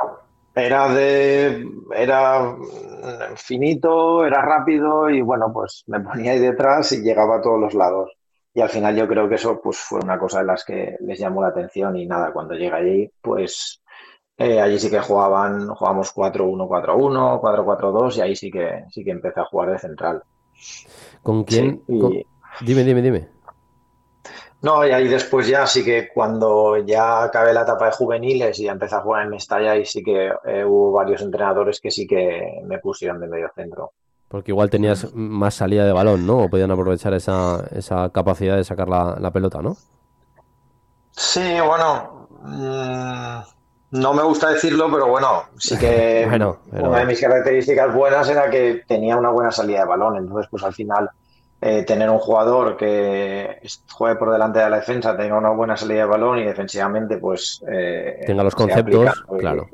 era 0.55 0.93
de. 0.93 1.67
Era 1.97 2.55
finito, 3.37 4.25
era 4.25 4.43
rápido 4.43 5.09
y 5.09 5.23
bueno, 5.23 5.53
pues 5.53 5.85
me 5.87 6.01
ponía 6.01 6.33
ahí 6.33 6.39
detrás 6.39 6.93
y 6.93 7.03
llegaba 7.03 7.37
a 7.37 7.41
todos 7.41 7.59
los 7.59 7.75
lados. 7.75 8.13
Y 8.53 8.61
al 8.61 8.69
final 8.69 8.97
yo 8.97 9.07
creo 9.07 9.29
que 9.29 9.37
eso 9.37 9.61
pues 9.63 9.79
fue 9.79 10.01
una 10.01 10.19
cosa 10.19 10.41
de 10.41 10.47
las 10.47 10.65
que 10.65 10.97
les 11.01 11.19
llamó 11.19 11.41
la 11.41 11.49
atención 11.49 11.97
y 11.97 12.07
nada, 12.07 12.33
cuando 12.33 12.55
llega 12.55 12.77
allí, 12.77 13.11
pues 13.23 13.81
eh, 14.41 14.59
allí 14.59 14.79
sí 14.79 14.89
que 14.89 15.01
jugaban, 15.01 15.69
jugábamos 15.69 16.15
4-1-4-1, 16.15 17.41
4-4-2 17.43 18.17
y 18.17 18.21
ahí 18.23 18.35
sí 18.35 18.51
que 18.51 18.85
sí 18.89 19.05
que 19.05 19.11
empecé 19.11 19.39
a 19.39 19.45
jugar 19.45 19.73
de 19.73 19.79
central. 19.79 20.23
¿Con 21.23 21.45
quién? 21.45 21.83
Dime, 21.87 22.83
dime, 22.85 23.03
dime. 23.03 23.29
No, 24.63 24.87
y 24.87 24.93
ahí 24.93 25.09
después 25.09 25.47
ya 25.47 25.67
sí 25.67 25.85
que 25.85 26.09
cuando 26.09 26.79
ya 26.79 27.25
acabé 27.25 27.53
la 27.53 27.63
etapa 27.63 27.85
de 27.85 27.93
juveniles 27.93 28.59
y 28.61 28.67
empecé 28.67 28.95
a 28.95 29.03
jugar 29.03 29.25
en 29.25 29.29
Mestalla, 29.29 29.77
y 29.77 29.85
sí 29.85 30.03
que 30.03 30.33
eh, 30.47 30.65
hubo 30.65 30.93
varios 30.93 31.21
entrenadores 31.21 31.79
que 31.79 31.91
sí 31.91 32.07
que 32.07 32.63
me 32.65 32.79
pusieron 32.79 33.21
de 33.21 33.29
medio 33.29 33.51
centro. 33.55 33.93
Porque 34.27 34.53
igual 34.53 34.71
tenías 34.71 35.15
más 35.15 35.53
salida 35.53 35.85
de 35.85 35.93
balón, 35.93 36.27
¿no? 36.27 36.45
O 36.45 36.49
podían 36.49 36.71
aprovechar 36.71 37.13
esa, 37.13 37.63
esa 37.73 38.09
capacidad 38.09 38.57
de 38.57 38.65
sacar 38.65 38.89
la, 38.89 39.19
la 39.21 39.31
pelota, 39.31 39.61
¿no? 39.61 39.77
Sí, 41.11 41.59
bueno, 41.61 42.29
mmm, 42.43 43.60
no 43.93 44.15
me 44.15 44.23
gusta 44.23 44.51
decirlo, 44.51 44.91
pero 44.91 45.09
bueno, 45.09 45.45
sí 45.59 45.77
que 45.77 46.29
una 46.73 46.99
de 46.99 47.07
mis 47.07 47.21
características 47.21 47.95
buenas 47.95 48.29
era 48.29 48.49
que 48.51 48.83
tenía 48.87 49.17
una 49.17 49.31
buena 49.31 49.51
salida 49.51 49.81
de 49.81 49.87
balón. 49.87 50.17
Entonces, 50.17 50.49
pues 50.51 50.63
al 50.63 50.73
final, 50.73 51.11
eh, 51.61 51.83
tener 51.83 52.09
un 52.09 52.19
jugador 52.19 52.77
que 52.77 53.61
juegue 53.93 54.17
por 54.17 54.31
delante 54.31 54.61
de 54.61 54.71
la 54.71 54.77
defensa, 54.77 55.17
tenga 55.17 55.37
una 55.37 55.51
buena 55.51 55.77
salida 55.77 56.01
de 56.01 56.07
balón 56.07 56.39
y 56.39 56.45
defensivamente, 56.45 57.19
pues. 57.19 57.63
Eh, 57.71 58.23
tenga 58.27 58.45
los 58.45 58.55
conceptos, 58.55 59.25
claro. 59.39 59.69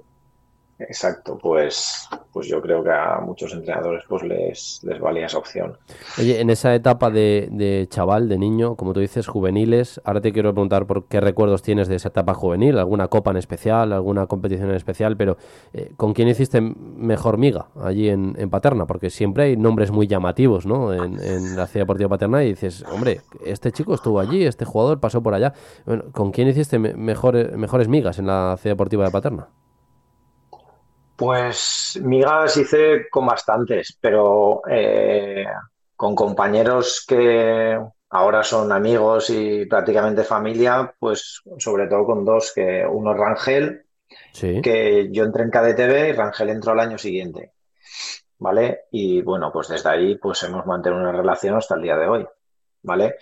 Exacto, 0.78 1.38
pues, 1.38 2.06
pues 2.32 2.48
yo 2.48 2.60
creo 2.60 2.84
que 2.84 2.90
a 2.90 3.20
muchos 3.20 3.54
entrenadores 3.54 4.04
pues 4.06 4.22
les, 4.22 4.80
les 4.84 5.00
valía 5.00 5.24
esa 5.24 5.38
opción. 5.38 5.78
Oye, 6.18 6.38
en 6.38 6.50
esa 6.50 6.74
etapa 6.74 7.10
de, 7.10 7.86
chaval, 7.88 8.28
de 8.28 8.36
niño, 8.36 8.76
como 8.76 8.92
tú 8.92 9.00
dices, 9.00 9.26
juveniles, 9.26 10.02
ahora 10.04 10.20
te 10.20 10.34
quiero 10.34 10.52
preguntar 10.52 10.86
por 10.86 11.06
qué 11.06 11.20
recuerdos 11.20 11.62
tienes 11.62 11.88
de 11.88 11.96
esa 11.96 12.08
etapa 12.08 12.34
juvenil, 12.34 12.78
alguna 12.78 13.08
copa 13.08 13.30
en 13.30 13.38
especial, 13.38 13.94
alguna 13.94 14.26
competición 14.26 14.68
en 14.68 14.76
especial, 14.76 15.16
pero 15.16 15.38
eh, 15.72 15.92
¿con 15.96 16.12
quién 16.12 16.28
hiciste 16.28 16.60
mejor 16.60 17.38
miga 17.38 17.68
allí 17.82 18.10
en, 18.10 18.34
Paterna? 18.50 18.86
Porque 18.86 19.08
siempre 19.08 19.44
hay 19.44 19.56
nombres 19.56 19.90
muy 19.90 20.06
llamativos, 20.06 20.66
¿no? 20.66 20.92
En, 20.92 21.16
la 21.56 21.66
ciudad 21.66 21.84
deportiva 21.84 22.10
Paterna 22.10 22.44
y 22.44 22.48
dices, 22.48 22.84
hombre, 22.92 23.22
este 23.44 23.72
chico 23.72 23.94
estuvo 23.94 24.20
allí, 24.20 24.44
este 24.44 24.64
jugador 24.64 25.00
pasó 25.00 25.22
por 25.22 25.32
allá. 25.32 25.54
Bueno, 25.86 26.04
¿con 26.12 26.32
quién 26.32 26.48
hiciste 26.48 26.78
mejores, 26.78 27.56
mejores 27.56 27.88
migas 27.88 28.18
en 28.18 28.26
la 28.26 28.56
ciudad 28.60 28.74
deportiva 28.74 29.04
de 29.04 29.10
Paterna? 29.10 29.48
Pues 31.16 31.98
migas 32.02 32.56
hice 32.58 33.08
con 33.10 33.26
bastantes, 33.26 33.96
pero 34.00 34.62
eh, 34.68 35.46
con 35.94 36.14
compañeros 36.14 37.04
que 37.08 37.78
ahora 38.10 38.42
son 38.42 38.70
amigos 38.70 39.30
y 39.30 39.64
prácticamente 39.66 40.24
familia, 40.24 40.94
pues 40.98 41.42
sobre 41.58 41.86
todo 41.86 42.04
con 42.04 42.24
dos, 42.24 42.52
que 42.54 42.84
uno 42.86 43.12
es 43.12 43.18
Rangel, 43.18 43.86
que 44.62 45.08
yo 45.10 45.24
entré 45.24 45.44
en 45.44 45.50
KDTV 45.50 46.08
y 46.08 46.12
Rangel 46.12 46.50
entró 46.50 46.72
al 46.72 46.80
año 46.80 46.98
siguiente, 46.98 47.52
¿vale? 48.38 48.82
Y 48.90 49.22
bueno, 49.22 49.50
pues 49.50 49.68
desde 49.68 49.88
ahí 49.88 50.16
pues 50.16 50.42
hemos 50.42 50.66
mantenido 50.66 51.00
una 51.00 51.12
relación 51.12 51.56
hasta 51.56 51.76
el 51.76 51.82
día 51.82 51.96
de 51.96 52.08
hoy, 52.08 52.26
¿vale? 52.82 53.16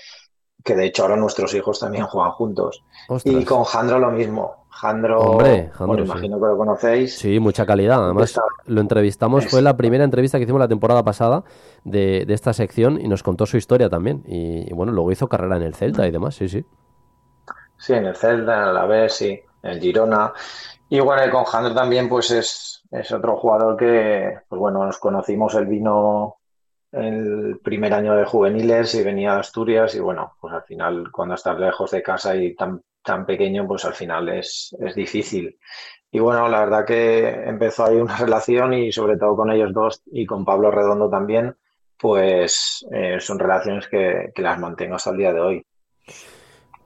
Que 0.64 0.74
de 0.74 0.86
hecho 0.86 1.02
ahora 1.02 1.16
nuestros 1.16 1.54
hijos 1.54 1.78
también 1.78 2.06
juegan 2.06 2.32
juntos. 2.32 2.82
Y 3.24 3.44
con 3.44 3.64
Jandro 3.64 3.98
lo 3.98 4.10
mismo. 4.10 4.64
Jandro, 4.74 5.20
Hombre, 5.20 5.70
imagino 5.78 6.40
que 6.40 6.46
lo 6.46 6.56
conocéis. 6.56 7.16
Sí, 7.16 7.38
mucha 7.38 7.64
calidad. 7.64 8.04
Además, 8.04 8.40
lo 8.66 8.80
entrevistamos, 8.80 9.46
fue 9.46 9.62
la 9.62 9.76
primera 9.76 10.02
entrevista 10.02 10.36
que 10.36 10.44
hicimos 10.44 10.58
la 10.58 10.66
temporada 10.66 11.04
pasada 11.04 11.44
de, 11.84 12.26
esta 12.28 12.52
sección 12.52 13.00
y 13.00 13.06
nos 13.06 13.22
contó 13.22 13.46
su 13.46 13.56
historia 13.56 13.88
también. 13.88 14.24
Y, 14.26 14.72
bueno, 14.72 14.90
luego 14.90 15.12
hizo 15.12 15.28
carrera 15.28 15.56
en 15.56 15.62
el 15.62 15.74
Celta 15.76 16.08
y 16.08 16.10
demás, 16.10 16.34
sí, 16.34 16.48
sí. 16.48 16.64
Sí, 17.78 17.92
en 17.92 18.06
el 18.06 18.16
Celta, 18.16 18.56
en 18.56 18.62
el 18.62 18.68
Alavés, 18.70 19.12
sí, 19.12 19.40
en 19.62 19.70
el 19.70 19.80
Girona. 19.80 20.32
Y 20.88 20.98
bueno, 20.98 21.22
con 21.30 21.44
Jandro 21.44 21.72
también, 21.72 22.08
pues 22.08 22.32
es, 22.32 22.82
es 22.90 23.12
otro 23.12 23.36
jugador 23.36 23.76
que, 23.76 24.38
pues 24.48 24.58
bueno, 24.58 24.84
nos 24.84 24.98
conocimos, 24.98 25.54
él 25.54 25.66
vino 25.66 26.38
el 26.94 27.60
primer 27.62 27.92
año 27.94 28.14
de 28.14 28.24
juveniles 28.24 28.94
y 28.94 29.02
venía 29.02 29.34
a 29.34 29.40
Asturias 29.40 29.94
y 29.94 30.00
bueno, 30.00 30.34
pues 30.40 30.54
al 30.54 30.62
final 30.62 31.10
cuando 31.10 31.34
estás 31.34 31.58
lejos 31.58 31.90
de 31.90 32.02
casa 32.02 32.36
y 32.36 32.54
tan 32.54 32.82
tan 33.04 33.26
pequeño, 33.26 33.66
pues 33.68 33.84
al 33.84 33.94
final 33.94 34.28
es, 34.30 34.74
es 34.80 34.94
difícil. 34.94 35.56
Y 36.10 36.18
bueno, 36.18 36.48
la 36.48 36.60
verdad 36.60 36.84
que 36.84 37.28
empezó 37.28 37.84
ahí 37.84 37.96
una 37.96 38.16
relación 38.18 38.72
y 38.72 38.90
sobre 38.90 39.16
todo 39.16 39.36
con 39.36 39.52
ellos 39.52 39.72
dos 39.72 40.02
y 40.06 40.26
con 40.26 40.44
Pablo 40.44 40.70
Redondo 40.70 41.08
también, 41.08 41.54
pues 41.98 42.84
eh, 42.90 43.20
son 43.20 43.38
relaciones 43.38 43.86
que, 43.86 44.32
que 44.34 44.42
las 44.42 44.58
mantengo 44.58 44.96
hasta 44.96 45.10
el 45.10 45.18
día 45.18 45.32
de 45.32 45.40
hoy. 45.40 45.66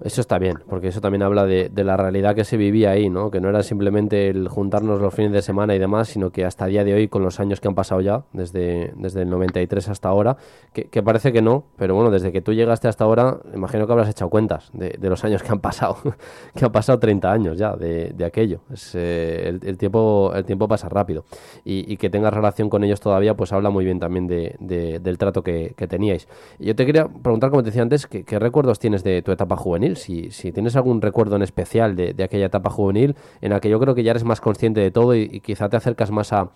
Eso 0.00 0.20
está 0.20 0.38
bien, 0.38 0.60
porque 0.68 0.88
eso 0.88 1.00
también 1.00 1.24
habla 1.24 1.44
de, 1.44 1.70
la 1.74 1.96
realidad 1.96 2.36
que 2.36 2.44
se 2.44 2.56
vivía 2.56 2.90
ahí, 2.90 3.10
¿no? 3.10 3.32
Que 3.32 3.40
no 3.40 3.48
era 3.48 3.64
simplemente 3.64 4.28
el 4.28 4.46
juntarnos 4.46 5.00
los 5.00 5.12
fines 5.12 5.32
de 5.32 5.42
semana 5.42 5.74
y 5.74 5.80
demás, 5.80 6.06
sino 6.06 6.30
que 6.30 6.44
hasta 6.44 6.66
el 6.66 6.70
día 6.70 6.84
de 6.84 6.94
hoy, 6.94 7.08
con 7.08 7.24
los 7.24 7.40
años 7.40 7.60
que 7.60 7.66
han 7.66 7.74
pasado 7.74 8.00
ya, 8.00 8.22
desde, 8.32 8.92
desde 8.96 9.22
el 9.22 9.30
93 9.30 9.88
hasta 9.88 10.08
ahora, 10.08 10.36
que, 10.72 11.02
parece 11.02 11.32
que 11.32 11.42
no, 11.42 11.64
pero 11.76 11.96
bueno, 11.96 12.12
desde 12.12 12.30
que 12.30 12.40
tú 12.40 12.52
llegaste 12.52 12.86
hasta 12.86 13.02
ahora, 13.02 13.38
imagino 13.52 13.86
que 13.86 13.92
habrás 13.92 14.08
echado 14.08 14.30
cuentas 14.30 14.70
de, 14.72 14.96
los 15.08 15.24
años 15.24 15.42
que 15.42 15.50
han 15.50 15.58
pasado, 15.58 15.96
que 16.54 16.64
han 16.64 16.70
pasado 16.70 17.00
30 17.00 17.32
años 17.32 17.58
ya 17.58 17.74
de, 17.74 18.24
aquello. 18.24 18.60
Es, 18.72 18.94
eh, 18.94 19.58
el, 19.62 19.78
tiempo, 19.78 20.32
el 20.32 20.44
tiempo 20.44 20.68
pasa 20.68 20.88
rápido. 20.88 21.24
Y, 21.64 21.96
que 21.96 22.08
tengas 22.08 22.32
relación 22.32 22.70
con 22.70 22.84
ellos 22.84 23.00
todavía, 23.00 23.34
pues 23.34 23.52
habla 23.52 23.70
muy 23.70 23.84
bien 23.84 23.98
también 23.98 24.28
del 24.28 25.18
trato 25.18 25.42
que, 25.42 25.74
teníais. 25.88 26.28
yo 26.60 26.76
te 26.76 26.86
quería 26.86 27.08
preguntar, 27.08 27.50
como 27.50 27.62
te 27.62 27.70
decía 27.70 27.82
antes, 27.82 28.06
¿qué 28.06 28.38
recuerdos 28.38 28.78
tienes 28.78 29.02
de 29.02 29.22
tu 29.22 29.32
etapa 29.32 29.56
juvenil? 29.56 29.87
Si, 29.96 30.30
tienes 30.52 30.76
algún 30.76 31.00
recuerdo 31.00 31.36
en 31.36 31.42
especial 31.42 31.96
de, 31.96 32.14
aquella 32.22 32.46
etapa 32.46 32.70
juvenil 32.70 33.16
en 33.40 33.50
la 33.50 33.60
que 33.60 33.68
yo 33.68 33.80
creo 33.80 33.94
que 33.94 34.02
ya 34.02 34.10
eres 34.12 34.24
más 34.24 34.40
consciente 34.40 34.80
de 34.80 34.90
todo 34.90 35.14
y, 35.14 35.40
quizá 35.40 35.68
te 35.68 35.76
acercas 35.76 36.10
más 36.10 36.32
a, 36.32 36.50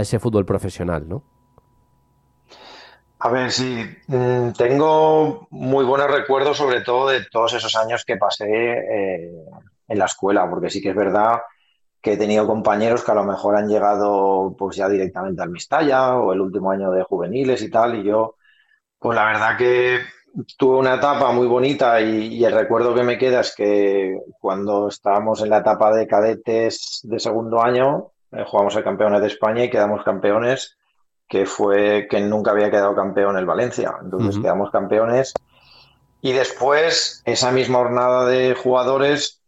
ese 0.00 0.18
fútbol 0.18 0.44
profesional, 0.44 1.08
¿no? 1.08 1.22
A 3.18 3.30
ver, 3.30 3.50
sí, 3.50 3.82
mm, 4.08 4.52
tengo 4.52 5.48
muy 5.50 5.84
buenos 5.84 6.10
recuerdos 6.10 6.58
sobre 6.58 6.82
todo 6.82 7.08
de 7.08 7.24
todos 7.24 7.54
esos 7.54 7.74
años 7.74 8.04
que 8.04 8.16
pasé 8.16 8.44
eh, 8.46 9.32
en 9.88 9.98
la 9.98 10.04
escuela, 10.04 10.48
porque 10.48 10.70
sí 10.70 10.82
que 10.82 10.90
es 10.90 10.96
verdad 10.96 11.40
que 12.02 12.12
he 12.12 12.16
tenido 12.16 12.46
compañeros 12.46 13.02
que 13.02 13.10
a 13.10 13.16
lo 13.16 13.24
mejor 13.24 13.56
han 13.56 13.68
llegado 13.68 14.54
pues 14.56 14.76
ya 14.76 14.88
directamente 14.88 15.42
al 15.42 15.50
Mistalla 15.50 16.14
o 16.14 16.32
el 16.32 16.40
último 16.40 16.70
año 16.70 16.92
de 16.92 17.02
juveniles 17.02 17.62
y 17.62 17.70
tal, 17.70 17.96
y 17.96 18.04
yo, 18.04 18.36
pues 18.98 19.16
la 19.16 19.24
verdad 19.24 19.56
que 19.56 20.00
tuve 20.56 20.78
una 20.78 20.96
etapa 20.96 21.32
muy 21.32 21.46
bonita 21.46 22.00
y, 22.00 22.44
el 22.44 22.52
recuerdo 22.52 22.94
que 22.94 23.02
me 23.02 23.18
queda 23.18 23.40
es 23.40 23.54
que 23.54 24.18
cuando 24.40 24.88
estábamos 24.88 25.42
en 25.42 25.50
la 25.50 25.58
etapa 25.58 25.94
de 25.94 26.06
cadetes 26.06 27.00
de 27.02 27.18
segundo 27.18 27.62
año, 27.62 28.12
eh, 28.32 28.44
jugamos 28.46 28.76
el 28.76 28.84
campeones 28.84 29.20
de 29.20 29.28
España 29.28 29.64
y 29.64 29.70
quedamos 29.70 30.04
campeones, 30.04 30.76
que 31.28 31.46
fue 31.46 32.06
que 32.10 32.20
nunca 32.20 32.50
había 32.50 32.70
quedado 32.70 32.94
campeón 32.94 33.38
el 33.38 33.46
Valencia. 33.46 33.94
Entonces 34.02 34.40
quedamos 34.40 34.70
campeones. 34.70 35.34
Y 36.20 36.32
después, 36.32 37.22
esa 37.24 37.50
misma 37.52 37.78
jornada 37.78 38.26
de 38.26 38.54
jugadores, 38.54 39.40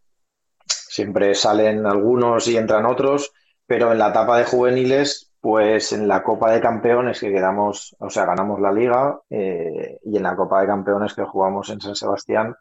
siempre 0.65 1.35
salen 1.35 1.85
algunos 1.85 2.47
y 2.47 2.57
entran 2.57 2.85
otros, 2.85 3.31
pero 3.65 3.91
en 3.91 3.99
la 3.99 4.09
etapa 4.09 4.37
de 4.37 4.45
juveniles 4.45 5.28
pues 5.41 5.93
en 5.93 6.07
la 6.07 6.23
Copa 6.23 6.51
de 6.51 6.61
Campeones 6.61 7.19
que 7.19 7.31
quedamos, 7.31 7.95
o 7.99 8.09
sea, 8.09 8.25
ganamos 8.25 8.59
la 8.59 8.71
liga 8.71 9.19
eh, 9.29 9.99
y 10.03 10.17
en 10.17 10.23
la 10.23 10.35
Copa 10.35 10.61
de 10.61 10.67
Campeones 10.67 11.13
que 11.13 11.23
jugamos 11.23 11.69
en 11.69 11.79
San 11.79 11.95
Sebastián, 11.95 12.55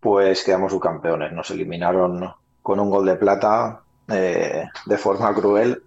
pues 0.00 0.44
quedamos 0.44 0.72
subcampeones. 0.72 1.32
Nos 1.32 1.50
eliminaron 1.50 2.32
con 2.62 2.80
un 2.80 2.90
gol 2.90 3.06
de 3.06 3.16
plata 3.16 3.80
eh, 4.08 4.66
de 4.86 4.98
forma 4.98 5.34
cruel, 5.34 5.82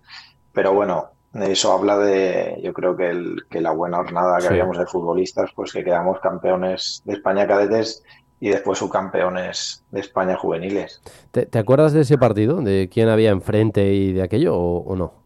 pero 0.53 0.73
bueno, 0.73 1.11
eso 1.33 1.71
habla 1.71 1.97
de, 1.97 2.59
yo 2.61 2.73
creo 2.73 2.95
que, 2.97 3.09
el, 3.09 3.43
que 3.49 3.61
la 3.61 3.71
buena 3.71 3.97
jornada 3.97 4.39
que 4.39 4.47
habíamos 4.47 4.77
de 4.77 4.85
futbolistas, 4.85 5.51
pues 5.55 5.71
que 5.71 5.83
quedamos 5.83 6.19
campeones 6.19 7.01
de 7.05 7.13
España 7.13 7.47
cadetes 7.47 8.03
y 8.41 8.49
después 8.49 8.79
subcampeones 8.79 9.85
de 9.91 9.99
España 10.01 10.35
juveniles. 10.35 11.01
¿Te, 11.31 11.57
acuerdas 11.57 11.93
de 11.93 12.01
ese 12.01 12.17
partido? 12.17 12.61
¿De 12.61 12.89
quién 12.91 13.07
había 13.07 13.29
enfrente 13.29 13.93
y 13.93 14.11
de 14.13 14.23
aquello 14.23 14.57
o, 14.57 14.95
no? 14.95 15.20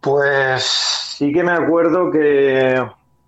Pues 0.00 0.62
sí 0.62 1.32
que 1.32 1.42
me 1.42 1.52
acuerdo 1.52 2.10
que 2.10 2.80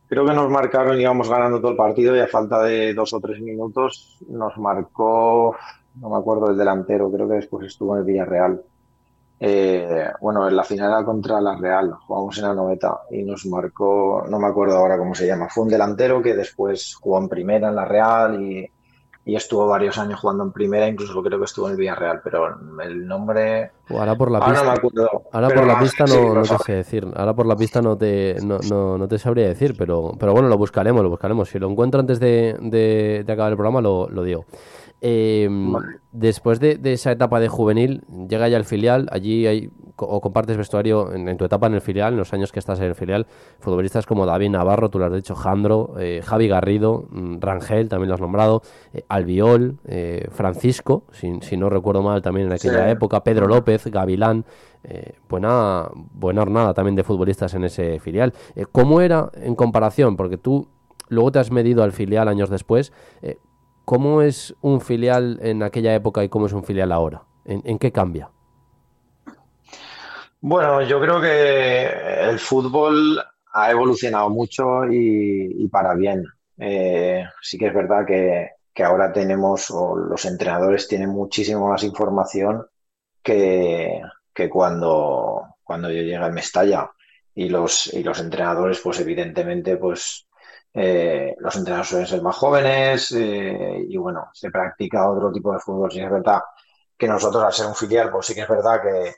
creo 0.08 0.26
que 0.26 0.34
nos 0.34 0.50
marcaron, 0.50 1.00
íbamos 1.00 1.28
ganando 1.28 1.60
todo 1.60 1.72
el 1.72 1.76
partido 1.76 2.16
y 2.16 2.20
a 2.20 2.26
falta 2.26 2.62
de 2.62 2.94
dos 2.94 3.12
o 3.12 3.20
tres 3.20 3.40
minutos 3.40 4.18
nos 4.28 4.56
marcó, 4.58 5.56
no 5.96 6.10
me 6.10 6.16
acuerdo 6.16 6.50
el 6.50 6.56
delantero, 6.56 7.10
creo 7.10 7.28
que 7.28 7.34
después 7.34 7.66
estuvo 7.66 7.94
en 7.94 8.00
el 8.00 8.06
Villarreal. 8.06 8.62
Eh, 9.42 10.10
bueno, 10.20 10.46
en 10.46 10.54
la 10.54 10.64
final 10.64 10.90
era 10.90 11.04
contra 11.04 11.40
la 11.40 11.56
Real, 11.56 11.92
jugamos 11.92 12.36
en 12.38 12.44
la 12.44 12.54
noveta 12.54 13.00
y 13.10 13.22
nos 13.22 13.46
marcó, 13.46 14.24
no 14.28 14.38
me 14.38 14.48
acuerdo 14.48 14.76
ahora 14.76 14.98
cómo 14.98 15.14
se 15.14 15.26
llama, 15.26 15.48
fue 15.48 15.64
un 15.64 15.70
delantero 15.70 16.20
que 16.20 16.34
después 16.34 16.94
jugó 16.94 17.18
en 17.18 17.28
primera 17.28 17.68
en 17.68 17.76
la 17.76 17.86
Real 17.86 18.42
y, 18.42 18.70
estuvo 19.36 19.66
varios 19.66 19.98
años 19.98 20.20
jugando 20.20 20.44
en 20.44 20.52
primera, 20.52 20.88
incluso 20.88 21.22
creo 21.22 21.38
que 21.38 21.44
estuvo 21.44 21.66
en 21.66 21.72
el 21.72 21.78
Villarreal, 21.78 22.20
pero 22.22 22.58
el 22.82 23.06
nombre... 23.06 23.70
Ahora 23.88 24.14
por 24.16 24.30
la 24.30 24.40
pista, 24.40 24.74
ahora 25.32 25.48
por 25.48 25.66
la 25.66 25.78
pista 25.80 26.04
no, 26.06 26.42
te 26.42 26.58
sé 26.64 26.72
decir, 26.72 27.06
ahora 27.16 27.34
por 27.34 27.46
la 27.46 27.56
pista 27.56 27.82
no 27.82 27.96
te, 27.96 28.36
no, 28.42 29.08
te 29.08 29.18
sabría 29.18 29.48
decir, 29.48 29.74
pero, 29.76 30.12
pero 30.18 30.32
bueno, 30.32 30.48
lo 30.48 30.56
buscaremos, 30.56 31.02
lo 31.02 31.10
buscaremos. 31.10 31.48
Si 31.48 31.58
lo 31.58 31.68
encuentro 31.68 32.00
antes 32.00 32.20
de, 32.20 32.56
de, 32.60 33.24
de 33.26 33.32
acabar 33.32 33.50
el 33.50 33.56
programa, 33.56 33.80
lo, 33.80 34.08
lo 34.08 34.22
digo. 34.22 34.44
Eh, 35.00 35.48
Después 36.12 36.58
de, 36.58 36.80
esa 36.82 37.12
etapa 37.12 37.38
de 37.38 37.46
juvenil, 37.46 38.02
llega 38.28 38.48
ya 38.48 38.56
el 38.56 38.64
filial, 38.64 39.08
allí 39.12 39.46
hay, 39.46 39.70
o 39.96 40.20
compartes 40.20 40.56
vestuario 40.56 41.12
en, 41.12 41.36
tu 41.36 41.44
etapa 41.44 41.68
en 41.68 41.74
el 41.74 41.80
filial, 41.80 42.14
en 42.14 42.18
los 42.18 42.32
años 42.32 42.50
que 42.50 42.58
estás 42.58 42.80
en 42.80 42.86
el 42.86 42.96
filial, 42.96 43.28
futbolistas 43.60 44.06
como 44.06 44.26
David 44.26 44.50
Navarro, 44.50 44.88
tú 44.88 44.98
lo 44.98 45.04
has 45.04 45.12
dicho, 45.12 45.36
Jandro, 45.36 45.94
eh, 46.00 46.20
Javi 46.24 46.48
Garrido, 46.48 47.06
mm, 47.10 47.36
Rangel, 47.38 47.88
también 47.88 48.08
lo 48.08 48.16
has 48.16 48.20
nombrado, 48.20 48.62
eh, 48.92 49.04
Albiol, 49.08 49.78
eh, 49.84 50.26
Francisco, 50.32 51.04
si, 51.12 51.56
no 51.56 51.70
recuerdo 51.70 52.02
mal 52.02 52.22
también 52.22 52.48
en 52.48 52.54
aquella 52.54 52.90
época, 52.90 53.22
Pedro 53.22 53.46
López, 53.46 53.86
Gavilán, 53.86 54.44
buena, 55.28 55.90
buena 55.94 56.40
jornada 56.40 56.74
también 56.74 56.96
de 56.96 57.04
futbolistas 57.04 57.54
en 57.54 57.64
ese 57.64 58.00
filial. 58.00 58.32
¿Cómo 58.72 59.00
era 59.00 59.30
en 59.34 59.54
comparación? 59.54 60.16
Porque 60.16 60.38
tú 60.38 60.66
luego 61.08 61.30
te 61.30 61.38
has 61.38 61.52
medido 61.52 61.84
al 61.84 61.92
filial 61.92 62.26
años 62.26 62.50
después. 62.50 62.92
¿Cómo 63.90 64.22
es 64.22 64.54
un 64.60 64.80
filial 64.80 65.40
en 65.42 65.64
aquella 65.64 65.92
época 65.92 66.22
y 66.22 66.28
cómo 66.28 66.46
es 66.46 66.52
un 66.52 66.62
filial 66.62 66.92
ahora? 66.92 67.24
¿En, 67.44 67.76
qué 67.76 67.90
cambia? 67.90 68.30
Bueno, 70.40 70.80
yo 70.82 71.00
creo 71.00 71.20
que 71.20 71.88
el 72.30 72.38
fútbol 72.38 73.20
ha 73.52 73.70
evolucionado 73.72 74.30
mucho 74.30 74.84
y, 74.88 75.66
para 75.72 75.94
bien. 75.94 76.24
Eh, 76.56 77.24
sí 77.42 77.58
que 77.58 77.66
es 77.66 77.74
verdad 77.74 78.06
que, 78.06 78.84
ahora 78.84 79.12
tenemos, 79.12 79.72
o 79.72 79.96
los 79.96 80.24
entrenadores 80.24 80.86
tienen 80.86 81.10
muchísimo 81.10 81.68
más 81.68 81.82
información 81.82 82.64
que, 83.24 84.00
cuando, 84.48 85.56
cuando 85.64 85.88
yo 85.88 85.96
llegué 85.96 86.14
al 86.14 86.32
Mestalla. 86.32 86.92
Y 87.34 87.48
los, 87.48 87.92
y 87.92 88.04
los 88.04 88.20
entrenadores, 88.20 88.78
pues 88.84 89.00
evidentemente, 89.00 89.76
pues 89.78 90.28
eh, 90.72 91.34
los 91.38 91.56
entrenadores 91.56 91.88
suelen 91.88 92.06
ser 92.06 92.22
más 92.22 92.36
jóvenes 92.36 93.12
eh, 93.12 93.84
y 93.88 93.96
bueno, 93.96 94.28
se 94.32 94.50
practica 94.50 95.10
otro 95.10 95.32
tipo 95.32 95.52
de 95.52 95.58
fútbol. 95.58 95.90
Sí 95.90 96.00
es 96.00 96.10
verdad 96.10 96.40
que 96.96 97.08
nosotros 97.08 97.42
al 97.42 97.52
ser 97.52 97.66
un 97.66 97.74
filial, 97.74 98.10
pues 98.10 98.26
sí 98.26 98.34
que 98.34 98.42
es 98.42 98.48
verdad 98.48 98.80
que 98.82 99.14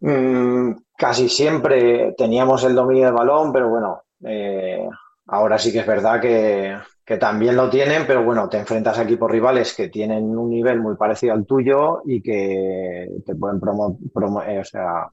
mm, 0.00 0.72
casi 0.96 1.28
siempre 1.28 2.14
teníamos 2.16 2.64
el 2.64 2.74
dominio 2.74 3.06
del 3.06 3.14
balón, 3.14 3.52
pero 3.52 3.68
bueno, 3.68 4.02
eh, 4.24 4.88
ahora 5.28 5.58
sí 5.58 5.72
que 5.72 5.80
es 5.80 5.86
verdad 5.86 6.20
que, 6.20 6.76
también 7.18 7.56
lo 7.56 7.68
tienen, 7.68 8.06
pero 8.06 8.22
bueno, 8.22 8.48
te 8.48 8.58
enfrentas 8.58 8.96
a 8.96 9.02
equipos 9.02 9.28
rivales 9.28 9.74
que 9.74 9.88
tienen 9.88 10.36
un 10.38 10.48
nivel 10.48 10.80
muy 10.80 10.94
parecido 10.94 11.34
al 11.34 11.44
tuyo 11.44 12.02
y 12.04 12.22
que 12.22 13.08
te 13.26 13.34
pueden 13.34 13.58
promo, 13.58 13.98
o 14.14 14.64
sea, 14.64 15.10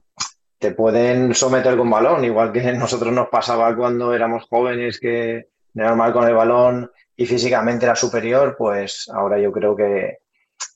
te 0.58 0.72
pueden 0.72 1.34
someter 1.34 1.76
con 1.76 1.90
balón, 1.90 2.24
igual 2.24 2.52
que 2.52 2.72
nosotros 2.72 3.12
nos 3.12 3.28
pasaba 3.28 3.74
cuando 3.76 4.12
éramos 4.12 4.44
jóvenes 4.48 4.98
que 4.98 5.48
era 5.74 5.90
normal 5.90 6.12
con 6.12 6.26
el 6.26 6.34
balón 6.34 6.90
y 7.16 7.26
físicamente 7.26 7.84
era 7.84 7.94
superior, 7.94 8.56
pues 8.58 9.08
ahora 9.12 9.38
yo 9.38 9.52
creo 9.52 9.76
que, 9.76 10.18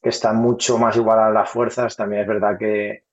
que 0.02 0.08
están 0.08 0.36
mucho 0.36 0.78
más 0.78 0.96
a 0.96 1.30
las 1.30 1.50
fuerzas. 1.50 1.96
También 1.96 2.22
es 2.22 2.28
verdad 2.28 2.56
que 2.58 3.04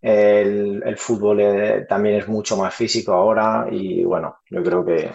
el, 0.00 0.96
fútbol 0.96 1.40
eh, 1.40 1.86
también 1.88 2.16
es 2.16 2.28
mucho 2.28 2.56
más 2.56 2.74
físico 2.74 3.12
ahora 3.12 3.66
y 3.70 4.04
bueno, 4.04 4.38
yo 4.50 4.62
creo 4.62 4.84
que, 4.84 5.10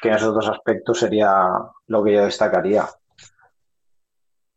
que 0.00 0.08
en 0.08 0.14
esos 0.14 0.34
dos 0.34 0.48
aspectos 0.48 0.98
sería 0.98 1.46
lo 1.86 2.02
que 2.02 2.12
yo 2.12 2.24
destacaría. 2.24 2.86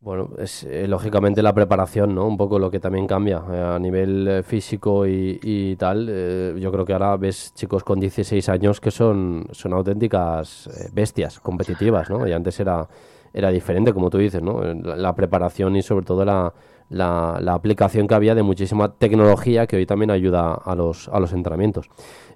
Bueno, 0.06 0.30
es 0.38 0.64
eh, 0.66 0.88
lógicamente 0.88 1.42
la 1.42 1.52
preparación, 1.52 2.14
¿no? 2.14 2.28
Un 2.28 2.38
poco 2.38 2.60
lo 2.60 2.70
que 2.70 2.80
también 2.80 3.08
cambia 3.08 3.42
eh, 3.52 3.60
a 3.76 3.80
nivel 3.80 4.28
eh, 4.28 4.44
físico 4.44 5.08
y, 5.08 5.76
tal. 5.80 6.06
yo 6.60 6.72
creo 6.72 6.86
que 6.86 6.94
ahora 6.94 7.18
ves 7.18 7.56
chicos 7.56 7.84
con 7.84 8.00
16 8.00 8.48
años 8.50 8.80
que 8.80 8.92
son, 8.92 9.48
son 9.52 9.74
auténticas 9.74 10.70
bestias 10.94 11.40
competitivas, 11.40 12.08
¿no? 12.12 12.28
Y 12.28 12.34
antes 12.34 12.60
era, 12.60 12.88
era 13.34 13.50
diferente, 13.50 13.94
como 13.94 14.12
tú 14.12 14.20
dices, 14.20 14.44
¿no? 14.44 14.62
La, 14.62 15.16
preparación 15.16 15.76
y 15.76 15.82
sobre 15.82 16.06
todo 16.06 16.24
la, 16.24 16.54
la, 16.90 17.40
la, 17.42 17.54
aplicación 17.54 18.08
que 18.08 18.16
había 18.16 18.36
de 18.36 18.44
muchísima 18.44 18.94
tecnología 18.94 19.68
que 19.68 19.78
hoy 19.78 19.86
también 19.86 20.12
ayuda 20.12 20.54
a 20.54 20.76
los, 20.76 21.10
a 21.10 21.20
los 21.20 21.34
entrenamientos. 21.34 21.90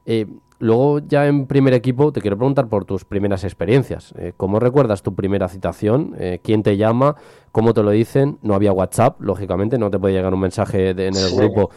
Eh, 0.06 0.26
luego 0.58 1.00
ya 1.00 1.28
en 1.28 1.46
primer 1.46 1.74
equipo 1.74 2.12
te 2.12 2.20
quiero 2.20 2.36
preguntar 2.36 2.68
por 2.68 2.86
tus 2.86 3.06
primeras 3.06 3.44
experiencias. 3.44 4.14
Eh, 4.18 4.34
¿Cómo 4.36 4.60
recuerdas 4.60 5.04
tu 5.04 5.14
primera 5.14 5.48
citación? 5.48 6.16
Eh, 6.18 6.40
¿Quién 6.44 6.64
te 6.64 6.78
llama? 6.78 7.16
¿Cómo 7.52 7.74
te 7.74 7.84
lo 7.84 7.92
dicen? 7.92 8.40
No 8.42 8.56
había 8.56 8.72
WhatsApp, 8.72 9.22
lógicamente, 9.22 9.78
no 9.78 9.92
te 9.92 10.00
puede 10.00 10.16
llegar 10.16 10.34
un 10.34 10.40
mensaje 10.40 10.90
en 10.90 11.16
el 11.16 11.36
grupo. 11.36 11.70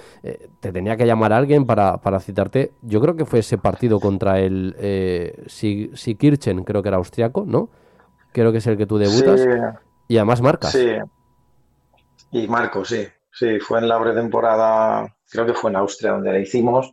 te 0.60 0.72
tenía 0.72 0.96
que 0.96 1.06
llamar 1.06 1.32
alguien 1.32 1.66
para, 1.66 1.98
citarte. 2.20 2.72
Yo 2.82 3.00
creo 3.00 3.16
que 3.16 3.24
fue 3.24 3.40
ese 3.40 3.58
partido 3.58 4.00
contra 4.00 4.38
el 4.40 4.74
Sikirchen, 5.46 6.64
creo 6.64 6.82
que 6.82 6.88
era 6.88 6.98
austriaco, 6.98 7.44
¿no? 7.46 7.70
Creo 8.32 8.52
que 8.52 8.58
es 8.58 8.66
el 8.66 8.76
que 8.76 8.86
tú 8.86 8.98
debutas. 8.98 9.46
Y 10.08 10.16
además 10.16 10.42
marcas. 10.42 10.72
Sí. 10.72 10.88
Y 12.32 12.48
Marco, 12.48 12.84
sí. 12.84 13.06
Sí, 13.30 13.60
fue 13.60 13.78
en 13.78 13.88
la 13.88 13.98
pretemporada, 14.00 15.06
creo 15.30 15.46
que 15.46 15.54
fue 15.54 15.70
en 15.70 15.76
Austria 15.76 16.12
donde 16.12 16.32
la 16.32 16.38
hicimos 16.38 16.92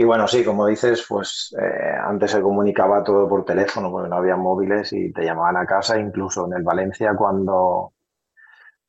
y 0.00 0.04
bueno, 0.04 0.28
sí, 0.28 0.44
como 0.44 0.64
dices, 0.64 1.04
pues 1.08 1.52
eh, 1.60 1.96
antes 2.06 2.30
se 2.30 2.40
comunicaba 2.40 3.02
todo 3.02 3.28
por 3.28 3.44
teléfono 3.44 3.90
porque 3.90 4.08
no 4.08 4.14
había 4.14 4.36
móviles 4.36 4.92
y 4.92 5.12
te 5.12 5.24
llamaban 5.24 5.56
a 5.56 5.66
casa, 5.66 5.98
incluso 5.98 6.46
en 6.46 6.52
el 6.52 6.62
Valencia 6.62 7.16
cuando, 7.16 7.94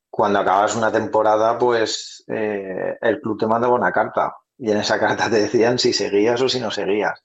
cuando 0.07 0.37
acabas 0.37 0.75
una 0.75 0.91
temporada, 0.91 1.57
pues 1.57 2.23
eh, 2.27 2.95
el 3.01 3.19
club 3.21 3.39
te 3.39 3.47
mandaba 3.47 3.73
una 3.73 3.91
carta 3.91 4.35
y 4.55 4.69
en 4.69 4.77
esa 4.77 4.99
carta 4.99 5.31
te 5.31 5.37
decían 5.41 5.79
si 5.79 5.93
seguías 5.93 6.39
o 6.43 6.47
si 6.47 6.59
no 6.59 6.69
seguías. 6.69 7.23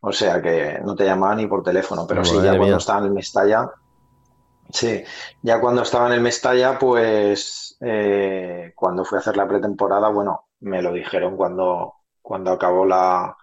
O 0.00 0.10
sea 0.10 0.40
que 0.40 0.80
no 0.82 0.96
te 0.96 1.04
llamaban 1.04 1.36
ni 1.36 1.46
por 1.46 1.62
teléfono, 1.62 2.06
pero 2.08 2.24
sí, 2.24 2.40
ya 2.42 2.56
cuando 2.56 2.78
estaba 2.78 3.00
en 3.00 3.06
el 3.06 3.12
Mestalla, 3.12 3.70
sí, 4.70 5.02
ya 5.42 5.60
cuando 5.60 5.82
estaba 5.82 6.06
en 6.06 6.14
el 6.14 6.20
Mestalla, 6.20 6.78
pues 6.78 7.76
eh, 7.80 8.72
cuando 8.74 9.04
fui 9.04 9.16
a 9.16 9.20
hacer 9.20 9.36
la 9.36 9.48
pretemporada, 9.48 10.08
bueno, 10.08 10.48
me 10.60 10.82
lo 10.82 10.92
dijeron 10.92 11.36
cuando, 11.36 11.94
cuando 12.20 12.52
acabó 12.52 12.84
la, 12.84 13.36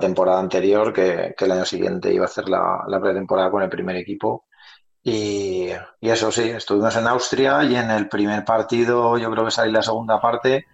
temporada 0.00 0.40
anterior, 0.40 0.92
que, 0.92 1.34
el 1.38 1.52
año 1.52 1.64
siguiente 1.64 2.12
iba 2.12 2.24
a 2.24 2.28
hacer 2.28 2.48
la, 2.48 3.00
pretemporada 3.00 3.50
con 3.50 3.62
el 3.62 3.70
primer 3.70 3.96
equipo. 3.96 4.46
Y, 5.02 5.68
eso 6.00 6.30
sí, 6.30 6.50
estuvimos 6.50 6.96
en 6.96 7.06
Austria 7.06 7.62
y 7.64 7.76
en 7.76 7.90
el 7.90 8.08
primer 8.08 8.44
partido, 8.44 9.16
yo 9.16 9.30
creo 9.30 9.44
que 9.44 9.50
salí 9.50 9.72
la 9.72 9.82
segunda 9.82 10.20
parte, 10.20 10.66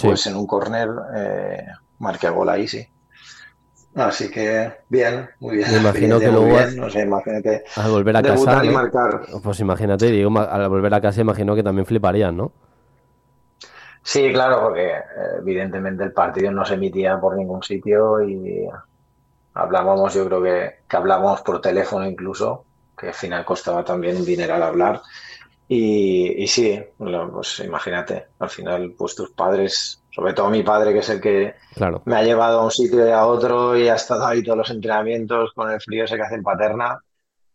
pues 0.00 0.26
en 0.26 0.36
un 0.36 0.46
córner 0.46 0.88
eh, 1.16 1.66
marqué 1.98 2.30
gol 2.30 2.48
ahí, 2.48 2.68
sí. 2.68 2.86
Así 3.94 4.30
que 4.30 4.72
bien, 4.88 5.28
muy 5.40 5.58
bien. 5.58 5.70
Me 5.70 5.78
imagino 5.78 6.18
que 6.18 6.28
luego 6.28 6.58
no 6.76 6.88
sé, 6.88 7.02
imagínate, 7.02 7.64
al 7.76 7.90
volver 7.90 8.16
a 8.16 8.22
casa, 8.22 8.62
pues 9.42 9.60
imagínate, 9.60 10.06
digo, 10.06 10.38
al 10.38 10.68
volver 10.68 10.94
a 10.94 11.00
casa 11.00 11.20
imagino 11.20 11.54
que 11.54 11.62
también 11.62 11.84
fliparían, 11.84 12.36
¿no? 12.36 12.52
Sí, 14.02 14.32
claro, 14.32 14.62
porque 14.62 14.88
eh, 14.88 15.02
evidentemente 15.38 16.04
el 16.04 16.12
partido 16.12 16.50
no 16.50 16.64
se 16.64 16.74
emitía 16.74 17.20
por 17.20 17.36
ningún 17.36 17.62
sitio 17.62 18.20
y 18.22 18.68
hablábamos, 19.54 20.14
yo 20.14 20.26
creo 20.26 20.42
que, 20.42 20.74
que 20.88 20.96
hablábamos 20.96 21.42
por 21.42 21.60
teléfono 21.60 22.06
incluso, 22.06 22.64
que 22.98 23.08
al 23.08 23.14
final 23.14 23.44
costaba 23.44 23.84
también 23.84 24.16
un 24.16 24.24
dinero 24.24 24.54
al 24.54 24.62
hablar. 24.62 25.02
Y, 25.68 26.42
y 26.42 26.46
sí, 26.48 26.82
pues 26.98 27.60
imagínate, 27.60 28.26
al 28.40 28.50
final 28.50 28.94
pues 28.98 29.14
tus 29.14 29.30
padres, 29.30 30.01
sobre 30.14 30.34
todo 30.34 30.50
mi 30.50 30.62
padre 30.62 30.92
que 30.92 30.98
es 30.98 31.08
el 31.08 31.20
que 31.20 31.54
me 32.04 32.16
ha 32.16 32.22
llevado 32.22 32.60
a 32.60 32.64
un 32.64 32.70
sitio 32.70 33.06
y 33.06 33.10
a 33.10 33.26
otro 33.26 33.76
y 33.76 33.88
ha 33.88 33.94
estado 33.94 34.26
ahí 34.26 34.42
todos 34.42 34.58
los 34.58 34.70
entrenamientos 34.70 35.52
con 35.54 35.70
el 35.70 35.80
frío 35.80 36.04
ese 36.04 36.16
que 36.16 36.22
hace 36.22 36.34
en 36.34 36.42
Paterna, 36.42 37.00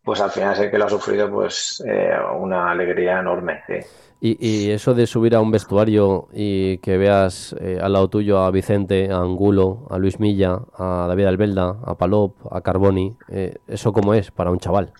pues 0.02 0.20
al 0.20 0.30
final 0.30 0.54
es 0.54 0.60
el 0.60 0.70
que 0.70 0.78
lo 0.78 0.86
ha 0.86 0.90
sufrido 0.90 1.30
pues 1.30 1.82
eh, 1.86 2.10
una 2.38 2.70
alegría 2.70 3.20
enorme. 3.20 3.62
Y, 4.20 4.70
eso 4.70 4.94
de 4.94 5.06
subir 5.06 5.36
a 5.36 5.40
un 5.40 5.52
vestuario 5.52 6.26
y 6.32 6.78
que 6.78 6.98
veas 6.98 7.54
eh, 7.60 7.78
al 7.80 7.92
lado 7.92 8.08
tuyo 8.08 8.38
a 8.38 8.50
Vicente, 8.50 9.12
a 9.12 9.18
Angulo, 9.18 9.86
a 9.90 9.98
Luis 9.98 10.18
Milla, 10.18 10.58
a 10.76 11.06
David 11.06 11.26
Albelda, 11.26 11.76
a 11.84 11.94
Palop, 11.96 12.34
a 12.50 12.60
Carboni, 12.60 13.16
eh, 13.28 13.54
¿eso 13.68 13.92
cómo 13.92 14.14
es 14.14 14.32
para 14.32 14.50
un 14.50 14.58
chaval? 14.58 14.92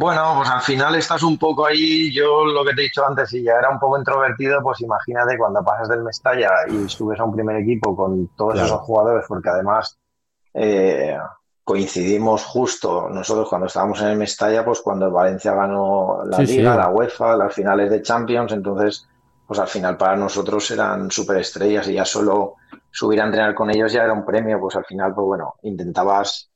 Bueno, 0.00 0.34
pues 0.36 0.48
al 0.48 0.60
final 0.60 0.94
estás 0.94 1.24
un 1.24 1.36
poco 1.36 1.66
ahí, 1.66 2.14
yo 2.14 2.44
lo 2.44 2.64
que 2.64 2.72
te 2.72 2.82
he 2.82 2.84
dicho 2.84 3.04
antes, 3.04 3.30
si 3.30 3.42
ya 3.42 3.54
era 3.54 3.68
un 3.68 3.80
poco 3.80 3.98
introvertido, 3.98 4.62
pues 4.62 4.80
imagínate 4.80 5.36
cuando 5.36 5.60
pasas 5.64 5.88
del 5.88 6.04
Mestalla 6.04 6.50
y 6.68 6.88
subes 6.88 7.18
a 7.18 7.24
un 7.24 7.34
primer 7.34 7.56
equipo 7.56 7.96
con 7.96 8.28
todos 8.36 8.60
esos 8.60 8.80
jugadores, 8.82 9.24
porque 9.26 9.48
además 9.48 9.98
eh, 10.54 11.18
coincidimos 11.64 12.44
justo 12.44 13.08
nosotros 13.10 13.48
cuando 13.48 13.66
estábamos 13.66 14.00
en 14.02 14.06
el 14.06 14.18
Mestalla, 14.18 14.64
pues 14.64 14.82
cuando 14.82 15.10
Valencia 15.10 15.52
ganó 15.52 16.20
la 16.26 16.38
Liga, 16.38 16.76
la 16.76 16.90
UEFA, 16.90 17.36
las 17.36 17.52
finales 17.52 17.90
de 17.90 18.00
Champions, 18.00 18.52
entonces 18.52 19.04
pues 19.48 19.58
al 19.58 19.66
final 19.66 19.96
para 19.96 20.14
nosotros 20.14 20.70
eran 20.70 21.10
superestrellas 21.10 21.88
y 21.88 21.94
ya 21.94 22.04
solo 22.04 22.54
subir 22.88 23.20
a 23.20 23.24
entrenar 23.24 23.52
con 23.52 23.68
ellos 23.68 23.92
ya 23.92 24.04
era 24.04 24.12
un 24.12 24.24
premio, 24.24 24.60
pues 24.60 24.76
al 24.76 24.84
final 24.84 25.12
pues 25.12 25.26
bueno, 25.26 25.54
intentabas 25.62 26.52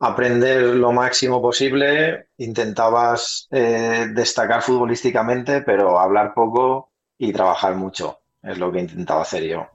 aprender 0.00 0.62
lo 0.62 0.92
máximo 0.92 1.42
posible, 1.42 2.28
intentabas 2.38 3.48
eh, 3.50 4.08
destacar 4.12 4.62
futbolísticamente, 4.62 5.62
pero 5.62 5.98
hablar 5.98 6.34
poco 6.34 6.92
y 7.18 7.32
trabajar 7.32 7.74
mucho, 7.74 8.20
es 8.42 8.58
lo 8.58 8.70
que 8.70 8.80
intentaba 8.80 9.22
hacer 9.22 9.44
yo. 9.44 9.66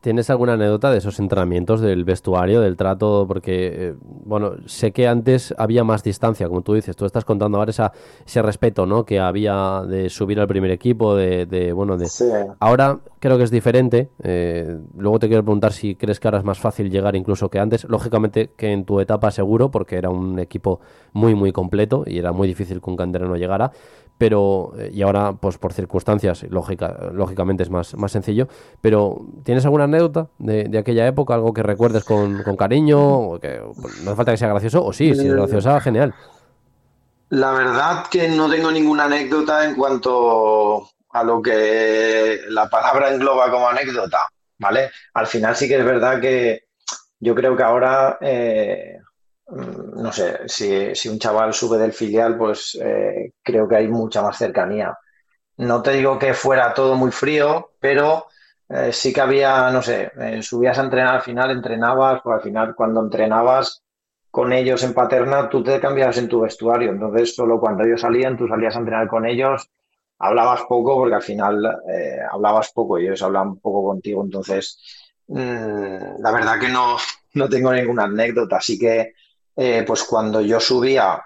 ¿Tienes 0.00 0.30
alguna 0.30 0.52
anécdota 0.52 0.92
de 0.92 0.98
esos 0.98 1.18
entrenamientos, 1.18 1.80
del 1.80 2.04
vestuario, 2.04 2.60
del 2.60 2.76
trato? 2.76 3.24
Porque, 3.26 3.88
eh, 3.88 3.94
bueno, 4.00 4.52
sé 4.66 4.92
que 4.92 5.08
antes 5.08 5.52
había 5.58 5.82
más 5.82 6.04
distancia, 6.04 6.46
como 6.48 6.62
tú 6.62 6.74
dices. 6.74 6.94
Tú 6.94 7.04
estás 7.04 7.24
contando 7.24 7.58
ahora 7.58 7.70
esa, 7.70 7.92
ese 8.24 8.42
respeto, 8.42 8.86
¿no? 8.86 9.04
Que 9.04 9.18
había 9.18 9.82
de 9.82 10.08
subir 10.08 10.38
al 10.38 10.46
primer 10.46 10.70
equipo, 10.70 11.16
de, 11.16 11.72
bueno, 11.72 11.96
de... 11.96 12.06
Ahora 12.60 13.00
creo 13.18 13.38
que 13.38 13.44
es 13.44 13.50
diferente. 13.50 14.10
Eh, 14.22 14.78
luego 14.96 15.18
te 15.18 15.26
quiero 15.26 15.42
preguntar 15.42 15.72
si 15.72 15.96
crees 15.96 16.20
que 16.20 16.28
ahora 16.28 16.38
es 16.38 16.44
más 16.44 16.60
fácil 16.60 16.88
llegar 16.88 17.16
incluso 17.16 17.48
que 17.50 17.58
antes. 17.58 17.84
Lógicamente 17.84 18.50
que 18.56 18.70
en 18.70 18.84
tu 18.84 19.00
etapa 19.00 19.32
seguro, 19.32 19.72
porque 19.72 19.96
era 19.96 20.10
un 20.10 20.38
equipo 20.38 20.78
muy, 21.12 21.34
muy 21.34 21.50
completo 21.50 22.04
y 22.06 22.18
era 22.18 22.30
muy 22.30 22.46
difícil 22.46 22.80
que 22.80 22.88
un 22.88 22.96
canterano 22.96 23.34
llegara 23.36 23.72
pero 24.18 24.72
eh, 24.78 24.90
y 24.92 25.02
ahora 25.02 25.32
pues 25.34 25.58
por 25.58 25.72
circunstancias 25.72 26.44
lógica, 26.48 27.10
lógicamente 27.12 27.62
es 27.62 27.70
más, 27.70 27.94
más 27.94 28.12
sencillo 28.12 28.48
pero 28.80 29.26
¿tienes 29.44 29.64
alguna 29.64 29.84
anécdota 29.84 30.28
de, 30.38 30.76
aquella 30.78 31.06
época 31.06 31.34
algo 31.34 31.52
que 31.52 31.62
recuerdes 31.62 32.04
con, 32.04 32.42
cariño 32.56 33.38
que 33.40 33.60
pues, 33.80 34.02
no 34.02 34.10
hace 34.10 34.16
falta 34.16 34.32
que 34.32 34.38
sea 34.38 34.48
gracioso 34.48 34.84
o 34.84 34.92
sí 34.92 35.14
si 35.14 35.26
es 35.26 35.34
graciosa 35.34 35.80
genial. 35.80 36.14
la 37.30 37.52
verdad 37.52 38.06
que 38.10 38.28
no 38.28 38.48
tengo 38.50 38.70
ninguna 38.70 39.04
anécdota 39.04 39.64
en 39.64 39.74
cuanto 39.74 40.88
a 41.10 41.22
lo 41.22 41.42
que 41.42 42.40
la 42.48 42.68
palabra 42.68 43.12
engloba 43.12 43.50
como 43.50 43.68
anécdota 43.68 44.28
vale 44.58 44.90
al 45.14 45.26
final 45.26 45.54
sí 45.54 45.68
que 45.68 45.78
es 45.78 45.84
verdad 45.84 46.20
que 46.20 46.66
yo 47.20 47.34
creo 47.34 47.56
que 47.56 47.62
ahora 47.62 48.18
eh, 48.20 48.98
no 49.48 50.12
sé, 50.12 50.48
si, 50.48 51.08
un 51.08 51.18
chaval 51.18 51.54
sube 51.54 51.78
del 51.78 51.92
filial, 51.92 52.36
pues 52.36 52.76
eh, 52.80 53.32
creo 53.42 53.68
que 53.68 53.76
hay 53.76 53.88
mucha 53.88 54.22
más 54.22 54.36
cercanía. 54.38 54.96
No 55.58 55.82
te 55.82 55.92
digo 55.92 56.18
que 56.18 56.34
fuera 56.34 56.74
todo 56.74 56.96
muy 56.96 57.12
frío, 57.12 57.70
pero 57.80 58.26
eh, 58.68 58.92
sí 58.92 59.12
que 59.12 59.20
había, 59.20 59.70
no 59.70 59.82
sé, 59.82 60.10
eh, 60.20 60.42
subías 60.42 60.78
a 60.78 60.82
entrenar 60.82 61.16
al 61.16 61.22
final, 61.22 61.50
entrenabas, 61.50 62.20
pues 62.22 62.34
al 62.36 62.42
final 62.42 62.74
cuando 62.74 63.00
entrenabas 63.00 63.82
con 64.30 64.52
ellos 64.52 64.82
en 64.82 64.92
Paterna, 64.92 65.48
tú 65.48 65.62
te 65.62 65.80
cambiabas 65.80 66.18
en 66.18 66.28
tu 66.28 66.40
vestuario. 66.40 66.90
Entonces, 66.90 67.34
solo 67.34 67.60
cuando 67.60 67.84
ellos 67.84 68.00
salían, 68.00 68.36
tú 68.36 68.48
salías 68.48 68.76
a 68.76 68.80
entrenar 68.80 69.08
con 69.08 69.26
ellos, 69.26 69.70
hablabas 70.18 70.62
poco, 70.68 70.96
porque 70.96 71.14
al 71.14 71.22
final 71.22 71.64
hablabas 72.30 72.72
poco 72.72 72.98
ellos 72.98 73.22
hablaban 73.22 73.56
poco 73.58 73.84
contigo. 73.86 74.22
Entonces, 74.24 74.78
mm, 75.28 76.20
la 76.20 76.32
verdad 76.32 76.60
que 76.60 76.68
no, 76.68 76.96
no 77.34 77.48
tengo 77.48 77.72
ninguna 77.72 78.04
anécdota, 78.04 78.56
así 78.56 78.78
que 78.78 79.14
eh, 79.56 79.84
pues 79.86 80.04
cuando 80.04 80.40
yo 80.40 80.60
subía, 80.60 81.22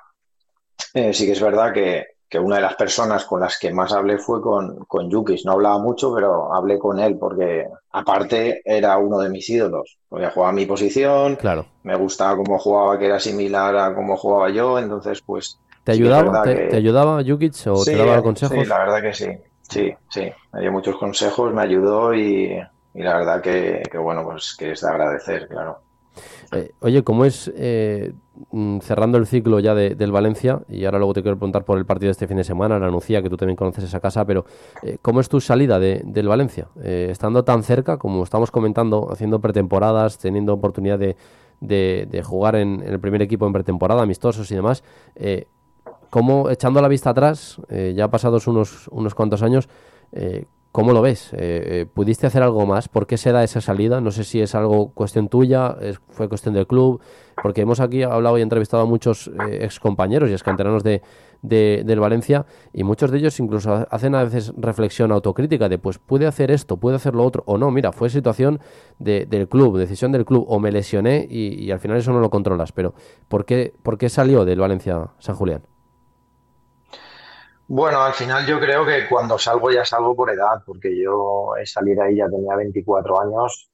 eh, 0.94 1.12
sí 1.12 1.26
que 1.26 1.32
es 1.32 1.40
verdad 1.40 1.72
que, 1.72 2.06
una 2.38 2.56
de 2.56 2.62
las 2.62 2.76
personas 2.76 3.24
con 3.24 3.40
las 3.40 3.58
que 3.58 3.72
más 3.72 3.92
hablé 3.92 4.16
fue 4.16 4.40
con, 4.40 4.84
con 4.84 5.10
Yukis. 5.10 5.44
No 5.44 5.52
hablaba 5.52 5.80
mucho, 5.80 6.14
pero 6.14 6.54
hablé 6.54 6.78
con 6.78 7.00
él 7.00 7.18
porque 7.18 7.66
aparte 7.90 8.62
era 8.64 8.96
uno 8.98 9.18
de 9.18 9.28
mis 9.30 9.50
ídolos. 9.50 9.98
Porque 10.08 10.30
jugaba 10.30 10.52
mi 10.52 10.64
posición, 10.64 11.34
claro. 11.34 11.66
me 11.82 11.96
gustaba 11.96 12.36
cómo 12.36 12.56
jugaba, 12.60 12.96
que 13.00 13.06
era 13.06 13.18
similar 13.18 13.76
a 13.76 13.94
cómo 13.96 14.16
jugaba 14.16 14.48
yo, 14.50 14.78
entonces 14.78 15.20
pues... 15.22 15.58
¿Te 15.82 15.90
ayudaba, 15.92 16.42
¿te, 16.44 16.76
ayudaba 16.76 17.16
o 17.16 17.84
te 17.84 17.96
daba 17.96 18.22
consejos? 18.22 18.58
Sí, 18.60 18.64
la 18.64 18.78
verdad 18.78 19.02
que 19.02 19.12
sí. 19.14 19.26
Sí, 19.62 19.92
sí, 20.08 20.30
me 20.52 20.60
dio 20.60 20.70
muchos 20.70 20.96
consejos, 20.98 21.52
me 21.52 21.62
ayudó 21.62 22.14
y, 22.14 22.60
la 22.94 23.18
verdad 23.18 23.40
que, 23.40 23.82
que, 23.90 23.98
bueno, 23.98 24.24
pues 24.24 24.54
que 24.56 24.72
es 24.72 24.80
de 24.80 24.88
agradecer, 24.88 25.48
claro. 25.48 25.80
Eh, 26.52 26.72
oye, 26.80 27.04
¿cómo 27.04 27.24
es 27.24 27.50
eh, 27.54 28.12
mm, 28.50 28.78
cerrando 28.80 29.18
el 29.18 29.26
ciclo 29.26 29.60
ya 29.60 29.74
del 29.74 30.10
Valencia? 30.10 30.62
Y 30.68 30.84
ahora 30.84 30.98
luego 30.98 31.14
te 31.14 31.22
quiero 31.22 31.36
preguntar 31.36 31.64
por 31.64 31.78
el 31.78 31.86
partido 31.86 32.08
de 32.08 32.12
este 32.12 32.26
fin 32.26 32.36
de 32.36 32.44
semana, 32.44 32.78
la 32.78 32.86
Anuncia, 32.86 33.22
que 33.22 33.30
tú 33.30 33.36
también 33.36 33.56
conoces 33.56 33.84
esa 33.84 34.00
casa, 34.00 34.24
pero 34.24 34.44
eh, 34.82 34.98
¿cómo 35.00 35.20
es 35.20 35.28
tu 35.28 35.40
salida 35.40 35.78
del 35.78 36.28
Valencia? 36.28 36.68
estando 36.82 37.44
tan 37.44 37.62
cerca, 37.62 37.98
como 37.98 38.24
estamos 38.24 38.50
comentando, 38.50 39.10
haciendo 39.12 39.40
pretemporadas, 39.40 40.18
teniendo 40.18 40.52
oportunidad 40.52 40.98
de, 40.98 42.22
jugar 42.24 42.56
en, 42.56 42.82
el 42.82 42.98
primer 42.98 43.22
equipo 43.22 43.46
en 43.46 43.52
pretemporada, 43.52 44.02
amistosos 44.02 44.50
y 44.50 44.54
demás, 44.54 44.82
¿cómo, 46.10 46.50
echando 46.50 46.82
la 46.82 46.88
vista 46.88 47.10
atrás, 47.10 47.60
ya 47.94 48.08
pasados 48.08 48.46
unos, 48.46 48.88
unos 48.88 49.14
cuantos 49.14 49.42
años, 49.42 49.68
¿Cómo 50.72 50.92
lo 50.92 51.02
ves? 51.02 51.32
Eh, 51.32 51.38
eh, 51.38 51.86
¿Pudiste 51.92 52.28
hacer 52.28 52.44
algo 52.44 52.64
más? 52.64 52.88
¿Por 52.88 53.08
qué 53.08 53.16
se 53.16 53.32
da 53.32 53.42
esa 53.42 53.60
salida? 53.60 54.00
No 54.00 54.12
sé 54.12 54.22
si 54.22 54.40
es 54.40 54.54
algo 54.54 54.92
cuestión 54.92 55.28
tuya, 55.28 55.76
fue 56.10 56.28
cuestión 56.28 56.54
del 56.54 56.68
club, 56.68 57.00
porque 57.42 57.62
hemos 57.62 57.80
aquí 57.80 58.04
hablado 58.04 58.38
y 58.38 58.42
entrevistado 58.42 58.84
a 58.84 58.86
muchos 58.86 59.28
eh, 59.28 59.58
ex 59.62 59.80
compañeros 59.80 60.30
y 60.30 60.32
ex 60.32 60.44
canteranos 60.44 60.84
de, 60.84 61.02
del 61.42 61.98
Valencia 61.98 62.46
y 62.72 62.84
muchos 62.84 63.10
de 63.10 63.18
ellos 63.18 63.40
incluso 63.40 63.84
hacen 63.90 64.14
a 64.14 64.22
veces 64.22 64.52
reflexión 64.56 65.10
autocrítica 65.10 65.68
de 65.68 65.78
pues 65.78 65.98
pude 65.98 66.26
hacer 66.26 66.52
esto, 66.52 66.76
pude 66.76 66.96
hacer 66.96 67.14
lo 67.14 67.24
otro 67.24 67.42
o 67.46 67.58
no, 67.58 67.70
mira, 67.72 67.90
fue 67.90 68.08
situación 68.08 68.60
del 68.98 69.48
club, 69.48 69.76
decisión 69.76 70.12
del 70.12 70.24
club 70.24 70.44
o 70.46 70.60
me 70.60 70.70
lesioné 70.70 71.26
y, 71.28 71.64
y, 71.64 71.70
al 71.72 71.80
final 71.80 71.96
eso 71.96 72.12
no 72.12 72.20
lo 72.20 72.30
controlas, 72.30 72.72
pero 72.72 72.94
¿por 73.26 73.44
qué, 73.44 73.72
¿por 73.82 73.98
qué 73.98 74.08
salió 74.08 74.44
del 74.44 74.60
Valencia 74.60 75.08
San 75.18 75.34
Julián? 75.34 75.62
Bueno, 77.72 78.02
al 78.02 78.14
final 78.14 78.44
yo 78.46 78.58
creo 78.58 78.84
que 78.84 79.08
cuando 79.08 79.38
salgo 79.38 79.70
ya 79.70 79.84
salgo 79.84 80.16
por 80.16 80.28
edad, 80.28 80.60
porque 80.66 81.00
yo 81.00 81.54
he 81.56 81.64
salido 81.64 82.02
ahí 82.02 82.16
ya 82.16 82.28
tenía 82.28 82.56
24 82.56 83.20
años 83.20 83.70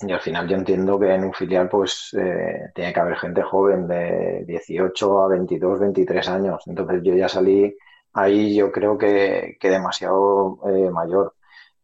y 0.00 0.12
al 0.12 0.20
final 0.20 0.46
yo 0.46 0.54
entiendo 0.54 1.00
que 1.00 1.14
en 1.14 1.24
un 1.24 1.32
filial 1.32 1.66
pues 1.66 2.14
eh, 2.20 2.70
tiene 2.74 2.92
que 2.92 3.00
haber 3.00 3.16
gente 3.16 3.42
joven 3.42 3.88
de 3.88 4.44
18 4.46 5.22
a 5.22 5.28
22, 5.28 5.80
23 5.80 6.28
años. 6.28 6.62
Entonces 6.66 7.00
yo 7.02 7.14
ya 7.14 7.26
salí 7.26 7.74
ahí 8.12 8.54
yo 8.54 8.70
creo 8.70 8.98
que, 8.98 9.56
que 9.58 9.70
demasiado 9.70 10.58
eh, 10.68 10.90
mayor. 10.90 11.34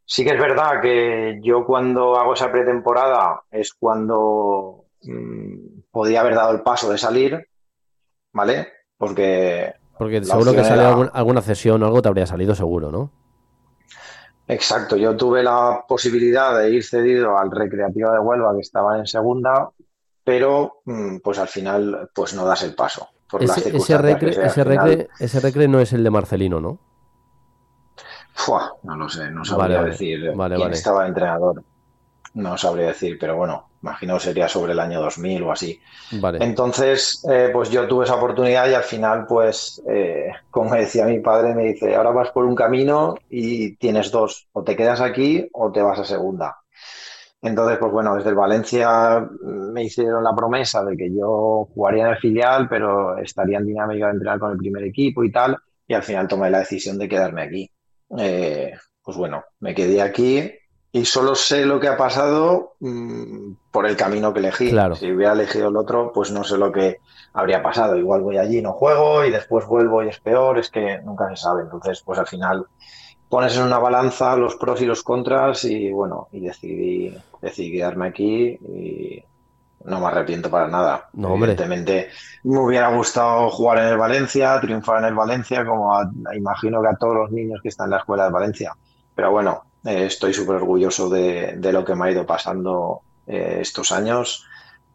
Sí 0.05 0.23
que 0.23 0.33
es 0.33 0.39
verdad 0.39 0.83
que 0.83 1.41
yo 1.43 1.65
cuando 1.65 2.17
hago 2.19 2.35
esa 2.35 2.53
pretemporada 2.53 3.43
es 3.51 3.73
cuando 3.73 4.85
mm, 5.01 5.81
podía 5.91 6.21
haber 6.21 6.35
dado 6.35 6.53
el 6.53 6.61
paso 6.61 6.91
de 6.91 6.99
salir, 6.99 7.49
¿vale? 8.35 8.69
Porque 8.99 9.73
porque 9.99 10.25
seguro 10.25 10.53
que 10.53 10.65
salió 10.65 11.11
alguna 11.13 11.41
cesión 11.41 11.83
o 11.83 11.87
algo 11.87 12.03
te 12.03 12.09
habría 12.09 12.27
salido 12.27 12.55
seguro, 12.55 12.91
¿no? 12.91 13.11
Exacto, 14.47 14.97
yo 14.97 15.17
tuve 15.17 15.43
la 15.43 15.85
posibilidad 15.89 16.59
de 16.59 16.71
ir 16.71 16.85
cedido 16.85 17.39
al 17.39 17.51
Recreativo 17.51 18.11
de 18.11 18.19
Huelva 18.19 18.55
que 18.55 18.61
estaba 18.61 18.99
en 18.99 19.07
segunda, 19.07 19.71
pero 20.23 20.81
mm, 20.85 21.19
pues 21.19 21.39
al 21.39 21.49
final 21.49 22.11
pues 22.15 22.35
no 22.35 22.45
das 22.45 22.63
el 22.63 22.75
paso. 22.75 23.09
ese, 23.41 23.97
recre, 23.99 25.69
no 25.69 25.81
es 25.81 25.93
el 25.93 26.05
de 26.05 26.11
Marcelino, 26.11 26.61
¿no? 26.61 26.79
no 28.83 28.97
lo 28.97 29.09
sé, 29.09 29.31
no 29.31 29.45
sabría 29.45 29.83
decir 29.83 30.33
quién 30.35 30.73
estaba 30.73 31.07
entrenador. 31.07 31.63
No 32.35 32.59
sabría 32.59 32.89
decir, 32.89 33.17
pero 33.19 33.37
bueno, 33.37 33.69
imagino 33.81 34.19
sería 34.19 34.49
sobre 34.49 34.73
el 34.73 34.81
año 34.81 35.01
2000 35.01 35.43
o 35.45 35.53
así. 35.53 35.81
Entonces, 36.41 37.25
eh, 37.31 37.51
pues 37.53 37.71
yo 37.71 37.87
tuve 37.87 38.05
esa 38.05 38.17
oportunidad 38.17 38.69
y 38.69 38.75
al 38.75 38.83
final, 38.83 39.25
pues, 39.27 39.81
eh, 39.89 40.33
como 40.51 40.75
decía 40.75 41.05
mi 41.07 41.21
padre, 41.21 41.55
me 41.55 41.73
dice, 41.73 41.95
ahora 41.95 42.11
vas 42.11 42.31
por 42.31 42.45
un 42.45 42.57
camino 42.57 43.15
y 43.31 43.77
tienes 43.77 44.11
dos, 44.11 44.49
o 44.53 44.65
te 44.65 44.75
quedas 44.75 45.01
aquí 45.01 45.49
o 45.53 45.71
te 45.71 45.81
vas 45.81 46.01
a 46.01 46.05
segunda. 46.05 46.57
Entonces, 47.41 47.79
pues 47.79 47.93
bueno, 47.93 48.17
desde 48.17 48.31
el 48.31 48.37
Valencia 48.37 49.29
me 49.43 49.85
hicieron 49.85 50.25
la 50.25 50.35
promesa 50.35 50.83
de 50.83 50.97
que 50.97 51.15
yo 51.15 51.69
jugaría 51.73 52.05
en 52.05 52.11
el 52.13 52.19
filial, 52.19 52.69
pero 52.69 53.19
estaría 53.19 53.59
en 53.59 53.67
dinámica 53.67 54.07
de 54.07 54.13
entrenar 54.13 54.39
con 54.41 54.53
el 54.53 54.59
primer 54.59 54.83
equipo 54.83 55.23
y 55.23 55.31
tal, 55.31 55.57
y 55.87 55.95
al 55.95 56.03
final 56.03 56.27
tomé 56.27 56.51
la 56.51 56.61
decisión 56.61 56.99
de 56.99 57.09
quedarme 57.09 57.43
aquí. 57.43 57.71
Eh, 58.19 58.73
pues 59.03 59.17
bueno, 59.17 59.45
me 59.61 59.75
quedé 59.75 60.01
aquí 60.01 60.51
y 60.95 61.05
solo 61.07 61.35
sé 61.35 61.67
lo 61.67 61.81
que 61.81 61.89
ha 61.89 61.97
pasado 61.97 62.75
mm, 62.79 63.55
por 63.73 63.85
el 63.85 63.97
camino 63.97 64.33
que 64.33 64.39
elegí. 64.39 64.71
Si 64.95 65.11
hubiera 65.11 65.33
elegido 65.33 65.69
el 65.69 65.77
otro, 65.77 66.13
pues 66.15 66.31
no 66.31 66.45
sé 66.45 66.57
lo 66.57 66.71
que 66.71 66.99
habría 67.33 67.65
pasado. 67.65 67.97
Igual 67.97 68.21
voy 68.21 68.39
allí, 68.39 68.63
no 68.63 68.75
juego 68.75 69.25
y 69.25 69.33
después 69.33 69.67
vuelvo 69.67 70.05
y 70.05 70.09
es 70.11 70.21
peor, 70.21 70.57
es 70.57 70.71
que 70.71 71.01
nunca 71.03 71.29
se 71.31 71.37
sabe. 71.37 71.63
Entonces, 71.63 72.01
pues 72.07 72.21
al 72.21 72.29
final 72.29 72.67
pones 73.29 73.57
en 73.57 73.65
una 73.65 73.81
balanza 73.81 74.37
los 74.37 74.55
pros 74.55 74.81
y 74.83 74.87
los 74.87 75.03
contras 75.03 75.65
y 75.65 75.91
bueno, 75.91 76.29
y 76.31 76.39
decidí, 76.39 77.13
decidí 77.43 77.73
quedarme 77.73 78.07
aquí 78.07 78.51
y 78.51 79.25
no 79.87 79.99
me 79.99 80.07
arrepiento 80.07 80.49
para 80.49 80.69
nada. 80.69 81.09
No, 81.15 81.35
Evidentemente 81.35 82.11
me 82.45 82.61
hubiera 82.61 82.95
gustado 82.95 83.51
jugar 83.51 83.79
en 83.79 83.87
el 83.87 83.99
Valencia, 83.99 84.61
triunfar 84.61 85.01
en 85.01 85.07
el 85.07 85.15
Valencia, 85.15 85.67
como 85.67 85.93
imagino 86.37 86.81
que 86.81 86.89
a 86.89 86.95
todos 86.95 87.17
los 87.17 87.33
niños 87.33 87.59
que 87.61 87.71
están 87.71 87.87
en 87.87 87.91
la 87.91 87.97
escuela 87.97 88.27
de 88.27 88.31
Valencia. 88.31 88.77
Pero 89.17 89.33
bueno, 89.33 89.65
eh, 89.85 90.07
estoy 90.07 90.33
súper 90.33 90.57
orgulloso 90.57 91.09
de, 91.09 91.59
lo 91.61 91.85
que 91.85 91.95
me 91.95 92.07
ha 92.07 92.13
ido 92.13 92.27
pasando 92.27 93.03
eh, 93.27 93.59
estos 93.61 93.93
años. 93.93 94.47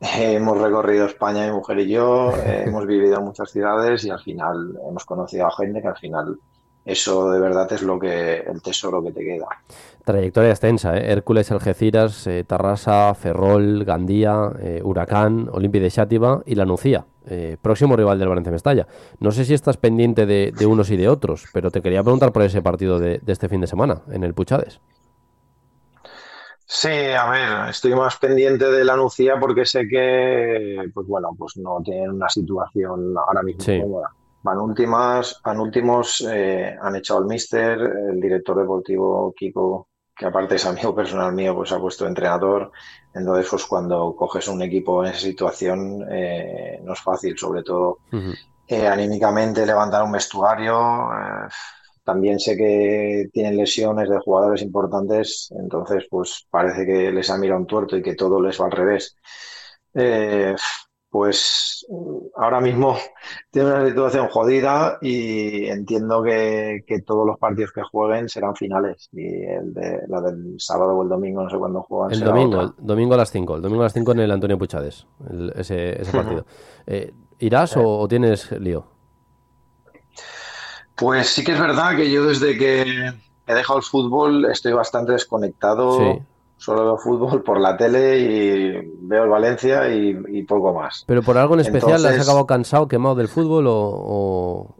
hemos 0.01 0.59
recorrido 0.59 1.05
España, 1.05 1.45
mi 1.45 1.51
mujer 1.51 1.79
y 1.79 1.89
yo, 1.89 2.33
hemos 2.45 2.85
vivido 2.87 3.17
en 3.17 3.25
muchas 3.25 3.51
ciudades 3.51 4.03
y 4.05 4.09
al 4.09 4.19
final 4.19 4.77
hemos 4.87 5.05
conocido 5.05 5.47
a 5.47 5.51
gente 5.51 5.81
que 5.81 5.87
al 5.87 5.97
final 5.97 6.39
eso 6.85 7.29
de 7.29 7.39
verdad 7.39 7.71
es 7.71 7.83
lo 7.83 7.99
que 7.99 8.37
el 8.37 8.61
tesoro 8.63 9.03
que 9.03 9.11
te 9.11 9.23
queda. 9.23 9.47
Trayectoria 10.03 10.49
extensa, 10.49 10.97
¿eh? 10.97 11.11
Hércules, 11.11 11.51
Algeciras, 11.51 12.25
eh, 12.25 12.43
Tarrasa, 12.47 13.13
Ferrol, 13.13 13.83
Gandía, 13.83 14.51
Huracán, 14.81 15.49
Olimpia 15.51 15.81
de 15.81 15.89
Xátiva 15.91 16.41
y 16.47 16.55
la 16.55 16.65
Nucía, 16.65 17.05
próximo 17.61 17.95
rival 17.95 18.19
del 18.19 18.30
Valencia 18.30 18.51
Mestalla. 18.51 18.88
No 19.19 19.32
sé 19.32 19.45
si 19.45 19.53
estás 19.53 19.77
pendiente 19.77 20.25
de, 20.25 20.65
unos 20.65 20.89
y 20.91 20.97
de 20.97 21.09
otros, 21.09 21.45
pero 21.53 21.71
te 21.71 21.82
quería 21.82 22.03
preguntar 22.03 22.32
por 22.32 22.43
ese 22.43 22.61
partido 22.61 22.99
de, 22.99 23.19
de 23.19 23.32
este 23.34 23.49
fin 23.49 23.61
de 23.61 23.67
semana 23.67 24.01
en 24.11 24.23
el 24.23 24.34
Puchades. 24.34 24.80
Sí, 26.71 26.88
a 26.88 27.27
ver, 27.32 27.69
estoy 27.71 27.95
más 27.95 28.17
pendiente 28.17 28.69
de 28.69 28.86
la 28.86 28.95
Nucía 28.95 29.39
porque 29.39 29.65
sé 29.65 29.88
que, 29.88 30.91
pues 30.93 31.07
bueno, 31.07 31.30
pues 31.36 31.57
no 31.57 31.82
tienen 31.84 32.11
una 32.11 32.30
situación 32.30 33.15
ahora 33.17 33.41
mismo 33.41 33.82
cómoda. 33.82 34.13
Van 34.43 34.59
últimas, 34.59 35.41
van 35.43 35.59
últimos, 35.59 36.21
eh, 36.32 36.77
han 36.80 36.95
echado 36.95 37.21
al 37.21 37.25
míster, 37.25 37.80
el 38.11 38.21
director 38.21 38.59
deportivo 38.59 39.34
Kiko, 39.36 39.88
que 40.20 40.26
aparte 40.26 40.55
es 40.55 40.65
amigo 40.65 40.93
personal 40.93 41.32
mío, 41.32 41.55
pues 41.55 41.72
ha 41.72 41.80
puesto 41.80 42.05
entrenador. 42.05 42.74
Entonces, 43.13 43.47
pues 43.49 43.65
cuando 43.65 44.13
coges 44.17 44.49
un 44.49 44.61
equipo 44.61 45.01
en 45.01 45.11
esa 45.11 45.22
situación, 45.22 46.05
eh, 46.11 46.82
no 46.84 46.91
es 46.91 46.99
fácil, 46.99 47.38
sobre 47.38 47.63
todo 47.63 47.99
eh, 48.67 48.86
anímicamente 48.86 49.65
levantar 49.65 50.03
un 50.03 50.11
vestuario. 50.11 51.07
También 52.03 52.38
sé 52.38 52.57
que 52.57 53.30
tienen 53.32 53.55
lesiones 53.55 54.09
de 54.09 54.20
jugadores 54.20 54.61
importantes, 54.61 55.53
entonces 55.57 56.05
pues 56.09 56.45
parece 56.49 56.86
que 56.86 57.11
les 57.11 57.30
ha 57.30 57.38
mirado 57.38 57.61
un 57.61 57.67
tuerto 57.67 57.95
y 57.95 58.01
que 58.01 58.15
todo 58.15 58.41
les 58.41 58.59
va 58.59 58.65
al 58.65 58.72
revés. 58.72 59.15
Pues 61.10 61.86
ahora 62.36 62.62
mismo 62.62 62.95
tiene 63.51 63.72
una 63.72 63.88
situación 63.88 64.28
jodida 64.28 64.97
y 65.01 65.66
entiendo 65.66 66.22
que, 66.22 66.84
todos 67.05 67.26
los 67.26 67.38
partidos 67.39 67.72
que 67.72 67.82
jueguen 67.82 68.30
serán 68.30 68.55
finales 68.55 69.10
y 69.12 69.26
el 69.26 69.74
de 69.74 70.01
la 70.07 70.22
del 70.22 70.55
sábado 70.60 70.95
o 70.95 71.03
el 71.03 71.10
domingo, 71.10 71.43
no 71.43 71.49
sé 71.49 71.57
cuándo 71.57 71.82
juegan. 71.82 72.12
El 72.12 72.20
domingo, 72.20 72.62
el 72.62 72.74
domingo 72.78 73.14
a 73.16 73.18
las 73.18 73.32
5, 73.32 73.55
el 73.55 73.62
domingo 73.62 73.82
a 73.82 73.86
las 73.86 73.93
5 73.93 74.12
en 74.12 74.20
el 74.20 74.32
Antonio 74.32 74.57
Puchades, 74.57 75.07
ese, 75.55 76.01
partido. 76.12 76.45
Eh, 76.86 77.12
¿Irás 77.39 77.78
o, 77.78 77.99
o 77.99 78.07
tienes 78.07 78.51
lío? 78.51 78.86
Pues 80.95 81.28
sí 81.28 81.43
que 81.43 81.53
es 81.53 81.60
verdad 81.60 81.95
que 81.95 82.12
yo 82.12 82.26
desde 82.26 82.57
que 82.57 83.14
he 83.49 83.53
dejado 83.53 83.80
el 83.80 83.86
fútbol 83.86 84.45
estoy 84.45 84.74
bastante 84.74 85.14
desconectado. 85.14 86.20
Solo 86.60 86.84
veo 86.84 86.97
fútbol 86.97 87.41
por 87.41 87.60
la 87.60 87.78
tele 87.78 88.20
y 88.20 88.91
veo 89.03 89.24
el 89.24 89.30
Valencia 89.30 89.88
y, 89.88 90.43
poco 90.43 90.74
más. 90.74 91.05
¿Pero 91.07 91.24
por 91.24 91.38
algo 91.38 91.53
en 91.53 91.62
especial 91.62 92.05
has 92.05 92.20
acabado 92.22 92.45
cansado, 92.45 92.88
quemado 92.88 93.16
del 93.16 93.30
fútbol 93.30 93.66
o, 93.68 94.76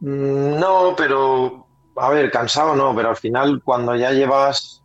mm, 0.00 0.58
No, 0.58 0.94
pero... 0.96 1.66
A 1.96 2.08
ver, 2.08 2.30
cansado 2.30 2.74
no, 2.74 2.94
pero 2.94 3.10
al 3.10 3.16
final 3.16 3.62
cuando 3.62 3.94
ya 3.94 4.10
llevas 4.10 4.82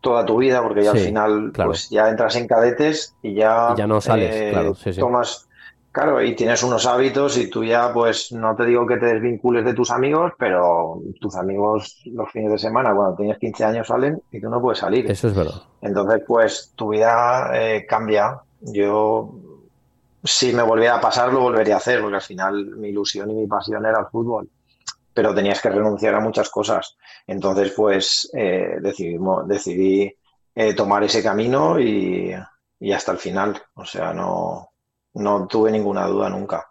toda 0.00 0.24
tu 0.24 0.38
vida, 0.38 0.62
porque 0.62 0.82
ya 0.82 0.92
al 0.92 0.98
final 0.98 1.52
pues 1.52 1.90
ya 1.90 2.08
entras 2.08 2.36
en 2.36 2.46
cadetes 2.46 3.14
y 3.22 3.34
ya, 3.34 3.74
ya 3.76 3.86
no 3.86 4.00
sales, 4.00 4.34
eh, 4.34 4.50
claro, 4.52 4.74
tomas 4.98 5.47
Claro, 5.98 6.22
y 6.22 6.36
tienes 6.36 6.62
unos 6.62 6.86
hábitos 6.86 7.36
y 7.38 7.50
tú 7.50 7.64
ya, 7.64 7.92
pues, 7.92 8.30
no 8.30 8.54
te 8.54 8.64
digo 8.66 8.86
que 8.86 8.98
te 8.98 9.06
desvincules 9.06 9.64
de 9.64 9.74
tus 9.74 9.90
amigos, 9.90 10.32
pero 10.38 11.02
tus 11.20 11.34
amigos 11.34 12.00
los 12.04 12.30
fines 12.30 12.52
de 12.52 12.58
semana, 12.58 12.94
cuando 12.94 13.16
tienes 13.16 13.36
15 13.38 13.64
años, 13.64 13.88
salen 13.88 14.22
y 14.30 14.40
tú 14.40 14.48
no 14.48 14.60
puedes 14.60 14.78
salir. 14.78 15.10
Eso 15.10 15.26
es 15.26 15.34
verdad. 15.34 15.60
Entonces, 15.80 16.22
pues, 16.24 16.72
tu 16.76 16.90
vida 16.90 17.50
eh, 17.52 17.84
cambia. 17.84 18.40
Yo, 18.60 19.28
si 20.22 20.52
me 20.52 20.62
volviera 20.62 20.98
a 20.98 21.00
pasar, 21.00 21.32
lo 21.32 21.40
volvería 21.40 21.74
a 21.74 21.78
hacer, 21.78 22.00
porque 22.00 22.14
al 22.14 22.22
final 22.22 22.76
mi 22.76 22.90
ilusión 22.90 23.32
y 23.32 23.34
mi 23.34 23.48
pasión 23.48 23.84
era 23.84 23.98
el 23.98 24.06
fútbol. 24.06 24.48
Pero 25.12 25.34
tenías 25.34 25.60
que 25.60 25.70
renunciar 25.70 26.14
a 26.14 26.20
muchas 26.20 26.48
cosas. 26.48 26.96
Entonces, 27.26 27.72
pues, 27.76 28.30
eh, 28.34 28.76
decidimos, 28.80 29.48
decidí 29.48 30.14
eh, 30.54 30.74
tomar 30.74 31.02
ese 31.02 31.24
camino 31.24 31.80
y, 31.80 32.36
y 32.78 32.92
hasta 32.92 33.10
el 33.10 33.18
final. 33.18 33.60
O 33.74 33.84
sea, 33.84 34.12
no 34.12 34.68
no 35.18 35.46
tuve 35.46 35.70
ninguna 35.70 36.06
duda 36.06 36.28
nunca. 36.28 36.67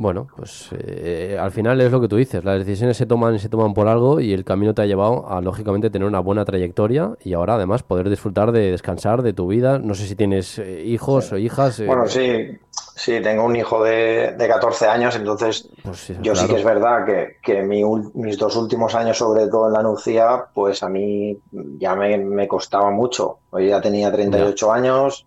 Bueno, 0.00 0.28
pues 0.34 0.70
eh, 0.72 1.36
al 1.38 1.50
final 1.50 1.78
es 1.82 1.92
lo 1.92 2.00
que 2.00 2.08
tú 2.08 2.16
dices, 2.16 2.42
las 2.42 2.58
decisiones 2.58 2.96
se 2.96 3.04
toman 3.04 3.34
y 3.34 3.38
se 3.38 3.50
toman 3.50 3.74
por 3.74 3.86
algo 3.86 4.18
y 4.18 4.32
el 4.32 4.46
camino 4.46 4.72
te 4.72 4.80
ha 4.80 4.86
llevado 4.86 5.28
a, 5.28 5.42
lógicamente, 5.42 5.90
tener 5.90 6.08
una 6.08 6.20
buena 6.20 6.46
trayectoria 6.46 7.18
y 7.22 7.34
ahora 7.34 7.56
además 7.56 7.82
poder 7.82 8.08
disfrutar 8.08 8.50
de 8.50 8.70
descansar 8.70 9.20
de 9.20 9.34
tu 9.34 9.48
vida. 9.48 9.78
No 9.78 9.94
sé 9.94 10.06
si 10.06 10.16
tienes 10.16 10.58
eh, 10.58 10.84
hijos 10.86 11.32
o 11.32 11.36
hijas. 11.36 11.80
Eh, 11.80 11.86
bueno, 11.86 12.06
sí, 12.06 12.48
sí, 12.70 13.20
tengo 13.22 13.44
un 13.44 13.56
hijo 13.56 13.84
de, 13.84 14.32
de 14.38 14.48
14 14.48 14.86
años, 14.86 15.16
entonces 15.16 15.68
pues 15.82 16.14
yo 16.22 16.34
sí 16.34 16.46
que 16.46 16.56
es 16.56 16.64
verdad 16.64 17.04
que, 17.04 17.36
que 17.42 17.62
mis 17.62 18.38
dos 18.38 18.56
últimos 18.56 18.94
años, 18.94 19.18
sobre 19.18 19.48
todo 19.48 19.66
en 19.66 19.74
la 19.74 19.82
Nucía, 19.82 20.46
pues 20.54 20.82
a 20.82 20.88
mí 20.88 21.38
ya 21.78 21.94
me, 21.94 22.16
me 22.16 22.48
costaba 22.48 22.90
mucho. 22.90 23.40
Hoy 23.50 23.68
ya 23.68 23.82
tenía 23.82 24.10
38 24.10 24.72
años, 24.72 25.26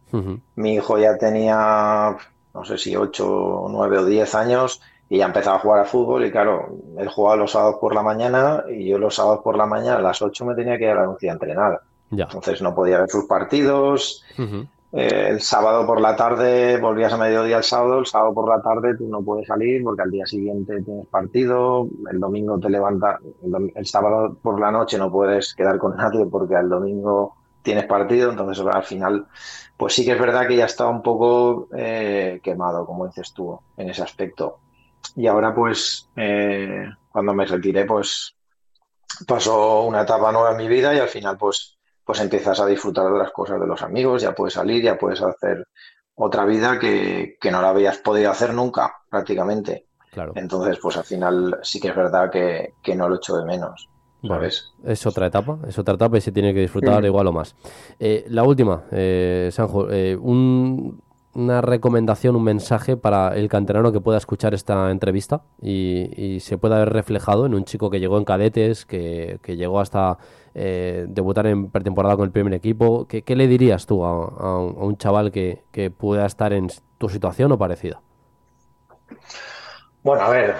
mi 0.55 0.73
hijo 0.73 0.97
ya 0.97 1.15
tenía 1.15 2.17
no 2.53 2.65
sé 2.65 2.77
si 2.77 2.95
8, 2.95 3.67
9 3.69 3.97
o 3.97 4.05
10 4.05 4.35
años 4.35 4.81
y 5.09 5.17
ya 5.17 5.25
empezaba 5.25 5.57
a 5.57 5.59
jugar 5.59 5.79
a 5.81 5.85
fútbol 5.85 6.25
y 6.25 6.31
claro, 6.31 6.77
él 6.97 7.07
jugaba 7.09 7.35
los 7.35 7.51
sábados 7.51 7.77
por 7.79 7.93
la 7.93 8.03
mañana 8.03 8.63
y 8.69 8.89
yo 8.89 8.97
los 8.97 9.15
sábados 9.15 9.41
por 9.43 9.57
la 9.57 9.65
mañana 9.65 9.97
a 9.97 10.01
las 10.01 10.21
8 10.21 10.45
me 10.45 10.55
tenía 10.55 10.77
que 10.77 10.85
ir 10.85 10.91
a 10.91 11.05
la 11.05 11.11
a 11.11 11.31
entrenar. 11.31 11.81
Entonces 12.11 12.61
no 12.61 12.75
podía 12.75 12.99
ver 12.99 13.09
sus 13.09 13.25
partidos. 13.25 14.23
Eh, 14.95 15.29
el 15.29 15.41
sábado 15.41 15.87
por 15.87 15.99
la 15.99 16.15
tarde 16.15 16.77
volvías 16.79 17.11
a 17.11 17.17
mediodía 17.17 17.57
el 17.57 17.63
sábado, 17.63 17.99
el 17.99 18.05
sábado 18.05 18.33
por 18.35 18.47
la 18.47 18.61
tarde 18.61 18.95
tú 18.95 19.07
no 19.07 19.23
puedes 19.23 19.47
salir 19.47 19.83
porque 19.83 20.03
al 20.03 20.11
día 20.11 20.25
siguiente 20.27 20.83
tienes 20.83 21.07
partido, 21.07 21.87
el 22.11 22.19
domingo 22.19 22.59
te 22.59 22.69
levantas, 22.69 23.19
el, 23.75 23.85
sábado 23.87 24.37
por 24.39 24.59
la 24.59 24.69
noche 24.69 24.99
no 24.99 25.11
puedes 25.11 25.55
quedar 25.55 25.79
con 25.79 25.97
nadie 25.97 26.27
porque 26.27 26.55
al 26.55 26.69
domingo 26.69 27.35
tienes 27.63 27.85
partido, 27.85 28.29
entonces 28.29 28.63
al 28.63 28.83
final 28.83 29.25
pues 29.83 29.95
sí 29.95 30.05
que 30.05 30.13
es 30.13 30.17
verdad 30.17 30.47
que 30.47 30.55
ya 30.55 30.63
estaba 30.63 30.89
un 30.89 31.01
poco 31.01 31.67
eh, 31.75 32.39
quemado, 32.41 32.85
como 32.85 33.05
dices 33.05 33.33
tú, 33.33 33.59
en 33.75 33.89
ese 33.89 34.01
aspecto. 34.01 34.59
Y 35.17 35.27
ahora, 35.27 35.53
pues, 35.53 36.09
eh, 36.15 36.85
cuando 37.11 37.33
me 37.33 37.45
retiré, 37.45 37.83
pues 37.83 38.33
pasó 39.27 39.83
una 39.83 40.03
etapa 40.03 40.31
nueva 40.31 40.51
en 40.51 40.57
mi 40.57 40.69
vida 40.69 40.95
y 40.95 40.99
al 40.99 41.09
final, 41.09 41.37
pues, 41.37 41.77
pues 42.01 42.21
empiezas 42.21 42.61
a 42.61 42.65
disfrutar 42.65 43.11
de 43.11 43.19
las 43.19 43.33
cosas 43.33 43.59
de 43.59 43.67
los 43.67 43.81
amigos, 43.81 44.21
ya 44.21 44.33
puedes 44.33 44.53
salir, 44.53 44.81
ya 44.81 44.97
puedes 44.97 45.21
hacer 45.21 45.67
otra 46.15 46.45
vida 46.45 46.79
que, 46.79 47.35
no 47.51 47.61
la 47.61 47.67
habías 47.67 47.97
podido 47.97 48.31
hacer 48.31 48.53
nunca, 48.53 49.01
prácticamente. 49.09 49.87
Claro. 50.13 50.31
Entonces, 50.35 50.79
pues 50.81 50.95
al 50.95 51.03
final 51.03 51.59
sí 51.61 51.81
que 51.81 51.89
es 51.89 51.95
verdad 51.97 52.31
que, 52.31 52.75
que 52.81 52.95
no 52.95 53.09
lo 53.09 53.17
echo 53.17 53.35
de 53.35 53.43
menos. 53.43 53.89
Es 54.85 55.05
otra 55.05 55.27
etapa, 55.27 55.59
es 55.67 55.77
otra 55.77 55.95
etapa 55.95 56.17
y 56.17 56.21
se 56.21 56.31
tiene 56.31 56.53
que 56.53 56.61
disfrutar 56.61 57.03
igual 57.03 57.27
o 57.27 57.33
más. 57.33 57.55
Eh, 57.99 58.25
la 58.29 58.43
última, 58.43 58.83
eh, 58.91 59.49
Sanjo, 59.51 59.87
eh, 59.91 60.15
una 60.15 61.61
recomendación, 61.61 62.37
un 62.37 62.43
mensaje 62.43 62.95
para 62.95 63.35
el 63.35 63.49
canterano 63.49 63.91
que 63.91 63.99
pueda 63.99 64.17
escuchar 64.17 64.53
esta 64.53 64.91
entrevista 64.91 65.43
y, 65.61 66.39
se 66.39 66.57
pueda 66.57 66.79
ver 66.79 66.93
reflejado 66.93 67.45
en 67.45 67.53
un 67.53 67.65
chico 67.65 67.89
que 67.89 67.99
llegó 67.99 68.17
en 68.17 68.23
cadetes, 68.23 68.85
que, 68.85 69.39
llegó 69.45 69.81
hasta 69.81 70.17
debutar 70.53 71.47
en 71.47 71.69
pretemporada 71.69 72.15
con 72.15 72.25
el 72.25 72.31
primer 72.31 72.53
equipo. 72.53 73.07
¿Qué, 73.07 73.35
le 73.35 73.47
dirías 73.47 73.85
tú 73.85 74.05
a, 74.05 74.59
un 74.59 74.97
chaval 74.97 75.31
que, 75.31 75.63
que 75.71 75.91
pueda 75.91 76.25
estar 76.25 76.53
en 76.53 76.69
tu 76.97 77.09
situación 77.09 77.51
o 77.51 77.57
parecida? 77.57 78.01
Bueno, 80.03 80.23
a 80.23 80.29
ver, 80.29 80.55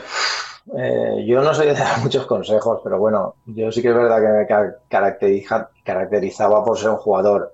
eh, 0.78 1.26
yo 1.28 1.42
no 1.42 1.54
soy 1.54 1.68
de 1.68 1.74
dar 1.74 2.00
muchos 2.04 2.26
consejos, 2.26 2.82
pero 2.84 2.98
bueno, 2.98 3.36
yo 3.46 3.72
sí 3.72 3.82
que 3.82 3.90
es 3.90 3.96
verdad 3.96 4.22
que 4.22 4.56
me 4.56 5.58
caracterizaba 5.84 6.64
por 6.64 6.78
ser 6.78 6.92
un 6.92 6.98
jugador 6.98 7.54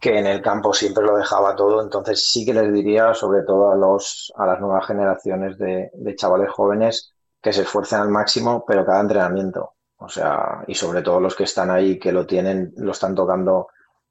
que 0.00 0.18
en 0.18 0.26
el 0.26 0.40
campo 0.40 0.72
siempre 0.72 1.04
lo 1.04 1.16
dejaba 1.16 1.56
todo, 1.56 1.82
entonces 1.82 2.30
sí 2.30 2.44
que 2.44 2.54
les 2.54 2.72
diría, 2.72 3.14
sobre 3.14 3.42
todo 3.42 3.72
a, 3.72 3.76
los, 3.76 4.32
a 4.36 4.46
las 4.46 4.60
nuevas 4.60 4.86
generaciones 4.86 5.58
de, 5.58 5.90
chavales 6.16 6.50
jóvenes, 6.50 7.14
que 7.42 7.52
se 7.52 7.62
esfuercen 7.62 8.00
al 8.00 8.08
máximo, 8.08 8.64
pero 8.66 8.86
cada 8.86 9.00
entrenamiento. 9.00 9.74
O 9.96 10.08
sea, 10.08 10.62
y 10.68 10.74
sobre 10.74 11.02
todo 11.02 11.18
los 11.18 11.34
que 11.34 11.44
están 11.44 11.70
ahí, 11.70 11.98
que 11.98 12.12
lo 12.12 12.26
tienen, 12.26 12.72
lo 12.76 12.92
están 12.92 13.16
tocando 13.16 13.68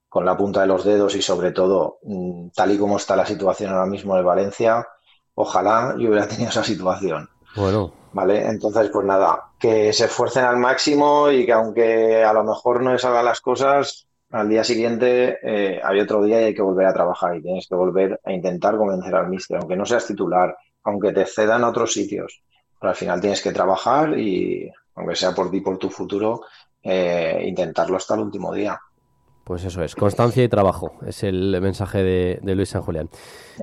con 0.09 0.25
la 0.25 0.35
punta 0.35 0.61
de 0.61 0.67
los 0.67 0.83
dedos 0.83 1.15
y 1.15 1.21
sobre 1.21 1.51
todo, 1.51 1.99
mm, 2.03 2.49
tal 2.49 2.71
y 2.71 2.77
como 2.77 2.97
está 2.97 3.15
la 3.15 3.25
situación 3.25 3.71
ahora 3.71 3.85
mismo 3.85 4.15
de 4.15 4.23
Valencia, 4.23 4.85
ojalá 5.35 5.95
yo 5.97 6.09
hubiera 6.09 6.27
tenido 6.27 6.49
esa 6.49 6.63
situación. 6.63 7.29
Bueno. 7.55 7.93
¿Vale? 8.13 8.47
Entonces, 8.47 8.89
pues 8.91 9.05
nada, 9.05 9.51
que 9.59 9.91
se 9.93 10.05
esfuercen 10.05 10.45
al 10.45 10.57
máximo 10.57 11.29
y 11.29 11.45
que 11.45 11.53
aunque 11.53 12.23
a 12.23 12.33
lo 12.33 12.43
mejor 12.43 12.81
no 12.81 12.93
les 12.93 13.01
salgan 13.01 13.25
las 13.25 13.41
cosas, 13.41 14.07
al 14.31 14.49
día 14.49 14.63
siguiente 14.63 15.37
eh, 15.41 15.79
hay 15.83 15.99
otro 15.99 16.23
día 16.23 16.41
y 16.41 16.45
hay 16.45 16.55
que 16.55 16.61
volver 16.61 16.85
a 16.87 16.93
trabajar 16.93 17.35
y 17.35 17.41
tienes 17.41 17.67
que 17.67 17.75
volver 17.75 18.19
a 18.23 18.33
intentar 18.33 18.77
convencer 18.77 19.15
al 19.15 19.29
míster, 19.29 19.57
aunque 19.57 19.75
no 19.75 19.85
seas 19.85 20.05
titular, 20.05 20.55
aunque 20.83 21.13
te 21.13 21.25
cedan 21.25 21.63
a 21.63 21.69
otros 21.69 21.93
sitios. 21.93 22.41
Pero 22.79 22.89
al 22.89 22.95
final 22.95 23.21
tienes 23.21 23.41
que 23.41 23.51
trabajar 23.51 24.17
y, 24.17 24.69
aunque 24.95 25.15
sea 25.15 25.31
por 25.33 25.49
ti, 25.49 25.61
por 25.61 25.77
tu 25.77 25.89
futuro, 25.89 26.41
eh, 26.83 27.43
intentarlo 27.45 27.97
hasta 27.97 28.15
el 28.15 28.21
último 28.21 28.53
día. 28.53 28.79
Pues 29.47 29.63
eso 29.63 29.81
es, 29.81 29.95
constancia 29.95 30.43
y 30.43 30.49
trabajo, 30.49 30.91
es 31.07 31.23
el 31.23 31.57
mensaje 31.61 32.03
de, 32.03 32.53
Luis 32.53 32.67
San 32.67 32.81
Julián. 32.81 33.09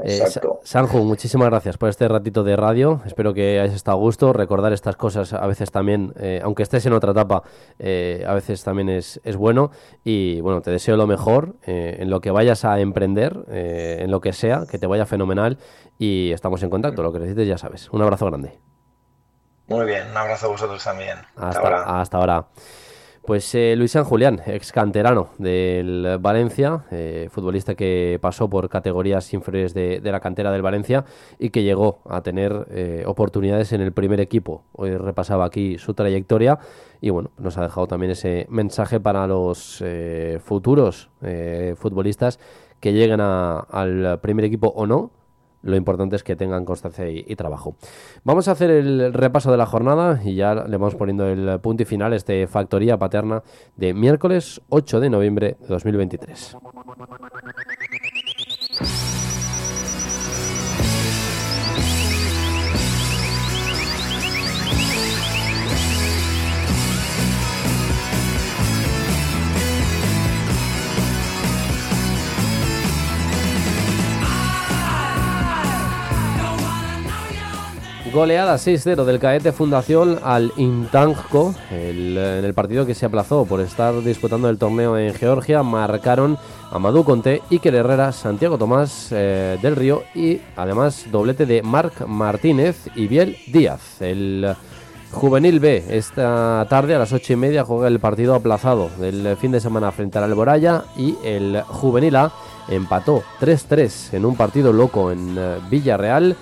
Eh, 0.03 0.25
Sanju, 0.63 1.05
muchísimas 1.05 1.51
gracias 1.51 1.77
por 1.77 1.91
este 1.91 2.09
ratito 2.09 2.43
de 2.43 2.57
radio, 2.57 3.03
espero 3.05 3.35
que 3.35 3.61
hayas 3.61 3.75
estado 3.75 3.99
a 3.99 4.01
gusto, 4.01 4.33
recordar 4.33 4.73
estas 4.73 4.97
cosas 4.97 5.35
a 5.35 5.47
veces 5.47 5.71
también, 5.71 6.15
eh, 6.19 6.41
aunque 6.43 6.63
estés 6.63 6.87
en 6.87 6.95
otra 6.95 7.11
etapa, 7.11 7.43
eh, 7.79 8.25
a 8.27 8.33
veces 8.33 8.65
también 8.65 8.89
es, 8.89 9.21
es, 9.25 9.37
bueno 9.37 9.73
y 10.05 10.41
bueno, 10.41 10.63
te 10.63 10.71
deseo 10.71 10.97
lo 10.97 11.07
mejor 11.07 11.57
en 11.67 12.09
lo 12.09 12.23
que 12.23 12.31
vayas 12.31 12.65
a 12.65 12.81
emprender, 12.81 13.45
en 13.51 14.11
lo 14.11 14.23
que 14.23 14.33
sea, 14.33 14.65
que 14.67 14.79
te 14.79 14.87
vaya 14.87 15.05
fenomenal 15.05 15.59
y 15.99 16.33
estamos 16.33 16.63
en 16.63 16.71
contacto, 16.71 17.03
lo 17.03 17.13
que 17.13 17.19
necesites 17.19 17.47
ya 17.47 17.59
sabes. 17.59 17.91
Un 17.91 18.01
abrazo 18.01 18.25
grande. 18.25 18.59
Muy 19.67 19.85
bien, 19.85 20.11
un 20.11 20.17
abrazo 20.17 20.47
a 20.47 20.49
vosotros 20.49 20.83
también. 20.83 21.19
Hasta, 21.37 21.61
ahora. 21.61 22.01
Hasta 22.01 22.17
ahora. 22.17 22.47
Pues 23.27 23.55
eh, 23.55 23.75
Luis 23.75 23.93
San 23.93 24.05
Julián, 24.05 24.43
ex 24.45 24.71
canterano 24.71 25.31
del 25.39 26.19
Valencia, 26.21 26.85
eh, 26.91 27.29
futbolista 27.31 27.75
que 27.75 28.19
pasó 28.21 28.51
por 28.51 28.69
categorías 28.69 29.33
inferiores 29.33 29.73
de, 29.73 29.99
la 30.05 30.21
cantera 30.21 30.53
del 30.53 30.61
Valencia 30.61 31.07
y 31.39 31.49
que 31.49 31.63
llegó 31.63 32.03
a 32.05 32.21
tener 32.21 32.67
eh, 32.71 33.03
oportunidades 33.07 33.73
en 33.73 33.81
el 33.81 33.93
primer 33.93 34.21
equipo. 34.21 34.65
Hoy 34.73 34.95
repasaba 34.99 35.47
aquí 35.47 35.79
su 35.79 35.95
trayectoria 35.95 36.59
y 37.01 37.09
bueno, 37.09 37.31
nos 37.39 37.57
ha 37.57 37.63
dejado 37.63 37.87
también 37.87 38.13
ese 38.13 38.47
mensaje 38.51 39.01
para 39.01 39.27
los 39.27 39.83
futuros 40.41 41.09
futbolistas 41.77 42.39
que 42.81 42.93
lleguen 42.93 43.23
al 43.23 44.21
primer 44.21 44.45
equipo 44.45 44.69
o 44.69 44.87
no 44.87 45.11
lo 45.65 45.77
importante 45.77 46.17
es 46.17 46.23
que 46.23 46.37
tengan 46.37 46.65
constancia 46.65 47.09
y, 47.09 47.35
trabajo. 47.37 47.77
Vamos 48.23 48.49
a 48.49 48.53
hacer 48.53 48.71
el 48.71 49.13
repaso 49.13 49.51
de 49.51 49.57
la 49.57 49.67
jornada 49.67 50.21
y 50.25 50.37
ya 50.37 50.55
le 50.55 50.77
vamos 50.77 50.95
poniendo 50.95 51.27
el 51.27 51.59
punto 51.61 51.83
y 51.83 51.87
final 51.87 52.13
este 52.13 52.47
Factoría 52.47 52.99
Paterna 52.99 53.43
de 53.77 53.93
miércoles 53.95 54.61
8 54.69 55.01
de 55.01 55.11
noviembre 55.11 55.57
de 55.61 55.67
2023. 55.67 56.57
Goleada 78.15 78.55
6-0 78.55 79.05
del 79.05 79.19
Caete 79.19 79.51
Fundación 79.51 80.21
al 80.23 80.53
Intanjko 80.57 81.53
en 81.73 82.17
el 82.17 82.55
partido 82.55 82.87
que 82.87 82.95
se 82.95 83.07
aplazó 83.07 83.45
por 83.45 83.61
estar 83.61 83.93
disputando 84.03 84.49
el 84.49 84.57
torneo 84.57 84.97
en 84.97 85.13
Georgia. 85.15 85.65
Marcaron 85.65 86.39
Amadou 86.71 87.03
Conté, 87.03 87.43
Iker 87.51 87.75
Herrera, 87.75 88.13
Santiago 88.13 88.57
Tomás 88.57 89.09
eh, 89.11 89.59
del 89.61 89.75
Río 89.75 90.05
y 90.15 90.41
además 90.55 91.07
doblete 91.11 91.45
de 91.45 91.65
Marc 91.65 92.07
Martínez 92.07 92.89
y 92.95 93.09
Biel 93.09 93.37
Díaz. 93.49 94.01
El 94.01 94.55
Juvenil 95.11 95.59
B 95.59 95.85
esta 95.91 96.65
tarde 96.71 96.95
a 96.95 97.01
las 97.01 97.13
8 97.13 97.33
y 97.33 97.37
media 97.37 97.65
juega 97.65 97.89
el 97.89 97.99
partido 97.99 98.37
aplazado 98.37 98.91
del 99.01 99.37
fin 99.39 99.51
de 99.51 99.59
semana 99.59 99.91
frente 99.91 100.19
al 100.19 100.25
Alboraya 100.25 100.85
y 100.97 101.17
el 101.25 101.63
Juvenil 101.63 102.15
A 102.15 102.33
empató 102.69 103.25
3-3 103.41 104.15
en 104.15 104.25
un 104.25 104.37
partido 104.37 104.73
loco 104.73 105.11
en 105.11 105.35
eh, 105.37 105.59
Villarreal. 105.69 106.37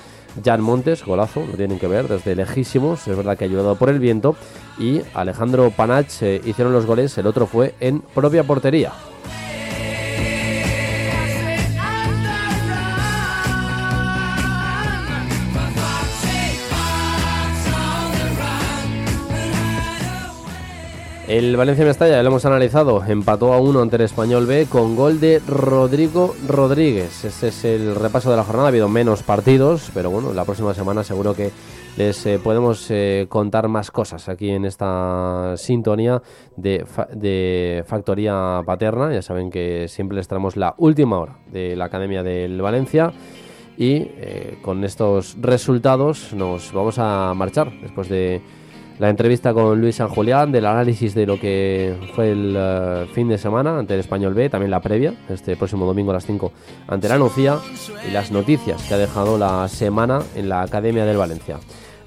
Jan 0.44 0.60
Montes, 0.60 1.04
golazo, 1.04 1.44
lo 1.46 1.56
tienen 1.56 1.78
que 1.78 1.88
ver, 1.88 2.08
desde 2.08 2.34
lejísimos, 2.34 3.06
es 3.06 3.16
verdad 3.16 3.36
que 3.36 3.44
ayudado 3.44 3.76
por 3.76 3.90
el 3.90 3.98
viento. 3.98 4.36
Y 4.78 5.02
Alejandro 5.14 5.70
Panach 5.70 6.22
eh, 6.22 6.40
hicieron 6.44 6.72
los 6.72 6.86
goles, 6.86 7.16
el 7.18 7.26
otro 7.26 7.46
fue 7.46 7.74
en 7.80 8.00
propia 8.00 8.44
portería. 8.44 8.92
El 21.32 21.56
Valencia 21.56 21.86
Mestalla, 21.86 22.16
ya 22.16 22.22
lo 22.22 22.28
hemos 22.28 22.44
analizado, 22.44 23.02
empató 23.06 23.54
a 23.54 23.58
uno 23.58 23.80
ante 23.80 23.96
el 23.96 24.02
Español 24.02 24.44
B 24.44 24.66
con 24.68 24.94
gol 24.94 25.18
de 25.18 25.40
Rodrigo 25.48 26.36
Rodríguez. 26.46 27.24
Este 27.24 27.48
es 27.48 27.64
el 27.64 27.94
repaso 27.94 28.30
de 28.30 28.36
la 28.36 28.44
jornada, 28.44 28.66
ha 28.66 28.68
habido 28.68 28.86
menos 28.90 29.22
partidos, 29.22 29.90
pero 29.94 30.10
bueno, 30.10 30.34
la 30.34 30.44
próxima 30.44 30.74
semana 30.74 31.04
seguro 31.04 31.32
que 31.32 31.50
les 31.96 32.26
eh, 32.26 32.38
podemos 32.38 32.86
eh, 32.90 33.24
contar 33.30 33.68
más 33.68 33.90
cosas 33.90 34.28
aquí 34.28 34.50
en 34.50 34.66
esta 34.66 35.54
sintonía 35.56 36.20
de, 36.58 37.82
Factoría 37.86 38.60
Paterna. 38.66 39.10
Ya 39.10 39.22
saben 39.22 39.48
que 39.48 39.88
siempre 39.88 40.16
les 40.16 40.28
traemos 40.28 40.58
la 40.58 40.74
última 40.76 41.18
hora 41.18 41.38
de 41.50 41.76
la 41.76 41.86
Academia 41.86 42.22
del 42.22 42.60
Valencia. 42.60 43.10
Y 43.78 43.94
eh, 43.94 44.58
con 44.60 44.84
estos 44.84 45.38
resultados 45.40 46.34
nos 46.34 46.74
vamos 46.74 46.98
a 46.98 47.32
marchar 47.34 47.72
después 47.80 48.10
de 48.10 48.42
la 48.98 49.08
entrevista 49.10 49.52
con 49.52 49.80
Luis 49.80 49.96
San 49.96 50.08
Julián, 50.08 50.52
del 50.52 50.66
análisis 50.66 51.14
de 51.14 51.26
lo 51.26 51.38
que 51.38 51.96
fue 52.14 52.32
el 52.32 52.54
eh, 52.56 53.06
fin 53.12 53.28
de 53.28 53.38
semana 53.38 53.78
ante 53.78 53.94
el 53.94 54.00
Español 54.00 54.34
B, 54.34 54.48
también 54.48 54.70
la 54.70 54.80
previa, 54.80 55.14
este 55.28 55.56
próximo 55.56 55.86
domingo 55.86 56.10
a 56.10 56.14
las 56.14 56.26
5 56.26 56.52
ante 56.88 57.08
la 57.08 57.18
Nucía, 57.18 57.58
y 58.06 58.12
las 58.12 58.30
noticias 58.30 58.82
que 58.82 58.94
ha 58.94 58.98
dejado 58.98 59.38
la 59.38 59.66
semana 59.68 60.20
en 60.34 60.48
la 60.48 60.62
Academia 60.62 61.04
del 61.04 61.16
Valencia. 61.16 61.58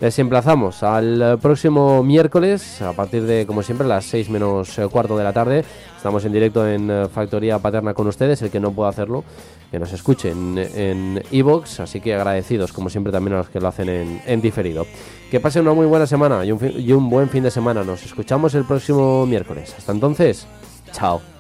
Les 0.02 0.20
emplazamos 0.20 0.84
al 0.84 1.39
próximo 1.41 2.04
miércoles, 2.04 2.82
a 2.82 2.91
partir 2.91 3.24
de, 3.24 3.46
como 3.46 3.64
siempre, 3.64 3.88
las 3.88 4.06
6 4.06 4.30
menos 4.30 4.78
eh, 4.78 4.88
cuarto 4.91 5.18
de 5.18 5.24
la 5.24 5.32
tarde. 5.32 5.64
Estamos 5.96 6.26
en 6.26 6.34
directo 6.34 6.68
en 6.68 6.91
eh, 6.91 7.08
Factoría 7.08 7.60
Paterna 7.60 7.93
con 7.93 8.08
ustedes, 8.08 8.41
el 8.41 8.52
que 8.52 8.60
no 8.60 8.72
pueda 8.72 8.89
hacerlo, 8.89 9.24
que 9.72 9.80
nos 9.80 9.93
escuchen 9.93 10.58
en 10.58 11.24
Evox, 11.32 11.80
así 11.80 12.02
que 12.02 12.14
agradecidos, 12.14 12.74
como 12.74 12.89
siempre, 12.89 13.14
también 13.14 13.36
a 13.36 13.38
los 13.38 13.50
que 13.50 13.62
lo 13.62 13.70
hacen 13.70 14.22
en, 14.26 14.41
diferido. 14.41 14.86
Que 15.32 15.39
pasen 15.39 15.62
una 15.62 15.74
muy 15.74 15.86
buena 15.86 16.06
semana 16.06 16.43
y 16.43 16.52
un, 16.52 16.60
y 16.78 16.91
un 16.91 17.10
buen 17.10 17.30
fin 17.30 17.43
de 17.43 17.52
semana. 17.52 17.84
Nos 17.84 18.04
escuchamos 18.04 18.54
el 18.54 18.66
próximo 18.66 19.26
miércoles. 19.26 19.74
Hasta 19.78 19.93
entonces, 19.93 20.46
chao. 20.91 21.34